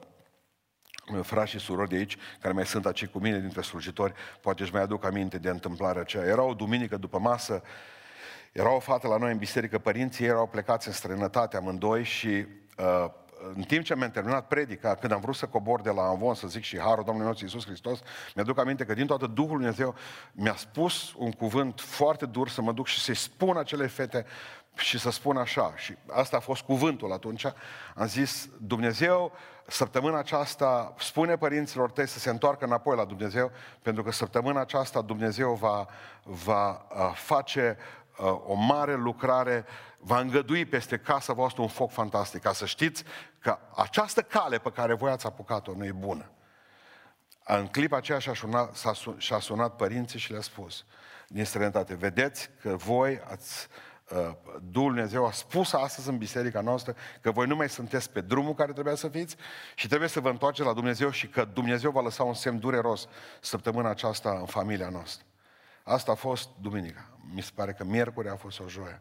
frați 1.23 1.51
și 1.51 1.59
surori 1.59 1.89
de 1.89 1.97
aici, 1.97 2.17
care 2.41 2.55
mai 2.55 2.67
sunt 2.67 2.87
aici 2.87 3.07
cu 3.07 3.19
mine 3.19 3.41
dintre 3.41 3.61
slujitori, 3.61 4.13
poate 4.41 4.63
își 4.63 4.73
mai 4.73 4.83
aduc 4.83 5.05
aminte 5.05 5.39
de 5.39 5.49
întâmplarea 5.49 6.01
aceea. 6.01 6.25
Era 6.25 6.43
o 6.43 6.55
duminică 6.55 6.97
după 6.97 7.19
masă, 7.19 7.63
era 8.53 8.75
o 8.75 8.79
fată 8.79 9.09
la 9.09 9.17
noi 9.17 9.33
în 9.33 9.39
biserică, 9.39 9.79
părinții 9.79 10.25
erau 10.25 10.47
plecați 10.47 10.87
în 10.87 10.93
străinătate 10.93 11.57
amândoi 11.57 12.05
și 12.05 12.47
uh, 12.79 13.11
în 13.55 13.63
timp 13.63 13.85
ce 13.85 13.97
mi-am 13.97 14.11
terminat 14.11 14.47
predica, 14.47 14.95
când 14.95 15.13
am 15.13 15.21
vrut 15.21 15.35
să 15.35 15.47
cobor 15.47 15.81
de 15.81 15.91
la 15.91 16.03
Amvon, 16.03 16.35
să 16.35 16.47
zic 16.47 16.63
și 16.63 16.79
Harul 16.79 17.05
Domnului 17.05 17.29
nostru 17.29 17.45
Iisus 17.45 17.65
Hristos, 17.65 17.99
mi-aduc 18.35 18.59
aminte 18.59 18.85
că 18.85 18.95
din 18.95 19.07
toată 19.07 19.27
Duhul 19.27 19.59
Dumnezeu 19.59 19.95
mi-a 20.33 20.57
spus 20.57 21.13
un 21.17 21.33
cuvânt 21.33 21.81
foarte 21.81 22.27
dur 22.27 22.49
să 22.49 22.63
mă 22.63 22.73
duc 22.73 22.87
și 22.87 23.01
să-i 23.01 23.15
spun 23.15 23.57
acele 23.57 23.87
fete 23.87 24.27
și 24.77 24.99
să 24.99 25.11
spun 25.11 25.37
așa. 25.37 25.73
Și 25.77 25.97
asta 26.11 26.37
a 26.37 26.41
fost 26.41 26.63
cuvântul 26.63 27.13
atunci. 27.13 27.45
Am 27.95 28.07
zis, 28.07 28.49
Dumnezeu, 28.61 29.33
săptămâna 29.67 30.19
aceasta, 30.19 30.95
spune 30.99 31.37
părinților 31.37 31.91
tăi 31.91 32.09
să 32.09 32.19
se 32.19 32.31
întoarcă 32.31 32.65
înapoi 32.65 32.97
la 32.97 33.05
Dumnezeu, 33.05 33.51
pentru 33.83 34.03
că 34.03 34.11
săptămâna 34.11 34.61
aceasta 34.61 35.01
Dumnezeu 35.01 35.55
va, 35.55 35.87
va 36.23 36.71
uh, 36.71 37.13
face 37.15 37.77
uh, 38.19 38.41
o 38.47 38.55
mare 38.55 38.95
lucrare 38.95 39.65
va 40.05 40.21
îngădui 40.21 40.65
peste 40.65 40.99
casa 40.99 41.33
voastră 41.33 41.63
un 41.63 41.69
foc 41.69 41.91
fantastic, 41.91 42.43
ca 42.43 42.53
să 42.53 42.67
știți 42.67 43.05
că 43.39 43.59
această 43.77 44.23
cale 44.23 44.59
pe 44.59 44.71
care 44.71 44.95
voi 44.95 45.11
ați 45.11 45.27
apucat-o 45.27 45.75
nu 45.75 45.85
e 45.85 45.93
bună. 45.93 46.31
În 47.45 47.67
clipa 47.67 47.97
aceea 47.97 48.19
și-a 48.19 48.35
sunat, 48.35 48.77
și-a 49.17 49.39
sunat 49.39 49.77
părinții 49.77 50.19
și 50.19 50.31
le-a 50.31 50.41
spus 50.41 50.85
din 51.29 51.45
străinătate, 51.45 51.95
vedeți 51.95 52.51
că 52.61 52.77
voi 52.77 53.21
ați, 53.31 53.69
uh, 54.11 54.19
Duhul 54.63 54.93
Dumnezeu 54.93 55.27
a 55.27 55.31
spus 55.31 55.73
astăzi 55.73 56.09
în 56.09 56.19
biserica 56.19 56.61
noastră 56.61 56.95
că 57.21 57.31
voi 57.31 57.47
nu 57.47 57.57
mai 57.57 57.69
sunteți 57.69 58.11
pe 58.11 58.21
drumul 58.21 58.55
care 58.55 58.73
trebuia 58.73 58.95
să 58.95 59.09
fiți 59.09 59.37
și 59.75 59.89
trebuie 59.89 60.09
să 60.09 60.21
vă 60.21 60.29
întoarceți 60.29 60.67
la 60.67 60.75
Dumnezeu 60.75 61.11
și 61.11 61.29
că 61.29 61.45
Dumnezeu 61.45 61.91
va 61.91 62.01
lăsa 62.01 62.23
un 62.23 62.35
semn 62.35 62.59
dureros 62.59 63.09
săptămâna 63.41 63.89
aceasta 63.89 64.31
în 64.31 64.47
familia 64.47 64.89
noastră. 64.89 65.27
Asta 65.83 66.13
a 66.13 66.15
fost 66.15 66.49
duminica. 66.61 67.09
Mi 67.35 67.43
se 67.43 67.51
pare 67.55 67.73
că 67.73 67.85
miercuri 67.85 68.29
a 68.29 68.37
fost 68.37 68.61
o 68.61 68.69
joie. 68.69 69.01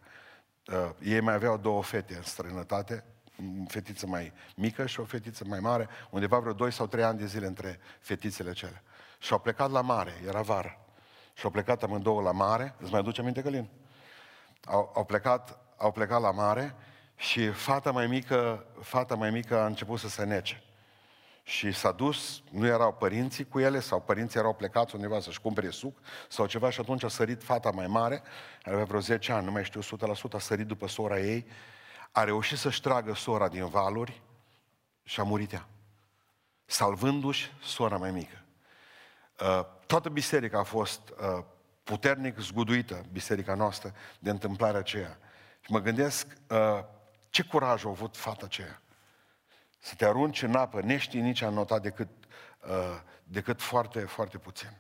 Uh, 0.72 0.89
ei 1.03 1.20
mai 1.20 1.34
aveau 1.34 1.57
două 1.57 1.84
fete 1.84 2.16
în 2.16 2.22
străinătate, 2.22 3.03
o 3.38 3.66
fetiță 3.68 4.07
mai 4.07 4.34
mică 4.55 4.86
și 4.86 4.99
o 4.99 5.03
fetiță 5.03 5.43
mai 5.47 5.59
mare, 5.59 5.88
undeva 6.09 6.39
vreo 6.39 6.53
2 6.53 6.72
sau 6.72 6.88
3 6.88 7.03
ani 7.03 7.20
de 7.20 7.26
zile 7.26 7.45
între 7.45 7.80
fetițele 7.99 8.51
cele. 8.51 8.84
Și 9.20 9.32
au 9.32 9.39
plecat 9.39 9.72
la 9.72 9.82
mare, 9.82 10.14
era 10.28 10.41
vară. 10.41 10.78
Și 11.34 11.45
au 11.45 11.51
plecat 11.51 11.84
amândouă 11.84 12.22
la 12.22 12.32
mare, 12.32 12.76
îți 12.78 12.91
mai 12.91 12.99
aduce 12.99 13.22
aminte, 13.22 13.41
Călin? 13.41 13.70
Au, 14.66 14.91
au, 14.95 15.05
plecat, 15.05 15.57
au 15.78 15.91
plecat 15.91 16.22
la 16.22 16.32
mare 16.32 16.76
și 17.16 17.49
fata 17.49 17.91
mai 17.91 18.07
mică, 18.07 18.66
fata 18.82 19.16
mai 19.16 19.30
mică 19.30 19.59
a 19.59 19.66
început 19.66 19.99
să 19.99 20.07
se 20.07 20.24
nece. 20.24 20.64
Și 21.43 21.71
s-a 21.71 21.91
dus, 21.91 22.41
nu 22.51 22.65
erau 22.65 22.93
părinții 22.93 23.47
cu 23.47 23.59
ele, 23.59 23.79
sau 23.79 24.01
părinții 24.01 24.39
erau 24.39 24.53
plecați 24.53 24.95
undeva 24.95 25.19
să-și 25.19 25.41
cumpere 25.41 25.69
suc 25.69 25.97
sau 26.29 26.45
ceva 26.45 26.69
și 26.69 26.79
atunci 26.79 27.03
a 27.03 27.07
sărit 27.07 27.43
fata 27.43 27.69
mai 27.69 27.87
mare, 27.87 28.21
are 28.63 28.73
avea 28.73 28.85
vreo 28.85 28.99
10 28.99 29.31
ani, 29.31 29.45
nu 29.45 29.51
mai 29.51 29.63
știu 29.63 29.81
100%, 29.81 29.83
a 30.33 30.39
sărit 30.39 30.67
după 30.67 30.87
sora 30.87 31.19
ei, 31.19 31.45
a 32.11 32.23
reușit 32.23 32.57
să-și 32.57 32.81
tragă 32.81 33.13
sora 33.13 33.47
din 33.47 33.67
valuri 33.67 34.21
și 35.03 35.19
a 35.19 35.23
murit 35.23 35.51
ea, 35.51 35.67
salvându-și 36.65 37.51
sora 37.63 37.97
mai 37.97 38.11
mică. 38.11 38.43
Uh, 39.39 39.65
toată 39.85 40.09
biserica 40.09 40.59
a 40.59 40.63
fost 40.63 41.01
uh, 41.09 41.43
puternic 41.83 42.37
zguduită, 42.37 43.05
biserica 43.11 43.53
noastră, 43.53 43.93
de 44.19 44.29
întâmplarea 44.29 44.79
aceea. 44.79 45.17
Și 45.61 45.71
mă 45.71 45.79
gândesc 45.79 46.27
uh, 46.49 46.57
ce 47.29 47.43
curaj 47.43 47.85
a 47.85 47.89
avut 47.89 48.17
fata 48.17 48.45
aceea 48.45 48.82
să 49.84 49.95
te 49.95 50.05
arunci 50.05 50.41
în 50.41 50.55
apă, 50.55 50.81
neștii 50.81 51.21
nici 51.21 51.41
a 51.41 51.49
notat 51.49 51.81
decât, 51.81 52.09
uh, 52.67 53.01
decât 53.23 53.61
foarte, 53.61 53.99
foarte 53.99 54.38
puțin. 54.38 54.77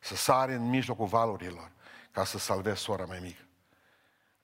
Să 0.00 0.16
sari 0.16 0.52
în 0.52 0.68
mijlocul 0.68 1.06
valurilor 1.06 1.70
ca 2.10 2.24
să 2.24 2.38
salvezi 2.38 2.80
sora 2.80 3.04
mai 3.04 3.18
mică. 3.22 3.42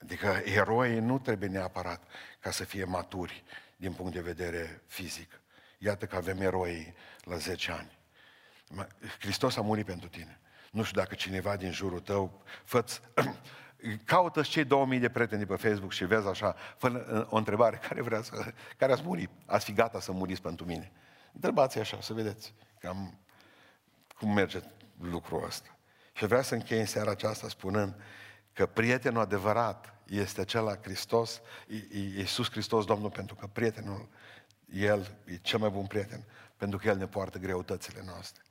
Adică 0.01 0.41
eroii 0.45 0.99
nu 0.99 1.19
trebuie 1.19 1.49
neapărat 1.49 2.03
ca 2.39 2.51
să 2.51 2.63
fie 2.63 2.83
maturi 2.83 3.43
din 3.75 3.93
punct 3.93 4.13
de 4.13 4.21
vedere 4.21 4.81
fizic. 4.85 5.41
Iată 5.77 6.05
că 6.05 6.15
avem 6.15 6.41
eroi 6.41 6.93
la 7.23 7.35
10 7.35 7.71
ani. 7.71 7.97
Hristos 9.19 9.55
a 9.55 9.61
murit 9.61 9.85
pentru 9.85 10.09
tine. 10.09 10.39
Nu 10.71 10.83
știu 10.83 11.01
dacă 11.01 11.15
cineva 11.15 11.55
din 11.55 11.71
jurul 11.71 11.99
tău, 11.99 12.43
fă 12.63 12.85
caută 14.05 14.41
cei 14.41 14.63
2000 14.63 14.99
de 14.99 15.09
prieteni 15.09 15.45
pe 15.45 15.55
Facebook 15.55 15.91
și 15.91 16.05
vezi 16.05 16.27
așa, 16.27 16.55
fă 16.77 17.25
o 17.29 17.37
întrebare, 17.37 17.79
care 17.87 18.01
vrea 18.01 18.21
să, 18.21 18.53
care 18.77 18.91
ați 18.91 19.03
muri? 19.05 19.29
Ați 19.45 19.65
fi 19.65 19.73
gata 19.73 19.99
să 19.99 20.11
muriți 20.11 20.41
pentru 20.41 20.65
mine? 20.65 20.91
Întrebați 21.33 21.79
așa, 21.79 22.01
să 22.01 22.13
vedeți 22.13 22.53
cam 22.79 23.19
cum 24.17 24.33
merge 24.33 24.59
lucrul 24.99 25.43
ăsta. 25.45 25.77
Și 26.13 26.25
vreau 26.25 26.41
să 26.41 26.53
închei 26.53 26.79
în 26.79 26.85
seara 26.85 27.11
aceasta 27.11 27.49
spunând 27.49 27.95
că 28.53 28.65
prietenul 28.65 29.21
adevărat 29.21 29.93
este 30.05 30.41
acela 30.41 30.75
Hristos, 30.75 31.41
Iisus 31.91 32.49
Hristos 32.51 32.85
Domnul, 32.85 33.09
pentru 33.09 33.35
că 33.35 33.47
prietenul, 33.47 34.07
El 34.73 35.17
e 35.25 35.35
cel 35.35 35.59
mai 35.59 35.69
bun 35.69 35.85
prieten, 35.85 36.23
pentru 36.57 36.77
că 36.77 36.87
El 36.87 36.97
ne 36.97 37.07
poartă 37.07 37.37
greutățile 37.37 38.01
noastre. 38.05 38.41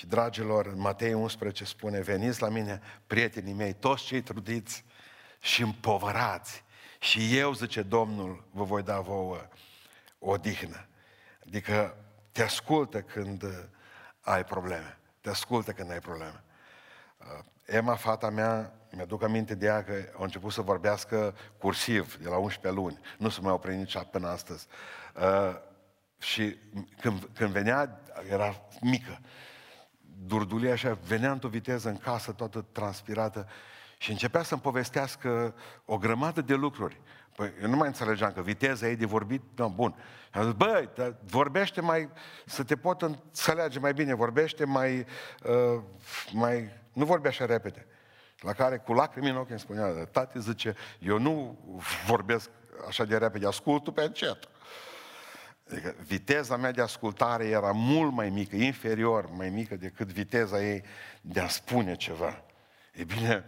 Și, 0.00 0.06
dragilor, 0.06 0.66
în 0.66 0.78
Matei 0.78 1.12
11 1.12 1.64
spune, 1.64 2.00
veniți 2.00 2.42
la 2.42 2.48
mine, 2.48 2.80
prietenii 3.06 3.52
mei, 3.52 3.72
toți 3.72 4.04
cei 4.04 4.22
trudiți 4.22 4.84
și 5.40 5.62
împovărați. 5.62 6.64
Și 6.98 7.36
eu, 7.36 7.52
zice 7.52 7.82
Domnul, 7.82 8.44
vă 8.50 8.64
voi 8.64 8.82
da 8.82 9.00
vouă 9.00 9.48
odihnă. 10.18 10.86
Adică 11.46 11.96
te 12.32 12.42
ascultă 12.42 13.02
când 13.02 13.44
ai 14.20 14.44
probleme. 14.44 14.98
Te 15.20 15.28
ascultă 15.28 15.72
când 15.72 15.90
ai 15.90 16.00
probleme. 16.00 16.44
Uh, 17.18 17.44
Emma, 17.64 17.94
fata 17.94 18.30
mea, 18.30 18.72
mi-aduc 18.90 19.22
aminte 19.22 19.54
de 19.54 19.66
ea 19.66 19.84
că 19.84 19.92
a 20.18 20.22
început 20.22 20.52
să 20.52 20.60
vorbească 20.60 21.36
cursiv 21.58 22.16
de 22.16 22.28
la 22.28 22.36
11 22.36 22.80
luni. 22.80 23.00
Nu 23.18 23.28
se 23.28 23.40
mai 23.40 23.52
oprit 23.52 23.76
nici 23.76 23.98
până 24.10 24.28
astăzi. 24.28 24.66
Uh, 25.14 25.56
și 26.18 26.56
când, 27.00 27.28
când 27.34 27.50
venea, 27.50 28.00
era 28.28 28.62
mică 28.80 29.20
durdulia 30.26 30.72
așa, 30.72 30.98
venea 31.06 31.32
într-o 31.32 31.48
viteză 31.48 31.88
în 31.88 31.96
casă, 31.96 32.32
toată 32.32 32.66
transpirată, 32.72 33.48
și 33.98 34.10
începea 34.10 34.42
să-mi 34.42 34.60
povestească 34.60 35.54
o 35.84 35.98
grămadă 35.98 36.40
de 36.40 36.54
lucruri. 36.54 37.00
Păi 37.36 37.52
eu 37.62 37.68
nu 37.68 37.76
mai 37.76 37.86
înțelegeam 37.86 38.32
că 38.32 38.42
viteza 38.42 38.88
ei 38.88 38.96
de 38.96 39.06
vorbit, 39.06 39.42
nu, 39.54 39.68
bun. 39.68 39.94
Am 40.32 40.44
zis, 40.44 40.52
băi, 40.52 40.88
vorbește 41.24 41.80
mai, 41.80 42.08
să 42.46 42.64
te 42.64 42.76
pot 42.76 43.02
înțelege 43.02 43.78
mai 43.78 43.92
bine, 43.92 44.14
vorbește 44.14 44.64
mai, 44.64 45.06
uh, 45.44 45.82
mai, 46.32 46.68
nu 46.92 47.04
vorbe 47.04 47.28
așa 47.28 47.44
repede. 47.44 47.86
La 48.40 48.52
care 48.52 48.78
cu 48.78 48.92
lacrimi 48.92 49.28
în 49.28 49.36
ochi 49.36 49.50
îmi 49.50 49.58
spunea, 49.58 50.04
tati 50.04 50.40
zice, 50.40 50.74
eu 50.98 51.18
nu 51.18 51.58
vorbesc 52.06 52.50
așa 52.88 53.04
de 53.04 53.16
repede, 53.16 53.46
ascultul 53.46 53.92
pe 53.92 54.02
încet. 54.02 54.48
Adică 55.70 55.94
viteza 56.06 56.56
mea 56.56 56.72
de 56.72 56.82
ascultare 56.82 57.46
era 57.46 57.72
mult 57.72 58.12
mai 58.12 58.28
mică, 58.28 58.56
inferior, 58.56 59.30
mai 59.30 59.50
mică 59.50 59.76
decât 59.76 60.06
viteza 60.06 60.62
ei 60.62 60.82
de 61.20 61.40
a 61.40 61.48
spune 61.48 61.96
ceva. 61.96 62.42
E 62.92 63.04
bine, 63.04 63.44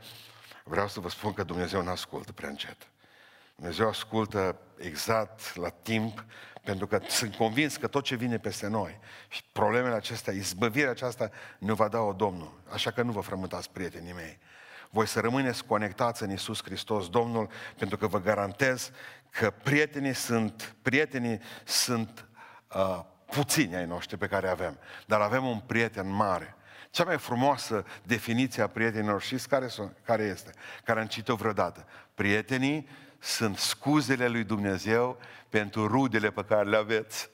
vreau 0.65 0.89
să 0.89 1.01
vă 1.01 1.09
spun 1.09 1.33
că 1.33 1.43
Dumnezeu 1.43 1.83
nu 1.83 1.91
ascultă 1.91 2.33
prea 2.33 2.49
încet. 2.49 2.77
Dumnezeu 3.55 3.89
ascultă 3.89 4.57
exact 4.79 5.57
la 5.57 5.69
timp, 5.69 6.25
pentru 6.65 6.87
că 6.87 7.01
sunt 7.09 7.35
convins 7.35 7.77
că 7.77 7.87
tot 7.87 8.05
ce 8.05 8.15
vine 8.15 8.39
peste 8.39 8.67
noi 8.67 8.99
și 9.29 9.43
problemele 9.53 9.95
acestea, 9.95 10.33
izbăvirea 10.33 10.91
aceasta, 10.91 11.31
ne 11.59 11.73
va 11.73 11.89
da-o 11.89 12.13
Domnul. 12.13 12.61
Așa 12.73 12.91
că 12.91 13.03
nu 13.03 13.13
vă 13.13 13.21
frământați, 13.21 13.71
prietenii 13.71 14.13
mei. 14.13 14.39
Voi 14.95 15.07
să 15.07 15.21
rămâneți 15.21 15.65
conectați 15.65 16.23
în 16.23 16.31
Isus 16.31 16.63
Hristos, 16.63 17.09
Domnul, 17.09 17.49
pentru 17.79 17.97
că 17.97 18.07
vă 18.07 18.21
garantez 18.21 18.91
că 19.31 19.51
prietenii 19.51 20.13
sunt, 20.13 20.75
prietenii 20.83 21.41
sunt 21.65 22.29
uh, 22.75 23.01
puțini 23.27 23.77
ai 23.77 23.87
noștri 23.87 24.17
pe 24.17 24.27
care 24.27 24.49
avem, 24.49 24.79
dar 25.07 25.21
avem 25.21 25.47
un 25.47 25.59
prieten 25.59 26.11
mare. 26.11 26.57
Cea 26.91 27.05
mai 27.05 27.19
frumoasă 27.19 27.85
definiție 28.03 28.63
a 28.63 28.67
prietenilor, 28.67 29.23
știți 29.23 29.49
care, 29.49 29.67
sunt, 29.67 29.97
care 30.05 30.23
este? 30.23 30.51
Care 30.85 31.01
am 31.01 31.07
citit-o 31.07 31.35
vreodată. 31.35 31.87
Prietenii 32.15 32.89
sunt 33.19 33.59
scuzele 33.59 34.29
lui 34.29 34.45
Dumnezeu 34.45 35.19
pentru 35.49 35.87
rudele 35.87 36.31
pe 36.31 36.45
care 36.45 36.69
le 36.69 36.77
aveți. 36.77 37.31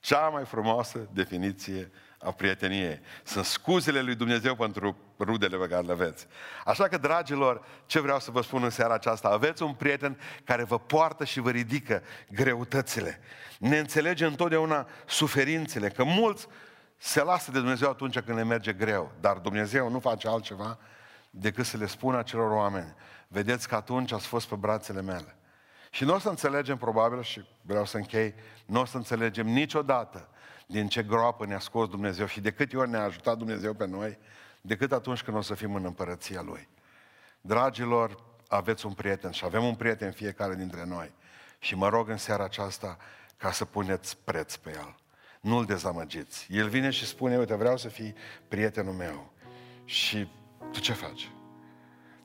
Cea 0.00 0.28
mai 0.28 0.44
frumoasă 0.44 1.08
definiție 1.12 1.90
a 2.18 2.30
prieteniei. 2.30 3.00
Sunt 3.24 3.44
scuzele 3.44 4.00
lui 4.00 4.14
Dumnezeu 4.14 4.54
pentru 4.54 4.96
rudele 5.18 5.56
pe 5.56 5.66
care 5.66 5.86
le 5.86 5.92
aveți. 5.92 6.26
Așa 6.64 6.88
că, 6.88 6.96
dragilor, 6.96 7.64
ce 7.86 8.00
vreau 8.00 8.20
să 8.20 8.30
vă 8.30 8.40
spun 8.40 8.62
în 8.62 8.70
seara 8.70 8.94
aceasta? 8.94 9.28
Aveți 9.28 9.62
un 9.62 9.74
prieten 9.74 10.20
care 10.44 10.64
vă 10.64 10.78
poartă 10.78 11.24
și 11.24 11.40
vă 11.40 11.50
ridică 11.50 12.02
greutățile. 12.30 13.20
Ne 13.58 13.78
înțelege 13.78 14.26
întotdeauna 14.26 14.88
suferințele, 15.06 15.88
că 15.88 16.04
mulți 16.04 16.46
se 16.98 17.22
lasă 17.22 17.50
de 17.50 17.58
Dumnezeu 17.58 17.90
atunci 17.90 18.18
când 18.18 18.36
le 18.36 18.44
merge 18.44 18.72
greu, 18.72 19.12
dar 19.20 19.36
Dumnezeu 19.36 19.90
nu 19.90 20.00
face 20.00 20.28
altceva 20.28 20.78
decât 21.30 21.64
să 21.64 21.76
le 21.76 21.86
spună 21.86 22.18
acelor 22.18 22.50
oameni, 22.50 22.94
vedeți 23.28 23.68
că 23.68 23.74
atunci 23.74 24.12
ați 24.12 24.26
fost 24.26 24.48
pe 24.48 24.54
brațele 24.54 25.02
mele. 25.02 25.36
Și 25.90 26.04
nu 26.04 26.14
o 26.14 26.18
să 26.18 26.28
înțelegem 26.28 26.76
probabil, 26.76 27.22
și 27.22 27.44
vreau 27.62 27.84
să 27.84 27.96
închei, 27.96 28.34
nu 28.66 28.80
o 28.80 28.84
să 28.84 28.96
înțelegem 28.96 29.46
niciodată 29.46 30.28
din 30.66 30.88
ce 30.88 31.02
groapă 31.02 31.46
ne-a 31.46 31.58
scos 31.58 31.88
Dumnezeu 31.88 32.26
și 32.26 32.40
de 32.40 32.50
câte 32.50 32.76
ori 32.76 32.90
ne-a 32.90 33.02
ajutat 33.02 33.36
Dumnezeu 33.36 33.74
pe 33.74 33.86
noi, 33.86 34.18
decât 34.66 34.92
atunci 34.92 35.22
când 35.22 35.36
o 35.36 35.40
să 35.40 35.54
fim 35.54 35.74
în 35.74 35.84
împărăția 35.84 36.42
Lui. 36.42 36.68
Dragilor, 37.40 38.24
aveți 38.48 38.86
un 38.86 38.92
prieten 38.92 39.30
și 39.30 39.44
avem 39.44 39.64
un 39.64 39.74
prieten 39.74 40.12
fiecare 40.12 40.54
dintre 40.54 40.84
noi. 40.84 41.12
Și 41.58 41.74
mă 41.74 41.88
rog 41.88 42.08
în 42.08 42.16
seara 42.16 42.44
aceasta 42.44 42.96
ca 43.36 43.50
să 43.50 43.64
puneți 43.64 44.18
preț 44.24 44.54
pe 44.54 44.70
el. 44.70 44.96
Nu-l 45.40 45.64
dezamăgiți. 45.64 46.46
El 46.50 46.68
vine 46.68 46.90
și 46.90 47.06
spune, 47.06 47.38
uite, 47.38 47.54
vreau 47.54 47.76
să 47.76 47.88
fii 47.88 48.14
prietenul 48.48 48.94
meu. 48.94 49.32
Și 49.84 50.28
tu 50.72 50.80
ce 50.80 50.92
faci? 50.92 51.30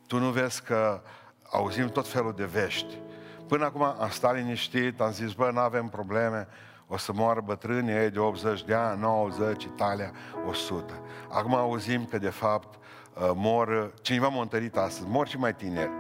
Tu 0.08 0.18
nu 0.18 0.30
vezi 0.30 0.64
că 0.64 1.02
auzim 1.44 1.90
tot 1.90 2.08
felul 2.08 2.34
de 2.34 2.46
vești. 2.46 2.98
Până 3.48 3.66
acum 3.66 3.82
am 3.82 4.10
stat 4.10 4.36
liniștit, 4.36 5.00
am 5.00 5.12
zis, 5.12 5.34
bă, 5.34 5.52
nu 5.52 5.60
avem 5.60 5.88
probleme, 5.88 6.48
o 6.94 6.98
să 6.98 7.12
moară 7.14 7.42
bătrânii 7.46 7.94
ei 7.94 8.10
de 8.10 8.20
80 8.20 8.64
de 8.64 8.74
ani, 8.74 9.00
90, 9.00 9.64
Italia 9.64 10.12
100. 10.48 10.94
Acum 11.30 11.56
auzim 11.56 12.06
că 12.06 12.18
de 12.18 12.30
fapt 12.30 12.76
uh, 12.76 13.32
mor, 13.34 13.94
cineva 14.02 14.28
m-a 14.28 14.42
întărit 14.42 14.78
astăzi, 14.78 15.10
mor 15.10 15.28
și 15.28 15.38
mai 15.38 15.56
tineri. 15.56 15.92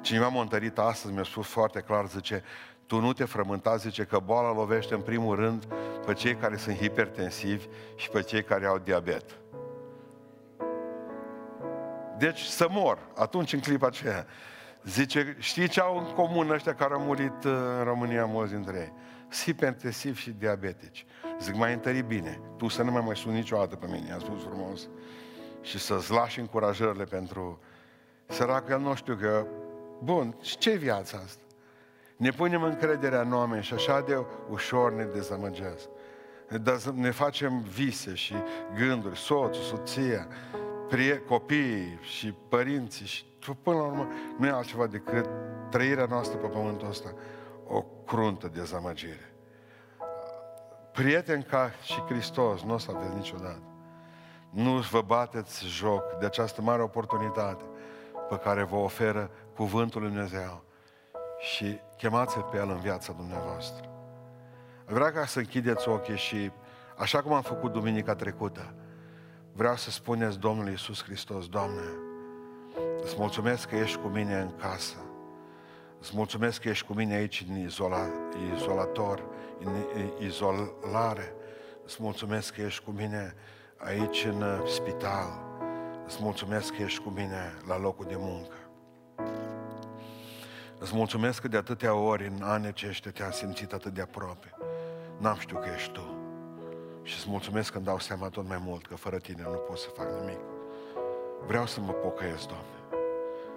Cineva 0.00 0.28
m-a 0.28 0.40
întărit 0.40 0.78
astăzi, 0.78 1.14
mi-a 1.14 1.22
spus 1.22 1.46
foarte 1.46 1.80
clar, 1.80 2.06
zice, 2.06 2.42
tu 2.86 3.00
nu 3.00 3.12
te 3.12 3.24
frământa, 3.24 3.76
zice 3.76 4.04
că 4.04 4.18
boala 4.24 4.52
lovește 4.52 4.94
în 4.94 5.00
primul 5.00 5.36
rând 5.36 5.64
pe 6.06 6.12
cei 6.12 6.34
care 6.34 6.56
sunt 6.56 6.76
hipertensivi 6.76 7.66
și 7.94 8.08
pe 8.08 8.22
cei 8.22 8.42
care 8.42 8.66
au 8.66 8.78
diabet. 8.78 9.24
Deci 12.18 12.40
să 12.40 12.66
mor, 12.70 12.98
atunci 13.16 13.52
în 13.52 13.60
clipa 13.60 13.86
aceea. 13.86 14.26
Zice, 14.84 15.36
știi 15.38 15.68
ce 15.68 15.80
au 15.80 15.98
în 15.98 16.04
comun 16.04 16.50
ăștia 16.50 16.74
care 16.74 16.94
au 16.94 17.00
murit 17.00 17.44
uh, 17.44 17.52
în 17.78 17.84
România 17.84 18.24
mulți 18.24 18.52
dintre 18.52 18.78
ei? 18.78 18.92
Hipertensivi 19.30 20.20
și 20.20 20.30
diabetici. 20.30 21.06
Zic, 21.40 21.54
mai 21.54 21.72
întări 21.72 22.02
bine. 22.02 22.40
Tu 22.56 22.68
să 22.68 22.82
nu 22.82 22.90
mai 22.90 23.02
mai 23.04 23.16
suni 23.16 23.34
niciodată 23.34 23.76
pe 23.76 23.86
mine, 23.86 24.06
i-am 24.08 24.18
spus 24.18 24.42
frumos. 24.42 24.88
Și 25.60 25.78
să-ți 25.78 26.10
lași 26.10 26.40
încurajările 26.40 27.04
pentru 27.04 27.60
săracul, 28.26 28.72
el 28.72 28.80
nu 28.80 28.94
știu 28.94 29.14
că... 29.14 29.46
Bun, 30.02 30.36
și 30.40 30.58
ce 30.58 30.76
viața 30.76 31.20
asta? 31.24 31.42
Ne 32.16 32.30
punem 32.30 32.62
încrederea 32.62 33.20
în 33.20 33.32
oameni 33.32 33.62
și 33.62 33.74
așa 33.74 34.00
de 34.00 34.24
ușor 34.50 34.92
ne 34.92 35.04
dezamăgesc. 35.04 35.88
Ne 36.94 37.10
facem 37.10 37.60
vise 37.60 38.14
și 38.14 38.34
gânduri, 38.74 39.18
soțul, 39.18 39.62
soția, 39.62 40.28
prie, 40.88 41.18
copiii 41.18 41.98
și 42.00 42.34
părinții 42.48 43.06
și 43.06 43.24
până 43.62 43.76
la 43.76 43.82
urmă 43.82 44.08
nu 44.38 44.46
e 44.46 44.50
altceva 44.50 44.86
decât 44.86 45.28
trăirea 45.70 46.06
noastră 46.08 46.38
pe 46.38 46.46
pământul 46.46 46.88
ăsta 46.88 47.08
o 47.08 47.16
cruntă 48.08 48.48
dezamăgire. 48.48 49.32
Prieten 50.92 51.42
ca 51.42 51.70
și 51.82 52.00
Hristos 52.00 52.62
nu 52.62 52.74
o 52.74 52.78
să 52.78 52.90
aveți 52.94 53.14
niciodată. 53.14 53.62
Nu 54.50 54.78
vă 54.78 55.00
bateți 55.00 55.66
joc 55.66 56.02
de 56.18 56.26
această 56.26 56.62
mare 56.62 56.82
oportunitate 56.82 57.64
pe 58.28 58.36
care 58.36 58.62
vă 58.62 58.76
oferă 58.76 59.30
Cuvântul 59.54 60.00
Lui 60.00 60.10
Dumnezeu 60.10 60.64
și 61.38 61.80
chemați-L 61.96 62.42
pe 62.50 62.56
El 62.56 62.68
în 62.70 62.78
viața 62.78 63.12
dumneavoastră. 63.12 63.88
Vreau 64.86 65.10
ca 65.10 65.26
să 65.26 65.38
închideți 65.38 65.88
ochii 65.88 66.16
și, 66.16 66.50
așa 66.96 67.22
cum 67.22 67.32
am 67.32 67.42
făcut 67.42 67.72
duminica 67.72 68.14
trecută, 68.14 68.74
vreau 69.52 69.76
să 69.76 69.90
spuneți 69.90 70.38
Domnului 70.38 70.70
Iisus 70.70 71.02
Hristos, 71.02 71.48
Doamne, 71.48 71.82
îți 73.02 73.14
mulțumesc 73.18 73.68
că 73.68 73.76
ești 73.76 73.98
cu 73.98 74.08
mine 74.08 74.40
în 74.40 74.56
casă. 74.56 74.96
Îți 76.00 76.10
mulțumesc 76.14 76.60
că 76.60 76.68
ești 76.68 76.86
cu 76.86 76.92
mine 76.92 77.14
aici 77.14 77.44
în 77.48 77.56
izola, 77.56 78.06
izolator, 78.54 79.24
în 79.64 79.84
izolare. 80.18 81.32
Îți 81.84 81.96
mulțumesc 82.00 82.54
că 82.54 82.60
ești 82.60 82.84
cu 82.84 82.90
mine 82.90 83.34
aici 83.76 84.24
în 84.24 84.42
uh, 84.42 84.62
spital. 84.66 85.46
Îți 86.06 86.18
mulțumesc 86.20 86.74
că 86.74 86.82
ești 86.82 87.02
cu 87.02 87.08
mine 87.08 87.54
la 87.66 87.78
locul 87.78 88.06
de 88.08 88.16
muncă. 88.18 88.56
Îți 90.78 90.94
mulțumesc 90.94 91.40
că 91.40 91.48
de 91.48 91.56
atâtea 91.56 91.94
ori 91.94 92.26
în 92.26 92.42
anii 92.42 92.68
aceștia 92.68 93.10
te-am 93.10 93.30
simțit 93.30 93.72
atât 93.72 93.94
de 93.94 94.00
aproape. 94.00 94.54
N-am 95.18 95.36
știut 95.38 95.60
că 95.60 95.68
ești 95.74 95.90
Tu. 95.90 96.16
Și 97.02 97.14
îți 97.16 97.28
mulțumesc 97.28 97.70
că 97.70 97.76
îmi 97.76 97.86
dau 97.86 97.98
seama 97.98 98.28
tot 98.28 98.48
mai 98.48 98.62
mult 98.64 98.86
că 98.86 98.94
fără 98.94 99.16
Tine 99.16 99.42
nu 99.42 99.56
pot 99.56 99.78
să 99.78 99.88
fac 99.96 100.20
nimic. 100.20 100.40
Vreau 101.46 101.66
să 101.66 101.80
mă 101.80 101.92
pocăiesc, 101.92 102.46
Doamne. 102.46 102.78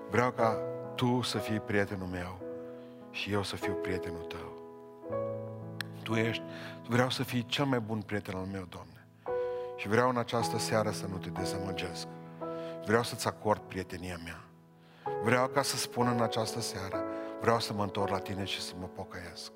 Vreau 0.10 0.32
ca 0.32 0.58
tu 0.96 1.22
să 1.22 1.38
fii 1.38 1.60
prietenul 1.60 2.08
meu 2.08 2.39
și 3.12 3.32
eu 3.32 3.44
să 3.44 3.56
fiu 3.56 3.74
prietenul 3.74 4.24
tău. 4.24 4.62
Tu 6.04 6.14
ești, 6.14 6.44
vreau 6.88 7.10
să 7.10 7.24
fii 7.24 7.46
cel 7.46 7.66
mai 7.66 7.80
bun 7.80 8.02
prieten 8.02 8.36
al 8.36 8.46
meu, 8.52 8.66
Doamne. 8.70 9.08
Și 9.76 9.88
vreau 9.88 10.10
în 10.10 10.18
această 10.18 10.58
seară 10.58 10.92
să 10.92 11.06
nu 11.08 11.18
te 11.18 11.30
dezamăgesc. 11.30 12.08
Vreau 12.86 13.04
să-ți 13.04 13.28
acord 13.28 13.62
prietenia 13.62 14.20
mea. 14.24 14.44
Vreau 15.24 15.48
ca 15.48 15.62
să 15.62 15.78
spun 15.78 16.08
în 16.08 16.22
această 16.22 16.60
seară, 16.62 17.04
vreau 17.42 17.60
să 17.60 17.74
mă 17.74 17.84
întorc 17.84 18.10
la 18.10 18.18
tine 18.18 18.44
și 18.44 18.62
să 18.62 18.74
mă 18.80 18.86
pocăiesc. 18.86 19.52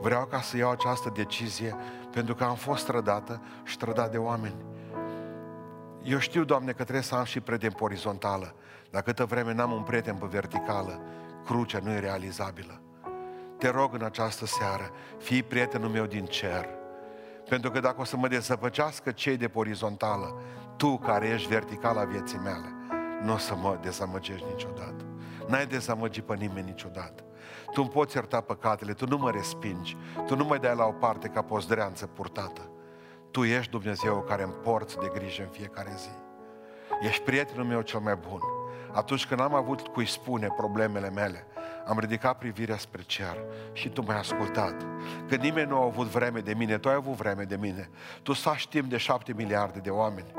Vreau 0.00 0.26
ca 0.26 0.40
să 0.40 0.56
iau 0.56 0.70
această 0.70 1.12
decizie 1.14 1.76
pentru 2.12 2.34
că 2.34 2.44
am 2.44 2.54
fost 2.54 2.86
trădată 2.86 3.42
și 3.64 3.76
trădat 3.76 4.10
de 4.10 4.18
oameni. 4.18 4.64
Eu 6.02 6.18
știu, 6.18 6.44
Doamne, 6.44 6.72
că 6.72 6.82
trebuie 6.82 7.02
să 7.02 7.14
am 7.14 7.24
și 7.24 7.40
prieten 7.40 7.70
pe 7.70 7.84
orizontală, 7.84 8.54
dar 8.90 9.02
câtă 9.02 9.24
vreme 9.24 9.52
n-am 9.52 9.72
un 9.72 9.82
prieten 9.82 10.14
pe 10.14 10.26
verticală, 10.26 11.00
crucea 11.44 11.78
nu 11.82 11.90
e 11.90 11.98
realizabilă. 11.98 12.80
Te 13.58 13.68
rog 13.68 13.94
în 13.94 14.02
această 14.02 14.46
seară, 14.46 14.90
fii 15.18 15.42
prietenul 15.42 15.88
meu 15.88 16.06
din 16.06 16.24
cer. 16.24 16.68
Pentru 17.48 17.70
că 17.70 17.80
dacă 17.80 18.00
o 18.00 18.04
să 18.04 18.16
mă 18.16 18.28
dezăpăcească 18.28 19.10
cei 19.10 19.36
de 19.36 19.48
pe 19.48 19.58
orizontală, 19.58 20.40
tu 20.76 20.96
care 20.96 21.28
ești 21.28 21.48
verticala 21.48 22.04
vieții 22.04 22.38
mele, 22.38 22.74
nu 23.22 23.32
o 23.32 23.36
să 23.36 23.54
mă 23.54 23.78
dezamăgești 23.82 24.46
niciodată. 24.50 25.04
N-ai 25.48 25.66
dezamăgit 25.66 26.24
pe 26.24 26.34
nimeni 26.34 26.66
niciodată. 26.66 27.22
Tu 27.72 27.80
îmi 27.80 27.90
poți 27.90 28.16
ierta 28.16 28.40
păcatele, 28.40 28.92
tu 28.92 29.06
nu 29.06 29.16
mă 29.16 29.30
respingi, 29.30 29.96
tu 30.26 30.36
nu 30.36 30.44
mă 30.44 30.56
dai 30.58 30.76
la 30.76 30.84
o 30.84 30.92
parte 30.92 31.28
ca 31.28 31.42
pozdreanță 31.42 32.06
purtată. 32.06 32.69
Tu 33.30 33.44
ești 33.44 33.70
Dumnezeu 33.70 34.24
care 34.28 34.42
îmi 34.42 34.52
porți 34.52 34.98
de 34.98 35.10
grijă 35.14 35.42
în 35.42 35.48
fiecare 35.48 35.92
zi. 35.96 36.10
Ești 37.00 37.22
prietenul 37.22 37.64
meu 37.64 37.80
cel 37.80 38.00
mai 38.00 38.18
bun. 38.28 38.40
Atunci 38.92 39.26
când 39.26 39.40
am 39.40 39.54
avut 39.54 39.88
cui 39.88 40.06
spune 40.06 40.46
problemele 40.56 41.10
mele, 41.10 41.46
am 41.86 41.98
ridicat 41.98 42.38
privirea 42.38 42.76
spre 42.76 43.02
cer 43.02 43.36
și 43.72 43.88
tu 43.88 44.02
m-ai 44.02 44.18
ascultat. 44.18 44.86
Când 45.28 45.42
nimeni 45.42 45.68
nu 45.68 45.80
a 45.80 45.84
avut 45.84 46.06
vreme 46.06 46.40
de 46.40 46.54
mine, 46.54 46.78
tu 46.78 46.88
ai 46.88 46.94
avut 46.94 47.14
vreme 47.14 47.42
de 47.42 47.56
mine. 47.56 47.90
Tu 48.22 48.32
să 48.32 48.54
timp 48.68 48.90
de 48.90 48.96
șapte 48.96 49.32
miliarde 49.32 49.78
de 49.78 49.90
oameni. 49.90 50.32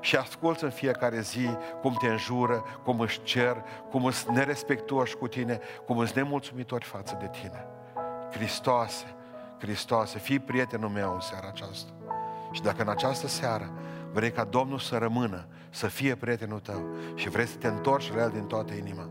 și 0.00 0.16
asculți 0.16 0.64
în 0.64 0.70
fiecare 0.70 1.20
zi 1.20 1.48
cum 1.80 1.96
te 2.00 2.06
înjură, 2.06 2.64
cum 2.84 3.00
își 3.00 3.22
cer, 3.22 3.64
cum 3.90 4.04
îți 4.04 4.30
nerespectuoși 4.30 5.16
cu 5.16 5.28
tine, 5.28 5.60
cum 5.86 5.98
îți 5.98 6.16
nemulțumitori 6.16 6.84
față 6.84 7.16
de 7.20 7.28
tine. 7.40 7.66
Hristoase, 8.30 9.14
Hristoase, 9.58 10.18
fii 10.18 10.38
prietenul 10.38 10.88
meu 10.88 11.12
în 11.14 11.20
seara 11.20 11.48
aceasta. 11.48 11.92
Și 12.52 12.62
dacă 12.62 12.82
în 12.82 12.88
această 12.88 13.26
seară 13.26 13.72
vrei 14.12 14.30
ca 14.30 14.44
Domnul 14.44 14.78
să 14.78 14.96
rămână, 14.96 15.46
să 15.70 15.86
fie 15.86 16.14
prietenul 16.14 16.58
tău 16.58 16.94
și 17.14 17.28
vrei 17.28 17.46
să 17.46 17.56
te 17.56 17.66
întorci 17.66 18.12
la 18.12 18.22
El 18.22 18.30
din 18.30 18.44
toată 18.44 18.72
inima, 18.72 19.08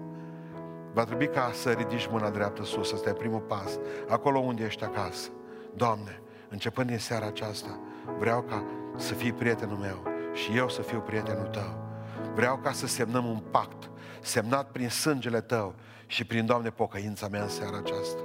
va 0.94 1.04
trebui 1.04 1.28
ca 1.28 1.52
să 1.54 1.72
ridici 1.72 2.08
mâna 2.12 2.30
dreaptă 2.30 2.64
sus, 2.64 2.92
ăsta 2.92 3.10
e 3.10 3.14
primul 3.14 3.40
pas, 3.40 3.80
acolo 4.10 4.40
unde 4.40 4.64
ești 4.64 4.84
acasă. 4.84 5.30
Doamne, 5.76 6.22
începând 6.50 6.88
din 6.88 6.98
seara 6.98 7.26
aceasta, 7.26 7.80
vreau 8.20 8.42
ca 8.42 8.64
să 8.96 9.14
fii 9.14 9.34
prietenul 9.34 9.78
meu 9.78 10.04
și 10.34 10.58
eu 10.58 10.70
să 10.70 10.82
fiu 10.82 11.00
prietenul 11.00 11.48
tău. 11.48 11.90
Vreau 12.34 12.58
ca 12.58 12.72
să 12.72 12.88
semnăm 12.88 13.26
un 13.26 13.42
pact, 13.52 13.90
semnat 14.22 14.72
prin 14.72 14.90
sângele 14.90 15.42
tău 15.42 15.76
și 16.06 16.26
prin, 16.26 16.46
Doamne, 16.46 16.70
pocăința 16.70 17.28
mea 17.28 17.42
în 17.42 17.50
seara 17.50 17.78
aceasta. 17.78 18.22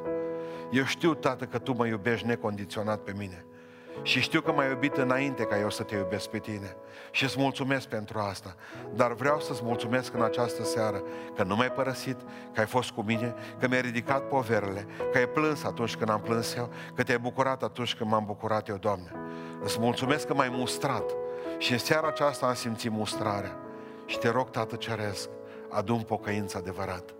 Eu 0.72 0.84
știu, 0.84 1.14
Tată, 1.14 1.44
că 1.44 1.58
Tu 1.58 1.72
mă 1.72 1.86
iubești 1.86 2.26
necondiționat 2.26 3.00
pe 3.00 3.12
mine. 3.16 3.45
Și 4.02 4.20
știu 4.20 4.40
că 4.40 4.52
m-ai 4.52 4.68
iubit 4.68 4.96
înainte 4.96 5.42
ca 5.42 5.58
eu 5.58 5.70
să 5.70 5.82
te 5.82 5.94
iubesc 5.94 6.28
pe 6.28 6.38
tine. 6.38 6.76
Și 7.10 7.24
îți 7.24 7.38
mulțumesc 7.38 7.88
pentru 7.88 8.18
asta. 8.18 8.54
Dar 8.94 9.12
vreau 9.12 9.40
să-ți 9.40 9.60
mulțumesc 9.64 10.14
în 10.14 10.22
această 10.22 10.64
seară 10.64 11.02
că 11.36 11.42
nu 11.42 11.56
m-ai 11.56 11.72
părăsit, 11.72 12.16
că 12.52 12.60
ai 12.60 12.66
fost 12.66 12.90
cu 12.90 13.02
mine, 13.02 13.34
că 13.58 13.68
mi-ai 13.68 13.80
ridicat 13.80 14.28
poverele, 14.28 14.86
că 15.12 15.18
ai 15.18 15.28
plâns 15.28 15.64
atunci 15.64 15.96
când 15.96 16.10
am 16.10 16.20
plâns 16.20 16.54
eu, 16.54 16.70
că 16.94 17.02
te-ai 17.02 17.18
bucurat 17.18 17.62
atunci 17.62 17.94
când 17.94 18.10
m-am 18.10 18.24
bucurat 18.24 18.68
eu, 18.68 18.76
Doamne. 18.76 19.12
Îți 19.62 19.80
mulțumesc 19.80 20.26
că 20.26 20.34
m-ai 20.34 20.48
mustrat. 20.48 21.14
Și 21.58 21.72
în 21.72 21.78
seara 21.78 22.06
aceasta 22.06 22.46
am 22.46 22.54
simțit 22.54 22.90
mustrarea. 22.90 23.58
Și 24.06 24.18
te 24.18 24.28
rog, 24.28 24.50
Tată 24.50 24.76
Ceresc, 24.76 25.28
adun 25.70 26.00
pocăință 26.00 26.58
adevărat. 26.58 27.14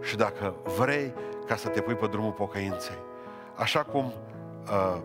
Și 0.00 0.16
dacă 0.16 0.54
vrei 0.78 1.14
ca 1.46 1.56
să 1.56 1.68
te 1.68 1.80
pui 1.80 1.94
pe 1.94 2.06
drumul 2.06 2.32
pocăinței, 2.32 2.98
așa 3.54 3.82
cum 3.82 4.04
uh, 4.04 5.00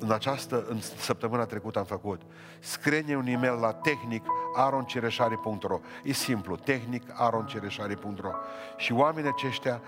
în 0.00 0.12
această, 0.12 0.64
în 0.68 0.80
săptămâna 0.80 1.44
trecută 1.44 1.78
am 1.78 1.84
făcut. 1.84 2.20
Scrie 2.58 3.16
un 3.16 3.26
e-mail 3.26 3.54
la 3.60 3.72
tehnic 3.72 4.24
aroncireșari.ro 4.56 5.80
E 6.02 6.12
simplu, 6.12 6.56
tehnic 6.56 7.02
aroncireșari.ro 7.14 8.30
Și 8.76 8.92
oamenii 8.92 9.30
aceștia 9.30 9.80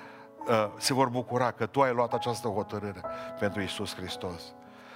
uh, 0.46 0.68
se 0.76 0.94
vor 0.94 1.08
bucura 1.08 1.50
că 1.50 1.66
tu 1.66 1.80
ai 1.80 1.92
luat 1.92 2.12
această 2.12 2.48
hotărâre 2.48 3.00
pentru 3.38 3.60
Isus 3.60 3.94
Hristos. 3.94 4.42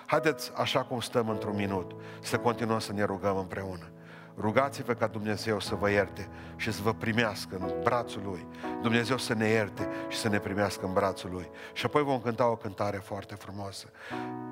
Haideți, 0.06 0.52
așa 0.56 0.84
cum 0.84 1.00
stăm 1.00 1.28
într-un 1.28 1.56
minut, 1.56 1.94
să 2.20 2.38
continuăm 2.38 2.78
să 2.78 2.92
ne 2.92 3.04
rugăm 3.04 3.36
împreună. 3.36 3.90
Rugați-vă 4.38 4.92
ca 4.92 5.06
Dumnezeu 5.06 5.60
să 5.60 5.74
vă 5.74 5.90
ierte 5.90 6.28
și 6.56 6.72
să 6.72 6.82
vă 6.82 6.92
primească 6.92 7.56
în 7.60 7.72
brațul 7.82 8.22
Lui. 8.24 8.46
Dumnezeu 8.82 9.16
să 9.16 9.34
ne 9.34 9.48
ierte 9.48 9.88
și 10.08 10.18
să 10.18 10.28
ne 10.28 10.38
primească 10.38 10.86
în 10.86 10.92
brațul 10.92 11.30
Lui. 11.32 11.50
Și 11.72 11.86
apoi 11.86 12.02
vom 12.02 12.20
cânta 12.20 12.50
o 12.50 12.56
cântare 12.56 12.96
foarte 12.96 13.34
frumoasă 13.34 13.90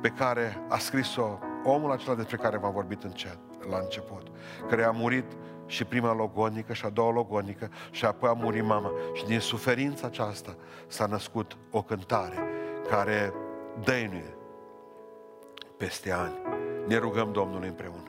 pe 0.00 0.08
care 0.08 0.64
a 0.68 0.78
scris-o 0.78 1.38
omul 1.64 1.92
acela 1.92 2.14
despre 2.14 2.36
care 2.36 2.56
v-am 2.58 2.72
vorbit 2.72 3.02
încet, 3.02 3.38
la 3.70 3.78
început, 3.78 4.26
care 4.68 4.84
a 4.84 4.90
murit 4.90 5.26
și 5.66 5.84
prima 5.84 6.14
logonică 6.14 6.72
și 6.72 6.84
a 6.84 6.90
doua 6.90 7.12
logonică 7.12 7.70
și 7.90 8.04
apoi 8.04 8.28
a 8.28 8.32
murit 8.32 8.64
mama. 8.64 8.92
Și 9.12 9.24
din 9.24 9.40
suferința 9.40 10.06
aceasta 10.06 10.56
s-a 10.86 11.06
născut 11.06 11.56
o 11.70 11.82
cântare 11.82 12.38
care 12.88 13.32
dăinuie 13.84 14.36
peste 15.76 16.12
ani. 16.12 16.34
Ne 16.86 16.96
rugăm 16.96 17.32
Domnului 17.32 17.68
împreună. 17.68 18.03